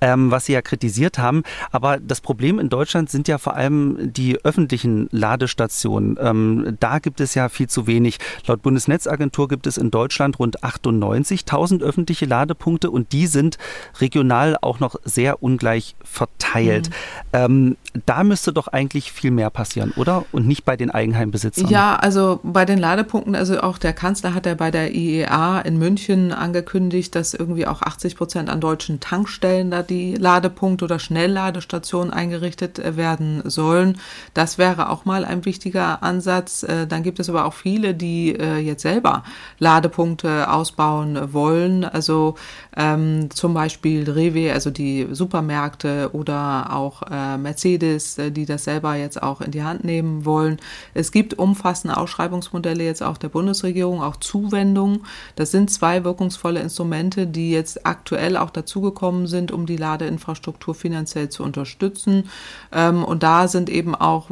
ähm, 0.00 0.30
was 0.30 0.46
Sie 0.46 0.52
ja 0.52 0.62
kritisiert 0.62 1.18
haben. 1.18 1.42
Aber 1.70 1.98
das 1.98 2.20
Problem 2.20 2.58
in 2.58 2.68
Deutschland 2.68 2.99
Deutschland 3.00 3.10
sind 3.10 3.28
ja 3.28 3.38
vor 3.38 3.56
allem 3.56 4.12
die 4.12 4.44
öffentlichen 4.44 5.08
Ladestationen. 5.10 6.18
Ähm, 6.20 6.76
da 6.80 6.98
gibt 6.98 7.20
es 7.20 7.34
ja 7.34 7.48
viel 7.48 7.68
zu 7.68 7.86
wenig. 7.86 8.18
Laut 8.46 8.60
Bundesnetzagentur 8.60 9.48
gibt 9.48 9.66
es 9.66 9.78
in 9.78 9.90
Deutschland 9.90 10.38
rund 10.38 10.62
98.000 10.62 11.82
öffentliche 11.82 12.26
Ladepunkte 12.26 12.90
und 12.90 13.12
die 13.12 13.26
sind 13.26 13.56
regional 14.00 14.58
auch 14.60 14.80
noch 14.80 14.96
sehr 15.04 15.42
ungleich 15.42 15.94
verteilt. 16.04 16.90
Mhm. 16.90 16.94
Ähm, 17.32 17.76
da 18.06 18.22
müsste 18.22 18.52
doch 18.52 18.68
eigentlich 18.68 19.12
viel 19.12 19.30
mehr 19.30 19.50
passieren, 19.50 19.92
oder? 19.96 20.24
Und 20.30 20.46
nicht 20.46 20.64
bei 20.64 20.76
den 20.76 20.90
Eigenheimbesitzern. 20.90 21.68
Ja, 21.68 21.96
also 21.96 22.40
bei 22.42 22.64
den 22.64 22.78
Ladepunkten, 22.78 23.34
also 23.34 23.60
auch 23.60 23.78
der 23.78 23.94
Kanzler 23.94 24.34
hat 24.34 24.46
ja 24.46 24.54
bei 24.54 24.70
der 24.70 24.94
IEA 24.94 25.60
in 25.60 25.78
München 25.78 26.32
angekündigt, 26.32 27.14
dass 27.14 27.34
irgendwie 27.34 27.66
auch 27.66 27.82
80 27.82 28.16
Prozent 28.16 28.50
an 28.50 28.60
deutschen 28.60 29.00
Tankstellen 29.00 29.70
da 29.70 29.82
die 29.82 30.14
Ladepunkte 30.14 30.84
oder 30.84 30.98
Schnellladestationen 30.98 32.12
eingerichtet 32.12 32.78
äh, 32.78 32.89
werden 32.96 33.42
sollen. 33.44 33.98
Das 34.34 34.58
wäre 34.58 34.90
auch 34.90 35.04
mal 35.04 35.24
ein 35.24 35.44
wichtiger 35.44 36.02
Ansatz. 36.02 36.62
Äh, 36.62 36.86
dann 36.86 37.02
gibt 37.02 37.20
es 37.20 37.28
aber 37.28 37.44
auch 37.44 37.54
viele, 37.54 37.94
die 37.94 38.34
äh, 38.34 38.58
jetzt 38.58 38.82
selber 38.82 39.24
Ladepunkte 39.58 40.50
ausbauen 40.50 41.32
wollen. 41.32 41.84
Also 41.84 42.34
ähm, 42.76 43.30
zum 43.30 43.54
Beispiel 43.54 44.08
Rewe, 44.08 44.52
also 44.52 44.70
die 44.70 45.08
Supermärkte 45.10 46.10
oder 46.12 46.72
auch 46.72 47.02
äh, 47.10 47.36
Mercedes, 47.36 48.18
äh, 48.18 48.30
die 48.30 48.46
das 48.46 48.64
selber 48.64 48.94
jetzt 48.94 49.22
auch 49.22 49.40
in 49.40 49.50
die 49.50 49.62
Hand 49.62 49.84
nehmen 49.84 50.24
wollen. 50.24 50.58
Es 50.94 51.12
gibt 51.12 51.38
umfassende 51.38 51.96
Ausschreibungsmodelle 51.96 52.84
jetzt 52.84 53.02
auch 53.02 53.16
der 53.16 53.28
Bundesregierung, 53.28 54.02
auch 54.02 54.16
Zuwendungen. 54.16 55.00
Das 55.36 55.50
sind 55.50 55.70
zwei 55.70 56.04
wirkungsvolle 56.04 56.60
Instrumente, 56.60 57.26
die 57.26 57.50
jetzt 57.50 57.86
aktuell 57.86 58.36
auch 58.36 58.50
dazugekommen 58.50 59.26
sind, 59.26 59.52
um 59.52 59.66
die 59.66 59.76
Ladeinfrastruktur 59.76 60.74
finanziell 60.74 61.28
zu 61.28 61.42
unterstützen. 61.42 62.28
Ähm, 62.80 63.04
und 63.04 63.22
da 63.22 63.48
sind 63.48 63.68
eben 63.68 63.94
auch 63.94 64.28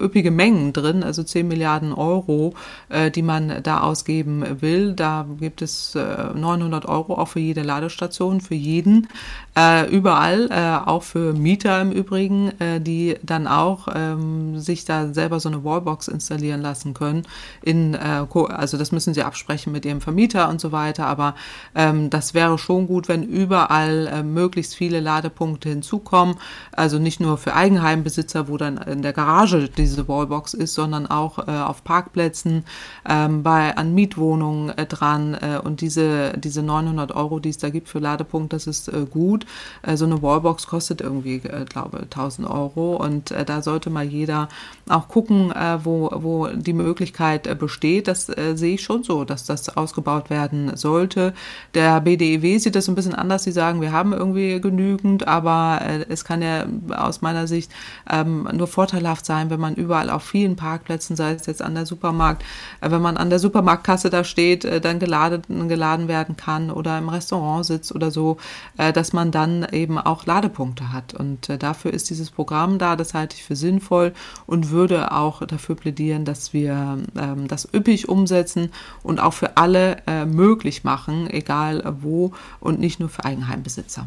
üppige 0.00 0.30
Mengen 0.30 0.72
drin, 0.72 1.02
also 1.02 1.22
10 1.22 1.48
Milliarden 1.48 1.92
Euro, 1.92 2.54
äh, 2.88 3.10
die 3.10 3.22
man 3.22 3.62
da 3.62 3.80
ausgeben 3.80 4.60
will. 4.60 4.94
Da 4.94 5.26
gibt 5.38 5.62
es 5.62 5.94
900 5.94 6.86
Euro 6.86 7.14
auch 7.14 7.28
für 7.28 7.40
jede 7.40 7.62
Ladestation, 7.62 8.40
für 8.40 8.54
jeden, 8.54 9.08
äh, 9.56 9.88
überall, 9.90 10.48
äh, 10.50 10.88
auch 10.88 11.02
für 11.02 11.32
Mieter 11.34 11.80
im 11.80 11.92
Übrigen, 11.92 12.58
äh, 12.58 12.80
die 12.80 13.16
dann 13.22 13.46
auch 13.46 13.88
ähm, 13.94 14.58
sich 14.58 14.84
da 14.84 15.12
selber 15.12 15.40
so 15.40 15.48
eine 15.48 15.62
Wallbox 15.64 16.08
installieren 16.08 16.62
lassen 16.62 16.94
können. 16.94 17.24
In, 17.62 17.94
äh, 17.94 18.24
also 18.48 18.78
das 18.78 18.92
müssen 18.92 19.14
sie 19.14 19.22
absprechen 19.22 19.72
mit 19.72 19.84
ihrem 19.84 20.00
Vermieter 20.00 20.48
und 20.48 20.60
so 20.60 20.72
weiter, 20.72 21.06
aber 21.06 21.34
ähm, 21.74 22.08
das 22.08 22.34
wäre 22.34 22.58
schon 22.58 22.86
gut, 22.86 23.08
wenn 23.08 23.22
überall 23.22 24.06
äh, 24.06 24.22
möglichst 24.22 24.74
viele 24.74 25.00
Ladepunkte 25.00 25.68
hinzukommen. 25.68 26.36
Also 26.72 26.98
nicht 26.98 27.20
nur 27.20 27.31
für 27.36 27.54
Eigenheimbesitzer, 27.54 28.48
wo 28.48 28.56
dann 28.56 28.78
in 28.78 29.02
der 29.02 29.12
Garage 29.12 29.68
diese 29.68 30.08
Wallbox 30.08 30.54
ist, 30.54 30.74
sondern 30.74 31.06
auch 31.06 31.38
äh, 31.46 31.50
auf 31.50 31.84
Parkplätzen, 31.84 32.64
ähm, 33.08 33.42
bei 33.42 33.76
an 33.76 33.94
Mietwohnungen 33.94 34.70
äh, 34.70 34.86
dran 34.86 35.34
äh, 35.34 35.60
und 35.62 35.80
diese 35.80 36.32
diese 36.36 36.62
900 36.62 37.12
Euro, 37.12 37.40
die 37.40 37.50
es 37.50 37.58
da 37.58 37.70
gibt 37.70 37.88
für 37.88 37.98
Ladepunkt, 37.98 38.52
das 38.52 38.66
ist 38.66 38.88
äh, 38.88 39.06
gut. 39.08 39.46
Äh, 39.82 39.96
so 39.96 40.04
eine 40.04 40.22
Wallbox 40.22 40.66
kostet 40.66 41.00
irgendwie, 41.00 41.36
äh, 41.36 41.64
glaube 41.64 42.00
1000 42.02 42.48
Euro 42.48 42.96
und 42.96 43.32
da 43.46 43.62
sollte 43.62 43.90
mal 43.90 44.04
jeder 44.04 44.48
auch 44.88 45.08
gucken, 45.08 45.52
wo, 45.82 46.10
wo 46.14 46.48
die 46.48 46.72
Möglichkeit 46.72 47.58
besteht. 47.58 48.08
Das 48.08 48.26
sehe 48.26 48.74
ich 48.74 48.82
schon 48.82 49.04
so, 49.04 49.24
dass 49.24 49.44
das 49.44 49.76
ausgebaut 49.76 50.28
werden 50.30 50.76
sollte. 50.76 51.32
Der 51.74 52.00
BDEW 52.00 52.58
sieht 52.58 52.74
das 52.74 52.88
ein 52.88 52.94
bisschen 52.94 53.14
anders. 53.14 53.44
Sie 53.44 53.52
sagen, 53.52 53.80
wir 53.80 53.92
haben 53.92 54.12
irgendwie 54.12 54.60
genügend, 54.60 55.26
aber 55.26 55.80
es 56.08 56.24
kann 56.24 56.42
ja 56.42 56.66
aus 56.96 57.21
meiner 57.22 57.46
Sicht 57.46 57.72
ähm, 58.10 58.48
nur 58.52 58.66
vorteilhaft 58.66 59.26
sein, 59.26 59.50
wenn 59.50 59.60
man 59.60 59.74
überall 59.74 60.10
auf 60.10 60.22
vielen 60.22 60.56
Parkplätzen, 60.56 61.16
sei 61.16 61.32
es 61.32 61.46
jetzt 61.46 61.62
an 61.62 61.74
der 61.74 61.86
Supermarkt, 61.86 62.44
wenn 62.80 63.02
man 63.02 63.16
an 63.16 63.30
der 63.30 63.38
Supermarktkasse 63.38 64.10
da 64.10 64.24
steht, 64.24 64.64
dann 64.84 64.98
geladen, 64.98 65.68
geladen 65.68 66.08
werden 66.08 66.36
kann 66.36 66.52
kann 66.52 66.70
oder 66.70 66.98
im 66.98 67.08
Restaurant 67.08 67.64
sitzt 67.64 67.94
oder 67.94 68.10
so, 68.10 68.36
äh, 68.76 68.92
dass 68.92 69.12
man 69.12 69.30
dann 69.30 69.66
eben 69.72 69.98
auch 69.98 70.26
Ladepunkte 70.26 70.92
hat. 70.92 71.14
Und 71.14 71.48
äh, 71.48 71.58
dafür 71.58 71.92
ist 71.92 72.10
dieses 72.10 72.30
Programm 72.30 72.78
da, 72.78 72.96
das 72.96 73.14
halte 73.14 73.36
ich 73.36 73.44
für 73.44 73.56
sinnvoll 73.56 74.12
und 74.46 74.70
würde 74.70 75.12
auch 75.12 75.46
dafür 75.46 75.76
plädieren, 75.76 76.24
dass 76.24 76.52
wir 76.52 76.98
ähm, 77.16 77.48
das 77.48 77.68
üppig 77.72 78.08
umsetzen 78.08 78.70
und 79.02 79.20
auch 79.20 79.34
für 79.34 79.56
alle 79.56 79.98
äh, 80.06 80.24
möglich 80.24 80.84
machen, 80.84 81.28
egal 81.30 81.82
wo 82.00 82.32
und 82.60 82.80
nicht 82.80 83.00
nur 83.00 83.08
für 83.08 83.24
Eigenheimbesitzer. 83.24 84.06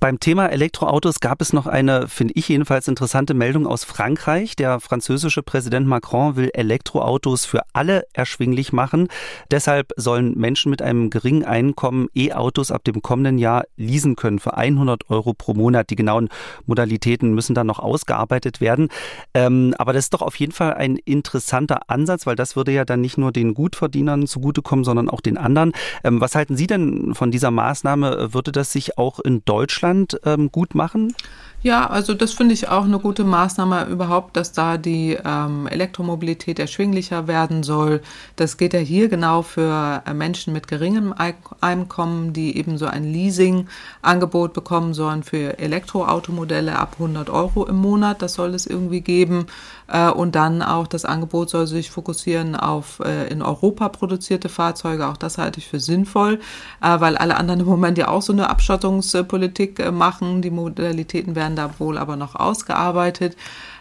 Beim 0.00 0.20
Thema 0.20 0.46
Elektroautos 0.46 1.18
gab 1.18 1.40
es 1.40 1.52
noch 1.52 1.66
eine, 1.66 2.06
finde 2.06 2.34
ich 2.36 2.48
jedenfalls 2.48 2.86
interessante 2.86 3.34
Meldung 3.34 3.66
aus 3.66 3.82
Frankreich. 3.82 4.54
Der 4.54 4.78
französische 4.78 5.42
Präsident 5.42 5.88
Macron 5.88 6.36
will 6.36 6.50
Elektroautos 6.54 7.44
für 7.44 7.62
alle 7.72 8.04
erschwinglich 8.12 8.72
machen. 8.72 9.08
Deshalb 9.50 9.92
sollen 9.96 10.38
Menschen 10.38 10.70
mit 10.70 10.82
einem 10.82 11.10
geringen 11.10 11.44
Einkommen 11.44 12.06
E-Autos 12.14 12.70
ab 12.70 12.84
dem 12.84 13.02
kommenden 13.02 13.38
Jahr 13.38 13.64
leasen 13.76 14.14
können 14.14 14.38
für 14.38 14.56
100 14.56 15.10
Euro 15.10 15.34
pro 15.34 15.54
Monat. 15.54 15.90
Die 15.90 15.96
genauen 15.96 16.28
Modalitäten 16.66 17.34
müssen 17.34 17.56
dann 17.56 17.66
noch 17.66 17.80
ausgearbeitet 17.80 18.60
werden. 18.60 18.90
Ähm, 19.34 19.74
aber 19.78 19.92
das 19.92 20.04
ist 20.04 20.14
doch 20.14 20.22
auf 20.22 20.36
jeden 20.36 20.52
Fall 20.52 20.74
ein 20.74 20.96
interessanter 20.96 21.80
Ansatz, 21.88 22.24
weil 22.24 22.36
das 22.36 22.54
würde 22.54 22.70
ja 22.70 22.84
dann 22.84 23.00
nicht 23.00 23.18
nur 23.18 23.32
den 23.32 23.52
Gutverdienern 23.52 24.28
zugutekommen, 24.28 24.84
sondern 24.84 25.10
auch 25.10 25.20
den 25.20 25.38
anderen. 25.38 25.72
Ähm, 26.04 26.20
was 26.20 26.36
halten 26.36 26.56
Sie 26.56 26.68
denn 26.68 27.14
von 27.14 27.32
dieser 27.32 27.50
Maßnahme? 27.50 28.32
Würde 28.32 28.52
das 28.52 28.72
sich 28.72 28.96
auch 28.96 29.18
in 29.18 29.42
Deutschland 29.44 29.57
Deutschland 29.58 30.20
ähm, 30.24 30.52
gut 30.52 30.76
machen? 30.76 31.12
Ja, 31.60 31.90
also 31.90 32.14
das 32.14 32.32
finde 32.32 32.54
ich 32.54 32.68
auch 32.68 32.84
eine 32.84 33.00
gute 33.00 33.24
Maßnahme 33.24 33.86
überhaupt, 33.86 34.36
dass 34.36 34.52
da 34.52 34.78
die 34.78 35.18
ähm, 35.24 35.66
Elektromobilität 35.66 36.60
erschwinglicher 36.60 37.26
werden 37.26 37.64
soll. 37.64 38.00
Das 38.36 38.58
geht 38.58 38.74
ja 38.74 38.78
hier 38.78 39.08
genau 39.08 39.42
für 39.42 40.04
äh, 40.06 40.14
Menschen 40.14 40.52
mit 40.52 40.68
geringem 40.68 41.12
Einkommen, 41.60 42.32
die 42.32 42.56
eben 42.56 42.78
so 42.78 42.86
ein 42.86 43.02
Leasing-Angebot 43.02 44.52
bekommen 44.52 44.94
sollen 44.94 45.24
für 45.24 45.58
Elektroautomodelle 45.58 46.78
ab 46.78 46.92
100 47.00 47.28
Euro 47.28 47.66
im 47.66 47.76
Monat. 47.76 48.22
Das 48.22 48.34
soll 48.34 48.54
es 48.54 48.64
irgendwie 48.64 49.00
geben. 49.00 49.46
Äh, 49.88 50.10
und 50.10 50.34
dann 50.34 50.62
auch 50.62 50.86
das 50.86 51.04
Angebot 51.04 51.50
soll 51.50 51.66
sich 51.66 51.90
fokussieren 51.90 52.54
auf 52.54 53.00
äh, 53.00 53.28
in 53.28 53.42
Europa 53.42 53.88
produzierte 53.88 54.48
Fahrzeuge. 54.48 55.08
Auch 55.08 55.16
das 55.16 55.38
halte 55.38 55.58
ich 55.58 55.68
für 55.68 55.80
sinnvoll, 55.80 56.40
äh, 56.82 57.00
weil 57.00 57.16
alle 57.16 57.36
anderen 57.36 57.60
im 57.60 57.66
Moment 57.66 57.98
ja 57.98 58.08
auch 58.08 58.22
so 58.22 58.32
eine 58.32 58.50
Abschottungspolitik 58.50 59.90
machen. 59.92 60.42
Die 60.42 60.50
Modalitäten 60.50 61.34
werden 61.34 61.56
da 61.56 61.70
wohl 61.78 61.98
aber 61.98 62.16
noch 62.16 62.34
ausgearbeitet. 62.34 63.36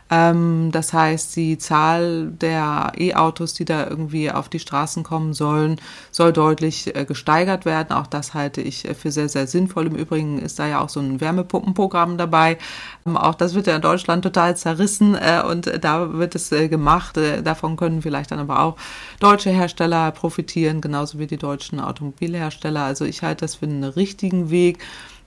Ähm, 0.10 0.70
das 0.72 0.94
heißt, 0.94 1.36
die 1.36 1.58
Zahl 1.58 2.28
der 2.28 2.94
E-Autos, 2.98 3.54
die 3.54 3.66
da 3.66 3.88
irgendwie 3.88 4.32
auf 4.32 4.50
die 4.50 4.60
Straßen 4.60 5.04
kommen 5.04 5.34
sollen, 5.34 5.82
soll 6.12 6.32
deutlich 6.32 6.96
äh, 6.96 7.06
gesteigert 7.06 7.66
werden. 7.66 7.92
Auch 7.92 8.08
das 8.08 8.34
halte 8.34 8.62
ich 8.62 8.88
äh, 8.88 8.94
für 8.94 9.12
sehr, 9.12 9.30
sehr 9.30 9.48
sinnvoll. 9.48 9.88
Im 9.88 9.96
Übrigen 9.96 10.40
ist 10.40 10.60
da 10.60 10.68
ja 10.68 10.82
auch 10.82 10.90
so 10.90 11.00
ein 11.00 11.20
Wärmepumpenprogramm 11.20 12.18
dabei. 12.18 12.58
Ähm, 13.06 13.18
auch 13.18 13.36
das 13.36 13.54
wird 13.54 13.68
ja 13.68 13.76
in 13.76 13.82
Deutschland 13.82 14.24
total 14.24 14.56
zerrissen 14.56 15.16
äh, 15.16 15.44
und 15.46 15.72
da 15.82 16.14
wird 16.14 16.36
es 16.36 16.52
äh, 16.52 16.70
gemacht. 16.70 17.18
Äh, 17.18 17.44
davon 17.44 17.76
können 17.76 18.02
vielleicht 18.02 18.32
dann 18.32 18.40
aber 18.40 18.62
auch 18.62 18.78
deutsche 19.20 19.50
Hersteller 19.50 20.12
profitieren, 20.12 20.80
genauso 20.80 21.20
wie 21.20 21.28
die 21.28 21.38
deutschen 21.38 21.80
Automobilhersteller. 21.80 22.84
Also 22.84 23.04
ich 23.06 23.24
halte 23.24 23.42
das 23.42 23.56
für 23.56 23.66
einen 23.66 23.84
richtigen 23.84 24.50
Weg 24.50 24.80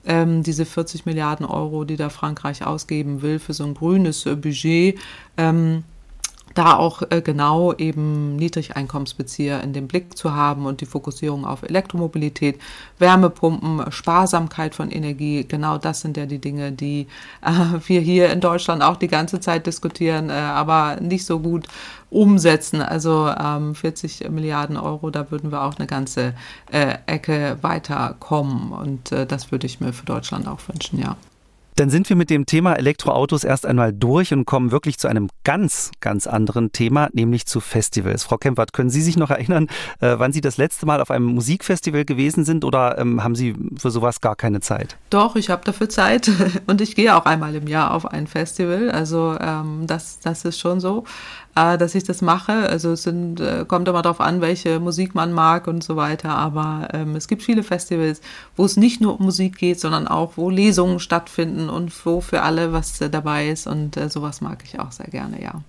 ähm, 0.05 0.43
diese 0.43 0.65
40 0.65 1.05
Milliarden 1.05 1.45
Euro, 1.45 1.83
die 1.83 1.97
da 1.97 2.09
Frankreich 2.09 2.65
ausgeben 2.65 3.21
will 3.21 3.39
für 3.39 3.53
so 3.53 3.63
ein 3.63 3.73
grünes 3.73 4.25
äh, 4.25 4.35
Budget. 4.35 4.99
Ähm, 5.37 5.83
da 6.53 6.75
auch 6.75 7.01
äh, 7.09 7.21
genau 7.21 7.73
eben 7.73 8.35
Niedrigeinkommensbezieher 8.35 9.61
in 9.61 9.73
den 9.73 9.87
Blick 9.87 10.17
zu 10.17 10.33
haben 10.33 10.65
und 10.65 10.81
die 10.81 10.85
Fokussierung 10.85 11.45
auf 11.45 11.63
Elektromobilität, 11.63 12.59
Wärmepumpen, 12.99 13.91
Sparsamkeit 13.91 14.75
von 14.75 14.91
Energie, 14.91 15.45
genau 15.47 15.77
das 15.77 16.01
sind 16.01 16.17
ja 16.17 16.25
die 16.25 16.39
Dinge, 16.39 16.71
die 16.71 17.07
äh, 17.41 17.51
wir 17.85 18.01
hier 18.01 18.31
in 18.31 18.41
Deutschland 18.41 18.83
auch 18.83 18.97
die 18.97 19.07
ganze 19.07 19.39
Zeit 19.39 19.67
diskutieren, 19.67 20.29
äh, 20.29 20.33
aber 20.33 20.97
nicht 20.99 21.25
so 21.25 21.39
gut 21.39 21.67
umsetzen. 22.09 22.81
Also 22.81 23.27
ähm, 23.27 23.73
40 23.73 24.29
Milliarden 24.29 24.77
Euro, 24.77 25.09
da 25.09 25.31
würden 25.31 25.51
wir 25.51 25.63
auch 25.63 25.77
eine 25.77 25.87
ganze 25.87 26.33
äh, 26.71 26.97
Ecke 27.05 27.57
weiterkommen 27.61 28.71
und 28.73 29.11
äh, 29.11 29.25
das 29.25 29.51
würde 29.51 29.65
ich 29.65 29.79
mir 29.79 29.93
für 29.93 30.05
Deutschland 30.05 30.47
auch 30.47 30.59
wünschen, 30.67 30.99
ja. 30.99 31.15
Dann 31.75 31.89
sind 31.89 32.09
wir 32.09 32.15
mit 32.15 32.29
dem 32.29 32.45
Thema 32.45 32.73
Elektroautos 32.73 33.43
erst 33.43 33.65
einmal 33.65 33.93
durch 33.93 34.33
und 34.33 34.45
kommen 34.45 34.71
wirklich 34.71 34.97
zu 34.97 35.07
einem 35.07 35.29
ganz, 35.43 35.91
ganz 35.99 36.27
anderen 36.27 36.71
Thema, 36.71 37.09
nämlich 37.13 37.45
zu 37.45 37.59
Festivals. 37.59 38.23
Frau 38.23 38.37
Kempert, 38.37 38.73
können 38.73 38.89
Sie 38.89 39.01
sich 39.01 39.17
noch 39.17 39.29
erinnern, 39.29 39.67
äh, 39.99 40.15
wann 40.17 40.33
Sie 40.33 40.41
das 40.41 40.57
letzte 40.57 40.85
Mal 40.85 41.01
auf 41.01 41.11
einem 41.11 41.25
Musikfestival 41.25 42.05
gewesen 42.05 42.45
sind 42.45 42.65
oder 42.65 42.97
ähm, 42.97 43.23
haben 43.23 43.35
Sie 43.35 43.55
für 43.77 43.91
sowas 43.91 44.21
gar 44.21 44.35
keine 44.35 44.59
Zeit? 44.59 44.97
Doch, 45.09 45.35
ich 45.35 45.49
habe 45.49 45.63
dafür 45.65 45.89
Zeit 45.89 46.29
und 46.67 46.81
ich 46.81 46.95
gehe 46.95 47.15
auch 47.15 47.25
einmal 47.25 47.55
im 47.55 47.67
Jahr 47.67 47.93
auf 47.93 48.05
ein 48.05 48.27
Festival. 48.27 48.91
Also 48.91 49.37
ähm, 49.39 49.87
das, 49.87 50.19
das 50.19 50.45
ist 50.45 50.59
schon 50.59 50.79
so. 50.79 51.05
Äh, 51.55 51.77
dass 51.77 51.95
ich 51.95 52.03
das 52.03 52.21
mache. 52.21 52.53
Also 52.69 52.91
es 52.91 53.03
sind, 53.03 53.39
äh, 53.39 53.65
kommt 53.67 53.87
immer 53.87 54.01
darauf 54.01 54.21
an, 54.21 54.41
welche 54.41 54.79
Musik 54.79 55.15
man 55.15 55.31
mag 55.33 55.67
und 55.67 55.83
so 55.83 55.95
weiter. 55.95 56.29
Aber 56.29 56.89
ähm, 56.93 57.15
es 57.15 57.27
gibt 57.27 57.43
viele 57.43 57.63
Festivals, 57.63 58.21
wo 58.55 58.65
es 58.65 58.77
nicht 58.77 59.01
nur 59.01 59.19
um 59.19 59.25
Musik 59.25 59.57
geht, 59.57 59.79
sondern 59.79 60.07
auch, 60.07 60.33
wo 60.35 60.49
Lesungen 60.49 60.99
stattfinden 60.99 61.69
und 61.69 61.93
wo 62.05 62.21
für 62.21 62.41
alle 62.41 62.73
was 62.73 63.01
äh, 63.01 63.09
dabei 63.09 63.49
ist. 63.49 63.67
Und 63.67 63.97
äh, 63.97 64.09
sowas 64.09 64.41
mag 64.41 64.63
ich 64.63 64.79
auch 64.79 64.91
sehr 64.91 65.07
gerne, 65.07 65.41
ja. 65.41 65.61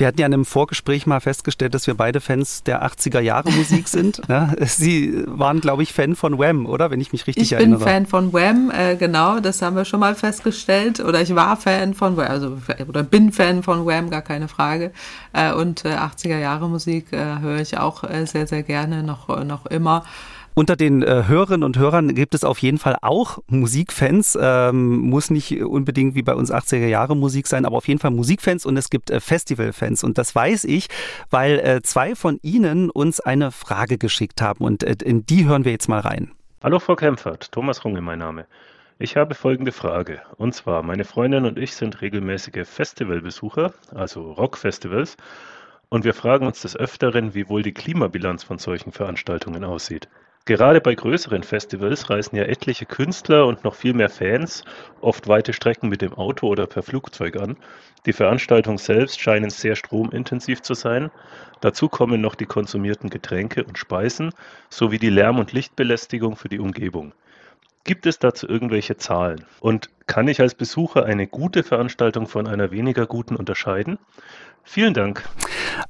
Wir 0.00 0.06
hatten 0.06 0.18
ja 0.18 0.26
in 0.26 0.32
einem 0.32 0.46
Vorgespräch 0.46 1.06
mal 1.06 1.20
festgestellt, 1.20 1.74
dass 1.74 1.86
wir 1.86 1.92
beide 1.92 2.22
Fans 2.22 2.62
der 2.62 2.82
80er 2.86 3.20
Jahre 3.20 3.50
Musik 3.50 3.86
sind. 3.88 4.26
Ne? 4.30 4.56
Sie 4.60 5.22
waren, 5.26 5.60
glaube 5.60 5.82
ich, 5.82 5.92
Fan 5.92 6.16
von 6.16 6.38
Wham, 6.38 6.64
oder? 6.64 6.90
Wenn 6.90 7.02
ich 7.02 7.12
mich 7.12 7.26
richtig 7.26 7.42
ich 7.42 7.52
erinnere. 7.52 7.80
Ich 7.80 7.84
bin 7.84 7.92
Fan 7.92 8.06
von 8.06 8.32
Wham, 8.32 8.72
äh, 8.74 8.96
genau, 8.96 9.40
das 9.40 9.60
haben 9.60 9.76
wir 9.76 9.84
schon 9.84 10.00
mal 10.00 10.14
festgestellt. 10.14 11.00
Oder 11.00 11.20
ich 11.20 11.34
war 11.34 11.54
Fan 11.58 11.92
von 11.92 12.16
Wham, 12.16 12.30
also, 12.30 12.56
oder 12.88 13.02
bin 13.02 13.30
Fan 13.30 13.62
von 13.62 13.84
Wham, 13.84 14.08
gar 14.08 14.22
keine 14.22 14.48
Frage. 14.48 14.90
Äh, 15.34 15.52
und 15.52 15.84
äh, 15.84 15.90
80er 15.90 16.38
Jahre 16.38 16.70
Musik 16.70 17.12
äh, 17.12 17.38
höre 17.40 17.60
ich 17.60 17.76
auch 17.76 18.02
äh, 18.02 18.24
sehr, 18.24 18.46
sehr 18.46 18.62
gerne, 18.62 19.02
noch, 19.02 19.28
noch 19.44 19.66
immer. 19.66 20.04
Unter 20.60 20.76
den 20.76 21.02
äh, 21.02 21.24
Hörerinnen 21.26 21.62
und 21.62 21.78
Hörern 21.78 22.14
gibt 22.14 22.34
es 22.34 22.44
auf 22.44 22.58
jeden 22.58 22.76
Fall 22.76 22.98
auch 23.00 23.38
Musikfans. 23.46 24.38
Ähm, 24.38 24.98
muss 24.98 25.30
nicht 25.30 25.58
unbedingt 25.62 26.14
wie 26.14 26.22
bei 26.22 26.34
uns 26.34 26.52
80er 26.52 26.86
Jahre 26.86 27.16
Musik 27.16 27.46
sein, 27.46 27.64
aber 27.64 27.78
auf 27.78 27.88
jeden 27.88 27.98
Fall 27.98 28.10
Musikfans 28.10 28.66
und 28.66 28.76
es 28.76 28.90
gibt 28.90 29.08
äh, 29.08 29.20
Festivalfans. 29.20 30.04
Und 30.04 30.18
das 30.18 30.34
weiß 30.34 30.64
ich, 30.64 30.88
weil 31.30 31.60
äh, 31.60 31.80
zwei 31.80 32.14
von 32.14 32.38
Ihnen 32.42 32.90
uns 32.90 33.20
eine 33.20 33.52
Frage 33.52 33.96
geschickt 33.96 34.42
haben 34.42 34.62
und 34.62 34.82
äh, 34.82 34.96
in 35.02 35.24
die 35.24 35.46
hören 35.46 35.64
wir 35.64 35.72
jetzt 35.72 35.88
mal 35.88 36.00
rein. 36.00 36.30
Hallo 36.62 36.78
Frau 36.78 36.94
Kempfert, 36.94 37.50
Thomas 37.52 37.82
Runge 37.86 38.02
mein 38.02 38.18
Name. 38.18 38.44
Ich 38.98 39.16
habe 39.16 39.34
folgende 39.34 39.72
Frage. 39.72 40.20
Und 40.36 40.54
zwar, 40.54 40.82
meine 40.82 41.04
Freundin 41.04 41.46
und 41.46 41.58
ich 41.58 41.74
sind 41.74 42.02
regelmäßige 42.02 42.68
Festivalbesucher, 42.68 43.72
also 43.94 44.32
Rockfestivals. 44.32 45.16
Und 45.88 46.04
wir 46.04 46.12
fragen 46.12 46.46
uns 46.46 46.60
des 46.60 46.76
Öfteren, 46.76 47.32
wie 47.32 47.48
wohl 47.48 47.62
die 47.62 47.72
Klimabilanz 47.72 48.44
von 48.44 48.58
solchen 48.58 48.92
Veranstaltungen 48.92 49.64
aussieht. 49.64 50.06
Gerade 50.46 50.80
bei 50.80 50.94
größeren 50.94 51.42
Festivals 51.42 52.08
reisen 52.08 52.34
ja 52.36 52.44
etliche 52.44 52.86
Künstler 52.86 53.46
und 53.46 53.62
noch 53.62 53.74
viel 53.74 53.92
mehr 53.92 54.08
Fans 54.08 54.64
oft 55.00 55.28
weite 55.28 55.52
Strecken 55.52 55.88
mit 55.88 56.00
dem 56.02 56.14
Auto 56.14 56.48
oder 56.48 56.66
per 56.66 56.82
Flugzeug 56.82 57.36
an. 57.36 57.56
Die 58.06 58.12
Veranstaltungen 58.12 58.78
selbst 58.78 59.20
scheinen 59.20 59.50
sehr 59.50 59.76
stromintensiv 59.76 60.62
zu 60.62 60.74
sein. 60.74 61.10
Dazu 61.60 61.88
kommen 61.88 62.20
noch 62.20 62.34
die 62.34 62.46
konsumierten 62.46 63.10
Getränke 63.10 63.64
und 63.64 63.78
Speisen 63.78 64.32
sowie 64.70 64.98
die 64.98 65.10
Lärm- 65.10 65.38
und 65.38 65.52
Lichtbelästigung 65.52 66.36
für 66.36 66.48
die 66.48 66.58
Umgebung. 66.58 67.12
Gibt 67.84 68.06
es 68.06 68.18
dazu 68.18 68.46
irgendwelche 68.46 68.96
Zahlen? 68.96 69.44
Und 69.60 69.88
kann 70.06 70.28
ich 70.28 70.40
als 70.40 70.54
Besucher 70.54 71.04
eine 71.04 71.26
gute 71.26 71.62
Veranstaltung 71.62 72.26
von 72.26 72.46
einer 72.46 72.70
weniger 72.70 73.06
guten 73.06 73.36
unterscheiden? 73.36 73.98
Vielen 74.62 74.94
Dank. 74.94 75.24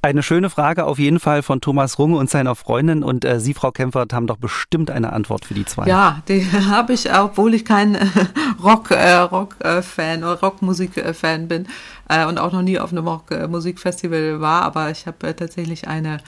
Eine 0.01 0.23
schöne 0.23 0.49
Frage 0.49 0.85
auf 0.85 0.97
jeden 0.97 1.19
Fall 1.19 1.43
von 1.43 1.61
Thomas 1.61 1.99
Runge 1.99 2.17
und 2.17 2.29
seiner 2.29 2.55
Freundin. 2.55 3.03
Und 3.03 3.25
äh, 3.25 3.39
Sie, 3.39 3.53
Frau 3.53 3.71
Kempfert, 3.71 4.13
haben 4.13 4.25
doch 4.25 4.37
bestimmt 4.37 4.89
eine 4.89 5.13
Antwort 5.13 5.45
für 5.45 5.53
die 5.53 5.65
zwei. 5.65 5.85
Ja, 5.85 6.21
die 6.27 6.43
habe 6.69 6.93
ich, 6.93 7.13
obwohl 7.13 7.53
ich 7.53 7.65
kein 7.65 7.95
äh, 7.95 8.07
Rock, 8.63 8.91
äh, 8.91 9.17
Rock-Fan 9.17 10.23
oder 10.23 10.39
Rockmusik-Fan 10.39 11.47
bin 11.47 11.67
äh, 12.09 12.25
und 12.25 12.39
auch 12.39 12.53
noch 12.53 12.61
nie 12.61 12.79
auf 12.79 12.91
einem 12.91 13.07
Rockmusikfestival 13.07 14.39
war. 14.39 14.63
Aber 14.63 14.89
ich 14.89 15.05
habe 15.05 15.27
äh, 15.27 15.33
tatsächlich 15.33 15.87
eine 15.87 16.19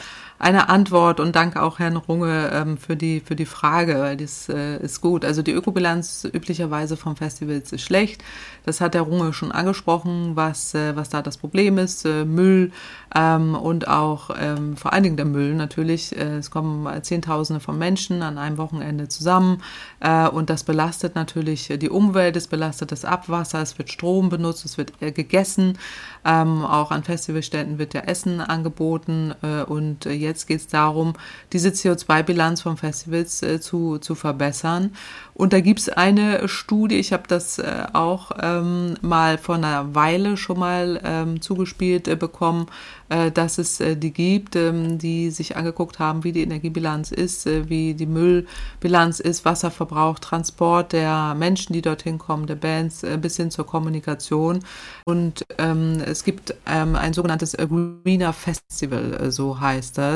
eine 0.43 0.67
Antwort 0.67 1.19
und 1.21 1.35
danke 1.35 1.61
auch 1.61 1.79
Herrn 1.79 1.95
Runge 1.95 2.51
ähm, 2.53 2.77
für, 2.77 2.97
die, 2.97 3.21
für 3.21 3.35
die 3.35 3.45
Frage, 3.45 3.95
weil 3.99 4.17
das 4.17 4.49
äh, 4.49 4.77
ist 4.77 4.99
gut. 4.99 5.23
Also 5.23 5.41
die 5.41 5.53
Ökobilanz 5.53 6.27
üblicherweise 6.31 6.97
vom 6.97 7.15
Festivals 7.15 7.71
ist 7.71 7.81
schlecht. 7.81 8.23
Das 8.65 8.81
hat 8.81 8.93
der 8.93 9.03
Runge 9.03 9.33
schon 9.33 9.51
angesprochen, 9.51 10.35
was, 10.35 10.73
äh, 10.73 10.95
was 10.95 11.09
da 11.09 11.21
das 11.21 11.37
Problem 11.37 11.77
ist. 11.77 12.05
Äh, 12.05 12.25
Müll 12.25 12.71
ähm, 13.15 13.55
und 13.55 13.87
auch 13.87 14.31
ähm, 14.37 14.75
vor 14.75 14.93
allen 14.93 15.03
Dingen 15.03 15.17
der 15.17 15.25
Müll 15.25 15.55
natürlich. 15.55 16.15
Äh, 16.15 16.37
es 16.37 16.51
kommen 16.51 16.87
Zehntausende 17.03 17.59
von 17.59 17.77
Menschen 17.77 18.21
an 18.21 18.37
einem 18.37 18.57
Wochenende 18.57 19.07
zusammen 19.07 19.61
äh, 19.99 20.27
und 20.27 20.49
das 20.49 20.63
belastet 20.63 21.15
natürlich 21.15 21.73
die 21.77 21.89
Umwelt, 21.89 22.35
es 22.35 22.47
belastet 22.47 22.91
das 22.91 23.05
Abwasser, 23.05 23.61
es 23.61 23.77
wird 23.77 23.91
Strom 23.91 24.29
benutzt, 24.29 24.65
es 24.65 24.77
wird 24.77 24.93
äh, 25.01 25.11
gegessen. 25.11 25.77
Ähm, 26.25 26.63
auch 26.63 26.91
an 26.91 27.03
Festivalstätten 27.03 27.77
wird 27.77 27.93
ja 27.93 28.01
Essen 28.01 28.41
angeboten 28.41 29.33
und 29.67 30.05
jetzt 30.05 30.32
Jetzt 30.34 30.47
geht 30.47 30.61
es 30.61 30.67
darum, 30.67 31.13
diese 31.51 31.69
CO2-Bilanz 31.69 32.63
von 32.63 32.75
Festivals 32.75 33.43
äh, 33.43 33.61
zu, 33.61 33.99
zu 33.99 34.15
verbessern. 34.15 34.95
Und 35.36 35.53
da 35.53 35.59
gibt 35.59 35.79
es 35.79 35.89
eine 35.89 36.47
Studie, 36.47 36.95
ich 36.95 37.13
habe 37.13 37.23
das 37.27 37.59
äh, 37.59 37.86
auch 37.93 38.31
ähm, 38.41 38.95
mal 39.01 39.38
vor 39.38 39.55
einer 39.55 39.93
Weile 39.93 40.38
schon 40.38 40.57
mal 40.57 40.99
ähm, 41.03 41.39
zugespielt 41.39 42.07
äh, 42.07 42.15
bekommen, 42.15 42.65
äh, 43.09 43.31
dass 43.31 43.59
es 43.59 43.79
äh, 43.79 43.95
die 43.95 44.11
gibt, 44.11 44.55
ähm, 44.55 44.97
die 44.97 45.29
sich 45.29 45.55
angeguckt 45.55 45.99
haben, 45.99 46.23
wie 46.23 46.31
die 46.31 46.41
Energiebilanz 46.41 47.11
ist, 47.11 47.45
äh, 47.45 47.69
wie 47.69 47.93
die 47.93 48.07
Müllbilanz 48.07 49.19
ist, 49.19 49.45
Wasserverbrauch, 49.45 50.17
Transport 50.17 50.93
der 50.93 51.36
Menschen, 51.36 51.73
die 51.73 51.84
dorthin 51.84 52.17
kommen, 52.17 52.47
der 52.47 52.55
Bands, 52.55 53.05
bis 53.21 53.38
hin 53.38 53.51
zur 53.51 53.67
Kommunikation. 53.67 54.59
Und 55.05 55.45
ähm, 55.59 56.01
es 56.05 56.23
gibt 56.23 56.55
ähm, 56.65 56.95
ein 56.95 57.13
sogenanntes 57.13 57.55
Greener 57.55 58.34
Festival, 58.34 59.31
so 59.31 59.59
heißt 59.59 59.97
das 59.97 60.12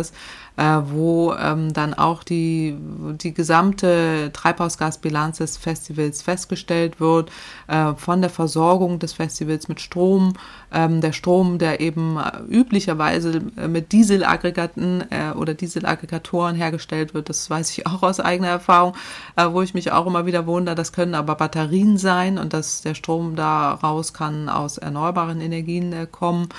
äh, 0.57 0.81
wo 0.85 1.33
ähm, 1.33 1.71
dann 1.71 1.93
auch 1.93 2.23
die, 2.23 2.75
die 3.21 3.33
gesamte 3.33 4.31
Treibhausgasbilanz 4.33 5.37
des 5.37 5.55
Festivals 5.55 6.23
festgestellt 6.23 6.99
wird, 6.99 7.31
äh, 7.67 7.93
von 7.93 8.21
der 8.21 8.31
Versorgung 8.31 8.99
des 8.99 9.13
Festivals 9.13 9.67
mit 9.67 9.79
Strom, 9.79 10.33
ähm, 10.73 10.99
der 10.99 11.13
Strom, 11.13 11.59
der 11.59 11.79
eben 11.79 12.17
äh, 12.17 12.39
üblicherweise 12.49 13.41
äh, 13.55 13.67
mit 13.67 13.91
Dieselaggregaten 13.91 15.05
äh, 15.11 15.31
oder 15.37 15.53
Dieselaggregatoren 15.53 16.55
hergestellt 16.55 17.13
wird, 17.13 17.29
das 17.29 17.49
weiß 17.49 17.69
ich 17.71 17.85
auch 17.87 18.01
aus 18.01 18.19
eigener 18.19 18.49
Erfahrung, 18.49 18.95
äh, 19.35 19.45
wo 19.49 19.61
ich 19.61 19.75
mich 19.75 19.91
auch 19.91 20.07
immer 20.07 20.25
wieder 20.25 20.47
wundere, 20.47 20.75
das 20.75 20.91
können 20.91 21.13
aber 21.13 21.35
Batterien 21.35 21.97
sein 21.97 22.39
und 22.39 22.53
dass 22.53 22.81
der 22.81 22.95
Strom 22.95 23.35
daraus 23.35 24.13
kann 24.13 24.49
aus 24.49 24.79
erneuerbaren 24.79 25.39
Energien 25.39 26.07
kommen. 26.11 26.49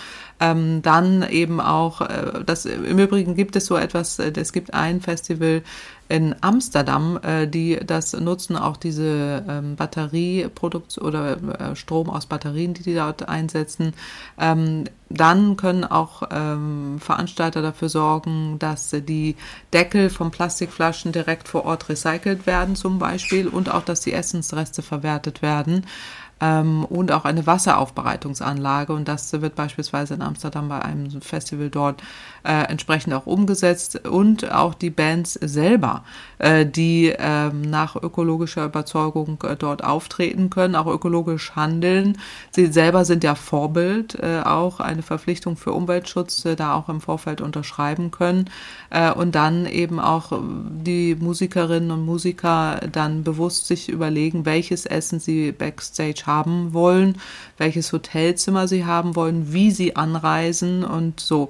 Ähm, 0.40 0.82
dann 0.82 1.28
eben 1.28 1.60
auch, 1.60 2.00
äh, 2.00 2.44
das 2.46 2.64
im 2.64 2.98
Übrigen 2.98 3.34
gibt 3.34 3.56
es 3.56 3.66
so 3.66 3.76
etwas, 3.76 4.18
äh, 4.18 4.32
es 4.36 4.52
gibt 4.52 4.72
ein 4.72 5.00
Festival 5.00 5.62
in 6.08 6.34
Amsterdam, 6.40 7.18
äh, 7.22 7.46
die 7.46 7.78
das 7.84 8.14
nutzen, 8.14 8.56
auch 8.56 8.76
diese 8.76 9.44
ähm, 9.48 9.76
Batterieproduktion 9.76 11.04
oder 11.04 11.36
äh, 11.60 11.76
Strom 11.76 12.08
aus 12.08 12.26
Batterien, 12.26 12.72
die 12.72 12.82
die 12.82 12.94
dort 12.94 13.28
einsetzen. 13.28 13.92
Ähm, 14.38 14.84
dann 15.10 15.56
können 15.56 15.84
auch 15.84 16.22
ähm, 16.30 16.98
Veranstalter 17.00 17.62
dafür 17.62 17.88
sorgen, 17.88 18.58
dass 18.58 18.90
die 18.90 19.36
Deckel 19.72 20.10
von 20.10 20.30
Plastikflaschen 20.30 21.12
direkt 21.12 21.48
vor 21.48 21.64
Ort 21.64 21.88
recycelt 21.88 22.46
werden 22.46 22.76
zum 22.76 22.98
Beispiel 22.98 23.48
und 23.48 23.70
auch, 23.70 23.82
dass 23.82 24.00
die 24.00 24.12
Essensreste 24.12 24.82
verwertet 24.82 25.42
werden 25.42 25.84
ähm, 26.40 26.84
und 26.84 27.12
auch 27.12 27.24
eine 27.24 27.46
Wasseraufbereitungsanlage. 27.46 28.92
Und 28.92 29.08
das 29.08 29.32
wird 29.32 29.54
beispielsweise 29.54 30.14
in 30.14 30.22
Amsterdam 30.22 30.68
bei 30.68 30.80
einem 30.80 31.20
Festival 31.20 31.70
dort 31.70 32.02
äh, 32.44 32.64
entsprechend 32.68 33.14
auch 33.14 33.26
umgesetzt. 33.26 34.06
Und 34.06 34.50
auch 34.50 34.74
die 34.74 34.90
Bands 34.90 35.34
selber, 35.34 36.04
äh, 36.38 36.66
die 36.66 37.10
äh, 37.10 37.50
nach 37.50 37.96
ökologischer 37.96 38.64
Überzeugung 38.64 39.42
äh, 39.42 39.56
dort 39.56 39.84
auftreten 39.84 40.50
können, 40.50 40.74
auch 40.74 40.86
ökologisch 40.86 41.56
handeln. 41.56 42.18
Sie 42.50 42.66
selber 42.66 43.04
sind 43.04 43.24
ja 43.24 43.34
Vorbild, 43.34 44.14
äh, 44.20 44.42
auch 44.44 44.80
eine 44.80 45.02
Verpflichtung 45.02 45.56
für 45.56 45.72
Umweltschutz 45.72 46.44
äh, 46.44 46.56
da 46.56 46.74
auch 46.74 46.88
im 46.88 47.00
Vorfeld 47.00 47.40
unterschreiben 47.40 48.10
können. 48.10 48.50
Äh, 48.90 49.12
und 49.12 49.34
dann 49.34 49.66
eben 49.66 50.00
auch 50.00 50.32
die 50.40 51.14
Musikerinnen 51.14 51.90
und 51.90 52.04
Musiker 52.04 52.80
dann 52.90 53.24
bewusst 53.24 53.66
sich 53.66 53.88
überlegen, 53.88 54.46
welches 54.46 54.86
Essen 54.86 55.20
sie 55.20 55.52
backstage 55.52 56.22
haben 56.26 56.72
wollen, 56.72 57.18
welches 57.56 57.92
Hotelzimmer 57.92 58.68
sie 58.68 58.84
haben 58.84 59.16
wollen, 59.16 59.52
wie 59.52 59.70
sie 59.70 59.96
anreisen 59.96 60.84
und 60.84 61.20
so. 61.20 61.48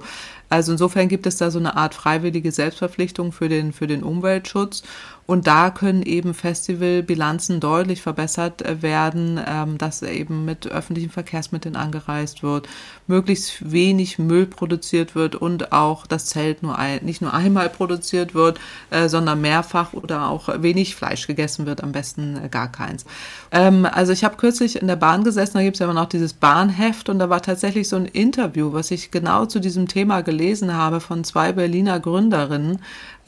Also 0.49 0.71
insofern 0.71 1.07
gibt 1.07 1.27
es 1.27 1.37
da 1.37 1.51
so 1.51 1.59
eine 1.59 1.77
Art 1.77 1.93
freiwillige 1.93 2.51
Selbstverpflichtung 2.51 3.31
für 3.31 3.49
den, 3.49 3.71
für 3.71 3.87
den 3.87 4.03
Umweltschutz. 4.03 4.83
Und 5.29 5.45
da 5.45 5.69
können 5.69 6.01
eben 6.01 6.33
Festivalbilanzen 6.33 7.59
deutlich 7.59 8.01
verbessert 8.01 8.63
werden, 8.81 9.39
ähm, 9.45 9.77
dass 9.77 10.01
eben 10.01 10.43
mit 10.43 10.65
öffentlichen 10.65 11.11
Verkehrsmitteln 11.11 11.75
angereist 11.75 12.41
wird, 12.41 12.67
möglichst 13.05 13.71
wenig 13.71 14.17
Müll 14.17 14.47
produziert 14.47 15.13
wird 15.13 15.35
und 15.35 15.71
auch 15.71 16.07
das 16.07 16.25
Zelt 16.25 16.63
nur 16.63 16.79
ein, 16.79 17.05
nicht 17.05 17.21
nur 17.21 17.31
einmal 17.31 17.69
produziert 17.69 18.33
wird, 18.33 18.59
äh, 18.89 19.07
sondern 19.07 19.39
mehrfach 19.39 19.93
oder 19.93 20.29
auch 20.31 20.49
wenig 20.63 20.95
Fleisch 20.95 21.27
gegessen 21.27 21.67
wird, 21.67 21.83
am 21.83 21.91
besten 21.91 22.43
äh, 22.43 22.49
gar 22.49 22.71
keins. 22.71 23.05
Ähm, 23.51 23.85
also 23.85 24.11
ich 24.11 24.23
habe 24.23 24.35
kürzlich 24.35 24.81
in 24.81 24.87
der 24.87 24.95
Bahn 24.95 25.23
gesessen, 25.23 25.57
da 25.57 25.61
gibt 25.61 25.75
es 25.75 25.79
ja 25.79 25.85
immer 25.85 25.93
noch 25.93 26.09
dieses 26.09 26.33
Bahnheft 26.33 27.07
und 27.07 27.19
da 27.19 27.29
war 27.29 27.43
tatsächlich 27.43 27.87
so 27.87 27.97
ein 27.97 28.05
Interview, 28.05 28.73
was 28.73 28.89
ich 28.89 29.11
genau 29.11 29.45
zu 29.45 29.59
diesem 29.59 29.87
Thema 29.87 30.21
gelesen 30.21 30.73
habe 30.73 30.99
von 30.99 31.23
zwei 31.23 31.51
Berliner 31.51 31.99
Gründerinnen, 31.99 32.79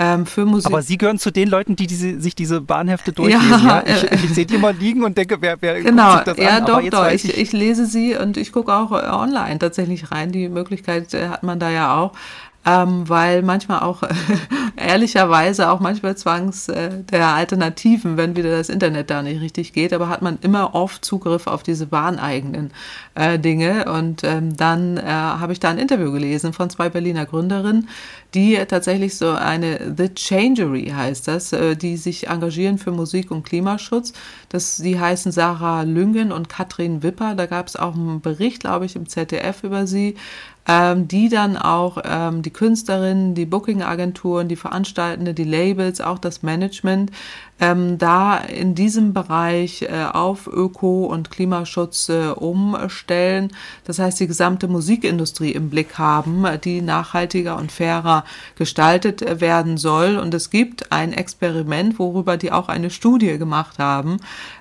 ähm, 0.01 0.25
für 0.25 0.45
Musik. 0.45 0.65
Aber 0.71 0.81
Sie 0.81 0.97
gehören 0.97 1.19
zu 1.19 1.31
den 1.31 1.47
Leuten, 1.47 1.75
die 1.75 1.85
diese, 1.85 2.19
sich 2.19 2.33
diese 2.33 2.59
Bahnhefte 2.59 3.13
durchlesen. 3.13 3.49
Ja, 3.49 3.83
ja? 3.85 3.91
Ich, 3.91 4.11
äh, 4.11 4.15
ich 4.15 4.33
sehe 4.33 4.45
die 4.45 4.57
mal 4.57 4.73
liegen 4.73 5.03
und 5.03 5.17
denke, 5.17 5.37
wer, 5.41 5.61
wer 5.61 5.81
genau, 5.81 6.13
guckt 6.13 6.25
sich 6.25 6.35
das 6.35 6.43
ja, 6.43 6.57
an? 6.57 6.65
Doch, 6.65 6.81
doch, 6.89 7.11
ich, 7.11 7.37
ich, 7.37 7.51
lese 7.51 7.85
sie 7.85 8.15
und 8.15 8.37
ich 8.37 8.51
gucke 8.51 8.73
auch 8.73 8.91
äh, 8.91 9.07
online 9.09 9.59
tatsächlich 9.59 10.11
rein. 10.11 10.31
Die 10.31 10.49
Möglichkeit 10.49 11.13
äh, 11.13 11.27
hat 11.27 11.43
man 11.43 11.59
da 11.59 11.69
ja 11.69 11.95
auch 11.95 12.13
ähm, 12.63 13.09
weil 13.09 13.41
manchmal 13.41 13.79
auch 13.79 14.03
ehrlicherweise 14.75 15.71
auch 15.71 15.79
manchmal 15.79 16.15
zwangs 16.15 16.69
äh, 16.69 17.03
der 17.11 17.29
Alternativen, 17.29 18.17
wenn 18.17 18.35
wieder 18.35 18.51
das 18.51 18.69
Internet 18.69 19.09
da 19.09 19.23
nicht 19.23 19.41
richtig 19.41 19.73
geht, 19.73 19.93
aber 19.93 20.09
hat 20.09 20.21
man 20.21 20.37
immer 20.41 20.75
oft 20.75 21.03
Zugriff 21.03 21.47
auf 21.47 21.63
diese 21.63 21.87
bahneigenen 21.87 22.71
äh, 23.15 23.39
Dinge. 23.39 23.91
Und 23.91 24.23
ähm, 24.23 24.55
dann 24.55 24.97
äh, 24.97 25.01
habe 25.05 25.53
ich 25.53 25.59
da 25.59 25.69
ein 25.69 25.79
Interview 25.79 26.11
gelesen 26.11 26.53
von 26.53 26.69
zwei 26.69 26.89
Berliner 26.89 27.25
Gründerinnen, 27.25 27.89
die 28.33 28.55
tatsächlich 28.67 29.17
so 29.17 29.31
eine 29.31 29.93
The 29.97 30.13
Changery 30.13 30.93
heißt 30.95 31.27
das, 31.27 31.51
äh, 31.51 31.75
die 31.75 31.97
sich 31.97 32.27
engagieren 32.27 32.77
für 32.77 32.91
Musik 32.91 33.31
und 33.31 33.43
Klimaschutz. 33.43 34.13
Das, 34.49 34.77
die 34.77 34.99
heißen 34.99 35.31
Sarah 35.31 35.83
Lüngen 35.83 36.31
und 36.31 36.49
Katrin 36.49 37.03
Wipper. 37.03 37.35
Da 37.35 37.45
gab 37.45 37.67
es 37.67 37.75
auch 37.75 37.95
einen 37.95 38.21
Bericht, 38.21 38.61
glaube 38.61 38.85
ich, 38.85 38.95
im 38.95 39.07
ZDF 39.07 39.63
über 39.63 39.85
sie 39.87 40.15
ähm, 40.67 41.07
die 41.07 41.29
dann 41.29 41.57
auch 41.57 41.97
ähm, 42.03 42.43
die 42.43 42.51
Künstlerinnen, 42.51 43.33
die 43.33 43.45
Booking-Agenturen, 43.45 44.47
die 44.47 44.55
Veranstaltende, 44.55 45.33
die 45.33 45.43
Labels, 45.43 46.01
auch 46.01 46.19
das 46.19 46.43
Management 46.43 47.11
ähm, 47.59 47.97
da 47.97 48.37
in 48.37 48.75
diesem 48.75 49.13
Bereich 49.13 49.83
äh, 49.83 50.05
auf 50.11 50.47
Öko- 50.47 51.05
und 51.05 51.31
Klimaschutz 51.31 52.09
äh, 52.09 52.29
umstellen. 52.29 53.51
Das 53.85 53.99
heißt, 53.99 54.19
die 54.19 54.27
gesamte 54.27 54.67
Musikindustrie 54.67 55.51
im 55.51 55.69
Blick 55.69 55.97
haben, 55.97 56.45
die 56.63 56.81
nachhaltiger 56.81 57.57
und 57.57 57.71
fairer 57.71 58.20
gestaltet 58.55 59.21
äh, 59.21 59.41
werden 59.41 59.77
soll. 59.77 60.17
Und 60.17 60.33
es 60.33 60.49
gibt 60.49 60.91
ein 60.91 61.13
Experiment, 61.13 61.99
worüber 61.99 62.37
die 62.37 62.51
auch 62.51 62.69
eine 62.69 62.89
Studie 62.89 63.37
gemacht 63.37 63.79
haben. 63.79 64.17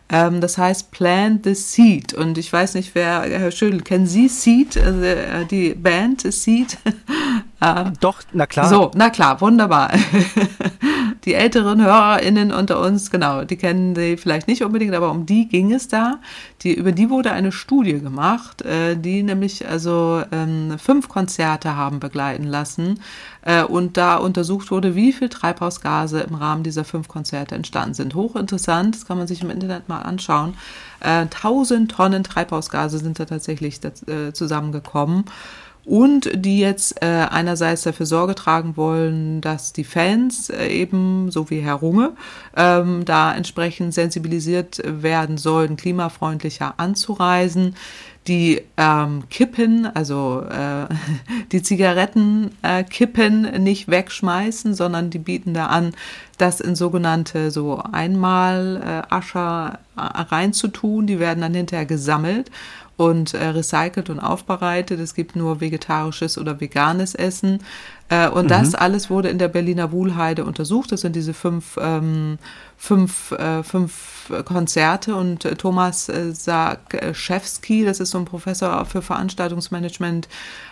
Ähm, 0.08 0.40
das 0.40 0.58
heißt 0.58 0.90
Plant 0.90 1.44
the 1.44 1.54
Seed. 1.54 2.14
Und 2.14 2.38
ich 2.38 2.52
weiß 2.52 2.74
nicht, 2.74 2.94
wer, 2.94 3.22
Herr 3.22 3.50
Schödel, 3.50 3.80
kennen 3.82 4.06
Sie 4.06 4.28
Seed, 4.28 4.76
also, 4.76 5.02
äh, 5.02 5.44
die 5.46 5.74
Band 5.74 6.22
Seed? 6.22 6.78
Doch, 8.00 8.22
na 8.32 8.46
klar. 8.46 8.68
So, 8.68 8.90
na 8.94 9.10
klar, 9.10 9.40
wunderbar. 9.42 9.90
die 11.24 11.34
älteren 11.34 11.82
HörerInnen 11.82 12.52
unter 12.52 12.80
uns, 12.80 13.10
genau, 13.10 13.44
die 13.44 13.56
kennen 13.56 13.94
sie 13.94 14.16
vielleicht 14.16 14.48
nicht 14.48 14.62
unbedingt, 14.62 14.94
aber 14.94 15.10
um 15.10 15.26
die 15.26 15.48
ging 15.48 15.72
es 15.72 15.88
da. 15.88 16.18
Die, 16.62 16.74
über 16.74 16.92
die 16.92 17.10
wurde 17.10 17.32
eine 17.32 17.52
Studie 17.52 18.00
gemacht, 18.00 18.62
äh, 18.62 18.96
die 18.96 19.22
nämlich 19.22 19.66
also 19.68 20.22
ähm, 20.32 20.78
fünf 20.78 21.08
Konzerte 21.08 21.76
haben 21.76 22.00
begleiten 22.00 22.44
lassen 22.44 23.00
äh, 23.42 23.62
und 23.62 23.96
da 23.96 24.16
untersucht 24.16 24.70
wurde, 24.70 24.94
wie 24.94 25.12
viel 25.12 25.28
Treibhausgase 25.28 26.20
im 26.20 26.34
Rahmen 26.34 26.62
dieser 26.62 26.84
fünf 26.84 27.08
Konzerte 27.08 27.54
entstanden 27.54 27.94
sind. 27.94 28.14
Hochinteressant, 28.14 28.94
das 28.94 29.06
kann 29.06 29.18
man 29.18 29.26
sich 29.26 29.42
im 29.42 29.50
Internet 29.50 29.88
mal 29.88 30.02
anschauen. 30.02 30.54
Äh, 31.00 31.26
1000 31.26 31.90
Tonnen 31.90 32.24
Treibhausgase 32.24 32.98
sind 32.98 33.18
da 33.18 33.24
tatsächlich 33.24 33.80
äh, 33.84 34.32
zusammengekommen 34.32 35.24
und 35.90 36.30
die 36.32 36.60
jetzt 36.60 37.02
äh, 37.02 37.06
einerseits 37.06 37.82
dafür 37.82 38.06
Sorge 38.06 38.36
tragen 38.36 38.76
wollen, 38.76 39.40
dass 39.40 39.72
die 39.72 39.82
Fans 39.82 40.48
äh, 40.48 40.68
eben, 40.68 41.32
so 41.32 41.50
wie 41.50 41.58
Herr 41.58 41.74
Runge, 41.74 42.12
ähm, 42.56 43.04
da 43.04 43.34
entsprechend 43.34 43.92
sensibilisiert 43.92 44.80
werden 44.84 45.36
sollen, 45.36 45.76
klimafreundlicher 45.76 46.74
anzureisen. 46.76 47.74
Die 48.28 48.60
ähm, 48.76 49.24
Kippen, 49.30 49.86
also 49.86 50.44
äh, 50.48 50.86
die 51.50 51.62
Zigaretten 51.62 52.52
äh, 52.62 52.84
nicht 53.58 53.88
wegschmeißen, 53.88 54.74
sondern 54.74 55.10
die 55.10 55.18
bieten 55.18 55.54
da 55.54 55.66
an, 55.66 55.92
das 56.38 56.60
in 56.60 56.76
sogenannte 56.76 57.50
so 57.50 57.82
einmal 57.90 58.80
äh, 59.10 59.12
Ascher 59.12 59.80
äh, 59.96 60.00
reinzutun. 60.00 61.08
Die 61.08 61.18
werden 61.18 61.40
dann 61.40 61.54
hinterher 61.54 61.86
gesammelt 61.86 62.52
und 63.00 63.32
äh, 63.32 63.46
recycelt 63.46 64.10
und 64.10 64.20
aufbereitet. 64.20 65.00
Es 65.00 65.14
gibt 65.14 65.34
nur 65.34 65.62
vegetarisches 65.62 66.36
oder 66.36 66.60
veganes 66.60 67.14
Essen. 67.14 67.62
Äh, 68.10 68.28
und 68.28 68.44
mhm. 68.44 68.48
das 68.48 68.74
alles 68.74 69.08
wurde 69.08 69.28
in 69.28 69.38
der 69.38 69.48
Berliner 69.48 69.92
Wuhlheide 69.92 70.44
untersucht. 70.44 70.92
Das 70.92 71.00
sind 71.00 71.16
diese 71.16 71.32
fünf, 71.32 71.78
ähm, 71.80 72.38
fünf, 72.76 73.30
äh, 73.32 73.62
fünf 73.62 74.30
Konzerte. 74.44 75.14
Und 75.14 75.44
äh, 75.44 75.54
Thomas 75.54 76.08
äh, 76.08 76.34
Sarkschewski, 76.34 77.84
das 77.84 78.00
ist 78.00 78.10
so 78.10 78.18
ein 78.18 78.24
Professor 78.24 78.84
für 78.84 79.00
Veranstaltungsmanagement 79.00 80.28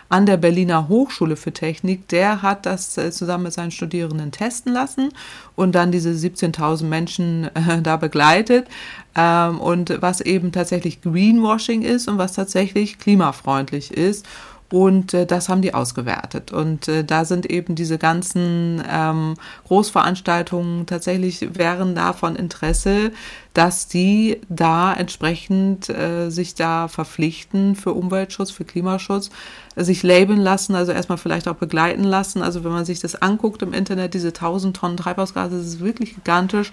an 0.09 0.26
der 0.26 0.39
Berliner 0.39 0.89
Hochschule 0.89 1.36
für 1.36 1.53
Technik, 1.53 2.09
der 2.09 2.41
hat 2.41 2.64
das 2.64 2.97
äh, 2.97 3.11
zusammen 3.11 3.45
mit 3.45 3.53
seinen 3.53 3.70
Studierenden 3.70 4.32
testen 4.32 4.72
lassen 4.72 5.11
und 5.55 5.74
dann 5.74 5.93
diese 5.93 6.11
17.000 6.11 6.84
Menschen 6.84 7.45
äh, 7.55 7.82
da 7.82 7.97
begleitet. 7.99 8.66
Ähm, 9.14 9.61
und 9.61 10.01
was 10.01 10.20
eben 10.22 10.51
tatsächlich 10.51 11.03
Greenwashing 11.03 11.82
ist 11.82 12.09
und 12.09 12.16
was 12.16 12.32
tatsächlich 12.32 12.99
klimafreundlich 12.99 13.93
ist. 13.93 14.26
Und 14.70 15.14
äh, 15.14 15.24
das 15.24 15.48
haben 15.48 15.62
die 15.62 15.72
ausgewertet. 15.72 16.52
Und 16.52 16.88
äh, 16.88 17.02
da 17.02 17.24
sind 17.24 17.46
eben 17.46 17.74
diese 17.74 17.96
ganzen 17.96 18.82
ähm, 18.88 19.34
Großveranstaltungen 19.66 20.84
tatsächlich 20.84 21.56
wären 21.56 21.94
da 21.94 22.12
von 22.12 22.36
Interesse, 22.36 23.12
dass 23.54 23.88
die 23.88 24.40
da 24.50 24.92
entsprechend 24.92 25.88
äh, 25.88 26.28
sich 26.28 26.54
da 26.54 26.88
verpflichten 26.88 27.76
für 27.76 27.92
Umweltschutz, 27.92 28.50
für 28.50 28.64
Klimaschutz, 28.64 29.30
sich 29.74 30.02
labeln 30.02 30.40
lassen, 30.40 30.74
also 30.74 30.92
erstmal 30.92 31.18
vielleicht 31.18 31.48
auch 31.48 31.56
begleiten 31.56 32.04
lassen. 32.04 32.42
Also 32.42 32.62
wenn 32.62 32.72
man 32.72 32.84
sich 32.84 33.00
das 33.00 33.14
anguckt 33.22 33.62
im 33.62 33.72
Internet, 33.72 34.12
diese 34.12 34.28
1000 34.28 34.76
Tonnen 34.76 34.96
Treibhausgase, 34.98 35.56
das 35.56 35.66
ist 35.66 35.80
wirklich 35.80 36.14
gigantisch 36.14 36.72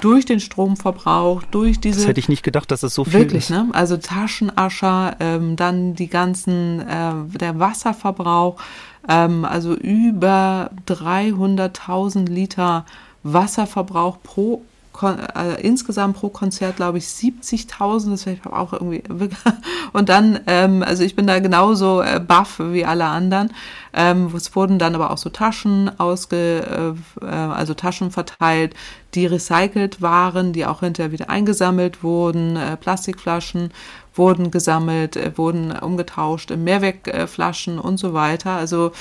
durch 0.00 0.26
den 0.26 0.40
Stromverbrauch, 0.40 1.42
durch 1.44 1.80
diese. 1.80 2.00
Das 2.00 2.08
hätte 2.08 2.20
ich 2.20 2.28
nicht 2.28 2.42
gedacht, 2.42 2.70
dass 2.70 2.82
es 2.82 2.94
so 2.94 3.04
viel 3.04 3.14
wirklich, 3.14 3.44
ist. 3.44 3.50
ne? 3.50 3.68
Also 3.72 3.96
Taschenascher, 3.96 5.16
ähm, 5.20 5.56
dann 5.56 5.94
die 5.94 6.08
ganzen, 6.08 6.80
äh, 6.80 7.12
der 7.38 7.58
Wasserverbrauch, 7.58 8.56
ähm, 9.08 9.44
also 9.44 9.74
über 9.74 10.70
300.000 10.86 12.26
Liter 12.26 12.84
Wasserverbrauch 13.22 14.18
pro 14.22 14.62
äh, 15.02 15.60
insgesamt 15.60 16.16
pro 16.16 16.28
Konzert, 16.28 16.76
glaube 16.76 16.98
ich, 16.98 17.04
70.000. 17.04 18.10
Das 18.10 18.26
wäre 18.26 18.52
auch 18.52 18.72
irgendwie. 18.72 19.02
Und 19.92 20.08
dann, 20.08 20.40
ähm, 20.46 20.82
also 20.82 21.02
ich 21.02 21.16
bin 21.16 21.26
da 21.26 21.38
genauso 21.38 22.02
äh, 22.02 22.20
baff 22.20 22.58
wie 22.58 22.84
alle 22.84 23.06
anderen. 23.06 23.52
Ähm, 23.92 24.30
es 24.36 24.54
wurden 24.54 24.78
dann 24.78 24.94
aber 24.94 25.10
auch 25.10 25.18
so 25.18 25.30
Taschen 25.30 25.90
ausge, 25.98 26.94
äh, 27.20 27.24
äh, 27.24 27.28
also 27.28 27.74
Taschen 27.74 28.10
verteilt, 28.10 28.74
die 29.14 29.26
recycelt 29.26 30.02
waren, 30.02 30.52
die 30.52 30.66
auch 30.66 30.80
hinterher 30.80 31.12
wieder 31.12 31.30
eingesammelt 31.30 32.02
wurden, 32.02 32.56
äh, 32.56 32.76
Plastikflaschen 32.76 33.70
wurden 34.18 34.50
gesammelt, 34.50 35.16
äh, 35.16 35.36
wurden 35.36 35.72
umgetauscht 35.72 36.50
in 36.50 36.64
Mehrwegflaschen 36.64 37.78
und 37.78 37.98
so 37.98 38.14
weiter. 38.14 38.52
Also 38.52 38.92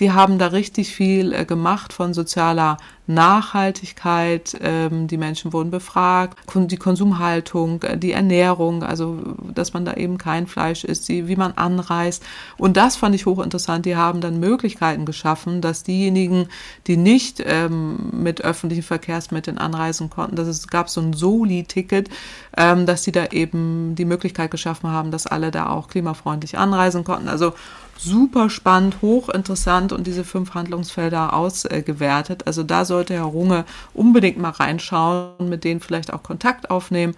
die 0.00 0.12
haben 0.12 0.38
da 0.38 0.48
richtig 0.48 0.94
viel 0.94 1.32
äh, 1.32 1.44
gemacht 1.44 1.92
von 1.92 2.14
sozialer 2.14 2.78
Nachhaltigkeit. 3.06 4.56
Ähm, 4.60 5.08
die 5.08 5.18
Menschen 5.18 5.52
wurden 5.52 5.70
befragt, 5.70 6.38
die 6.54 6.76
Konsumhaltung, 6.76 7.82
äh, 7.82 7.98
die 7.98 8.12
Ernährung, 8.12 8.82
also 8.82 9.18
dass 9.52 9.74
man 9.74 9.84
da 9.84 9.94
eben 9.94 10.16
kein 10.16 10.46
Fleisch 10.46 10.84
isst, 10.84 11.08
wie 11.08 11.36
man 11.36 11.52
anreist. 11.52 12.22
Und 12.56 12.78
das 12.78 12.96
fand 12.96 13.14
ich 13.14 13.26
hochinteressant. 13.26 13.84
Die 13.84 13.96
haben 13.96 14.22
dann 14.22 14.40
Möglichkeiten 14.40 15.04
geschaffen, 15.04 15.60
dass 15.60 15.82
diejenigen, 15.82 16.48
die 16.86 16.96
nicht 16.96 17.42
ähm, 17.44 18.10
mit 18.12 18.40
öffentlichen 18.40 18.82
Verkehrsmitteln 18.82 19.58
anreisen 19.58 20.08
konnten, 20.08 20.36
dass 20.36 20.48
es 20.48 20.68
gab 20.68 20.88
so 20.88 21.02
ein 21.02 21.12
Soli-Ticket, 21.12 22.08
ähm, 22.56 22.86
dass 22.86 23.02
die 23.02 23.12
da 23.12 23.26
eben 23.26 23.94
die 23.96 24.06
Möglichkeit 24.06 24.50
geschaffen 24.50 24.90
haben, 24.90 25.10
dass 25.10 25.26
alle 25.26 25.50
da 25.50 25.68
auch 25.68 25.88
klimafreundlich 25.88 26.56
anreisen 26.56 27.04
konnten. 27.04 27.28
Also 27.28 27.52
super 28.00 28.48
spannend, 28.48 28.96
hochinteressant 29.02 29.89
und 29.92 30.06
diese 30.06 30.24
fünf 30.24 30.54
Handlungsfelder 30.54 31.34
ausgewertet. 31.34 32.46
Also 32.46 32.62
da 32.62 32.84
sollte 32.84 33.14
Herr 33.14 33.22
Runge 33.24 33.64
unbedingt 33.94 34.38
mal 34.38 34.50
reinschauen, 34.50 35.48
mit 35.48 35.64
denen 35.64 35.80
vielleicht 35.80 36.12
auch 36.12 36.22
Kontakt 36.22 36.70
aufnehmen 36.70 37.14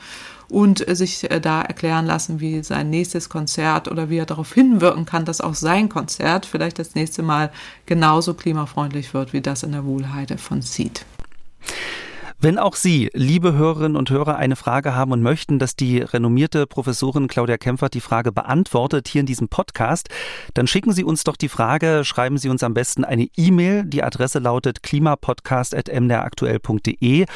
und 0.48 0.84
sich 0.96 1.30
äh, 1.30 1.40
da 1.40 1.62
erklären 1.62 2.06
lassen, 2.06 2.38
wie 2.40 2.62
sein 2.62 2.90
nächstes 2.90 3.28
Konzert 3.28 3.90
oder 3.90 4.10
wie 4.10 4.18
er 4.18 4.26
darauf 4.26 4.52
hinwirken 4.52 5.06
kann, 5.06 5.24
dass 5.24 5.40
auch 5.40 5.54
sein 5.54 5.88
Konzert 5.88 6.46
vielleicht 6.46 6.78
das 6.78 6.94
nächste 6.94 7.22
Mal 7.22 7.50
genauso 7.86 8.34
klimafreundlich 8.34 9.14
wird 9.14 9.32
wie 9.32 9.40
das 9.40 9.62
in 9.62 9.72
der 9.72 9.84
Wuhlheide 9.84 10.38
von 10.38 10.60
Seed. 10.60 11.06
Wenn 12.44 12.58
auch 12.58 12.74
Sie, 12.74 13.08
liebe 13.14 13.52
Hörerinnen 13.52 13.96
und 13.96 14.10
Hörer, 14.10 14.34
eine 14.34 14.56
Frage 14.56 14.96
haben 14.96 15.12
und 15.12 15.22
möchten, 15.22 15.60
dass 15.60 15.76
die 15.76 15.98
renommierte 15.98 16.66
Professorin 16.66 17.28
Claudia 17.28 17.56
Kempfert 17.56 17.94
die 17.94 18.00
Frage 18.00 18.32
beantwortet 18.32 19.06
hier 19.06 19.20
in 19.20 19.26
diesem 19.26 19.46
Podcast, 19.46 20.08
dann 20.54 20.66
schicken 20.66 20.92
Sie 20.92 21.04
uns 21.04 21.22
doch 21.22 21.36
die 21.36 21.48
Frage, 21.48 22.04
schreiben 22.04 22.38
Sie 22.38 22.48
uns 22.48 22.64
am 22.64 22.74
besten 22.74 23.04
eine 23.04 23.28
E-Mail. 23.36 23.84
Die 23.84 24.02
Adresse 24.02 24.40
lautet 24.40 24.82
klimapodcast.mdraktuell.de 24.82 27.26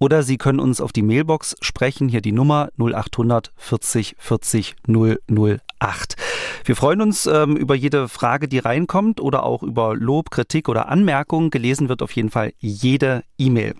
oder 0.00 0.24
Sie 0.24 0.36
können 0.36 0.58
uns 0.58 0.80
auf 0.80 0.90
die 0.90 1.02
Mailbox 1.02 1.54
sprechen, 1.60 2.08
hier 2.08 2.20
die 2.20 2.32
Nummer 2.32 2.70
0800 2.76 3.52
40 3.54 4.16
40 4.18 4.74
008. 4.88 6.16
Wir 6.64 6.74
freuen 6.74 7.02
uns 7.02 7.26
ähm, 7.26 7.56
über 7.56 7.76
jede 7.76 8.08
Frage, 8.08 8.48
die 8.48 8.58
reinkommt 8.58 9.20
oder 9.20 9.44
auch 9.44 9.62
über 9.62 9.94
Lob, 9.94 10.32
Kritik 10.32 10.68
oder 10.68 10.88
Anmerkung. 10.88 11.50
Gelesen 11.50 11.88
wird 11.88 12.02
auf 12.02 12.10
jeden 12.10 12.30
Fall 12.30 12.52
jede 12.58 13.22
E-Mail. 13.38 13.76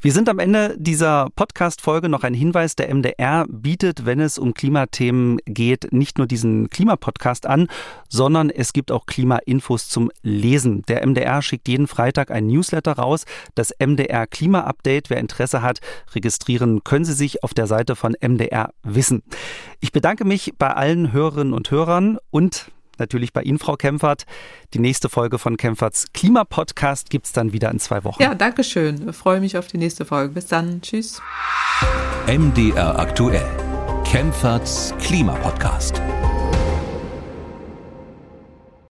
Wir 0.00 0.12
sind 0.12 0.28
am 0.28 0.38
Ende 0.38 0.76
dieser 0.78 1.30
Podcast-Folge 1.34 2.08
noch 2.08 2.22
ein 2.22 2.34
Hinweis. 2.34 2.76
Der 2.76 2.94
MDR 2.94 3.46
bietet, 3.48 4.04
wenn 4.04 4.20
es 4.20 4.38
um 4.38 4.54
Klimathemen 4.54 5.38
geht, 5.46 5.92
nicht 5.92 6.18
nur 6.18 6.26
diesen 6.26 6.70
Klimapodcast 6.70 7.46
an, 7.46 7.66
sondern 8.08 8.50
es 8.50 8.72
gibt 8.72 8.92
auch 8.92 9.06
Klimainfos 9.06 9.88
zum 9.88 10.12
Lesen. 10.22 10.82
Der 10.82 11.04
MDR 11.04 11.42
schickt 11.42 11.66
jeden 11.66 11.86
Freitag 11.88 12.30
ein 12.30 12.46
Newsletter 12.46 12.92
raus, 12.92 13.24
das 13.54 13.72
MDR 13.84 14.26
Klima-Update. 14.26 15.10
Wer 15.10 15.18
Interesse 15.18 15.62
hat, 15.62 15.80
registrieren 16.14 16.84
können 16.84 17.04
Sie 17.04 17.14
sich 17.14 17.42
auf 17.42 17.54
der 17.54 17.66
Seite 17.66 17.96
von 17.96 18.14
MDR 18.20 18.74
Wissen. 18.82 19.22
Ich 19.80 19.92
bedanke 19.92 20.24
mich 20.24 20.52
bei 20.58 20.72
allen 20.72 21.12
Hörerinnen 21.12 21.52
und 21.52 21.70
Hörern 21.70 22.18
und 22.30 22.70
natürlich 22.98 23.32
bei 23.32 23.42
Ihnen, 23.42 23.58
Frau 23.58 23.76
Kempfert. 23.76 24.24
Die 24.74 24.78
nächste 24.78 25.08
Folge 25.08 25.38
von 25.38 25.56
Kempferts 25.56 26.06
Klimapodcast 26.12 27.10
gibt 27.10 27.26
es 27.26 27.32
dann 27.32 27.52
wieder 27.52 27.70
in 27.70 27.78
zwei 27.78 28.04
Wochen. 28.04 28.22
Ja, 28.22 28.34
danke 28.34 28.64
schön. 28.64 29.08
Ich 29.08 29.16
freue 29.16 29.40
mich 29.40 29.56
auf 29.56 29.66
die 29.66 29.78
nächste 29.78 30.04
Folge. 30.04 30.34
Bis 30.34 30.46
dann. 30.46 30.80
Tschüss. 30.82 31.20
MDR 32.26 32.98
aktuell. 32.98 33.46
Kempferts 34.04 34.94
Klimapodcast. 35.00 36.00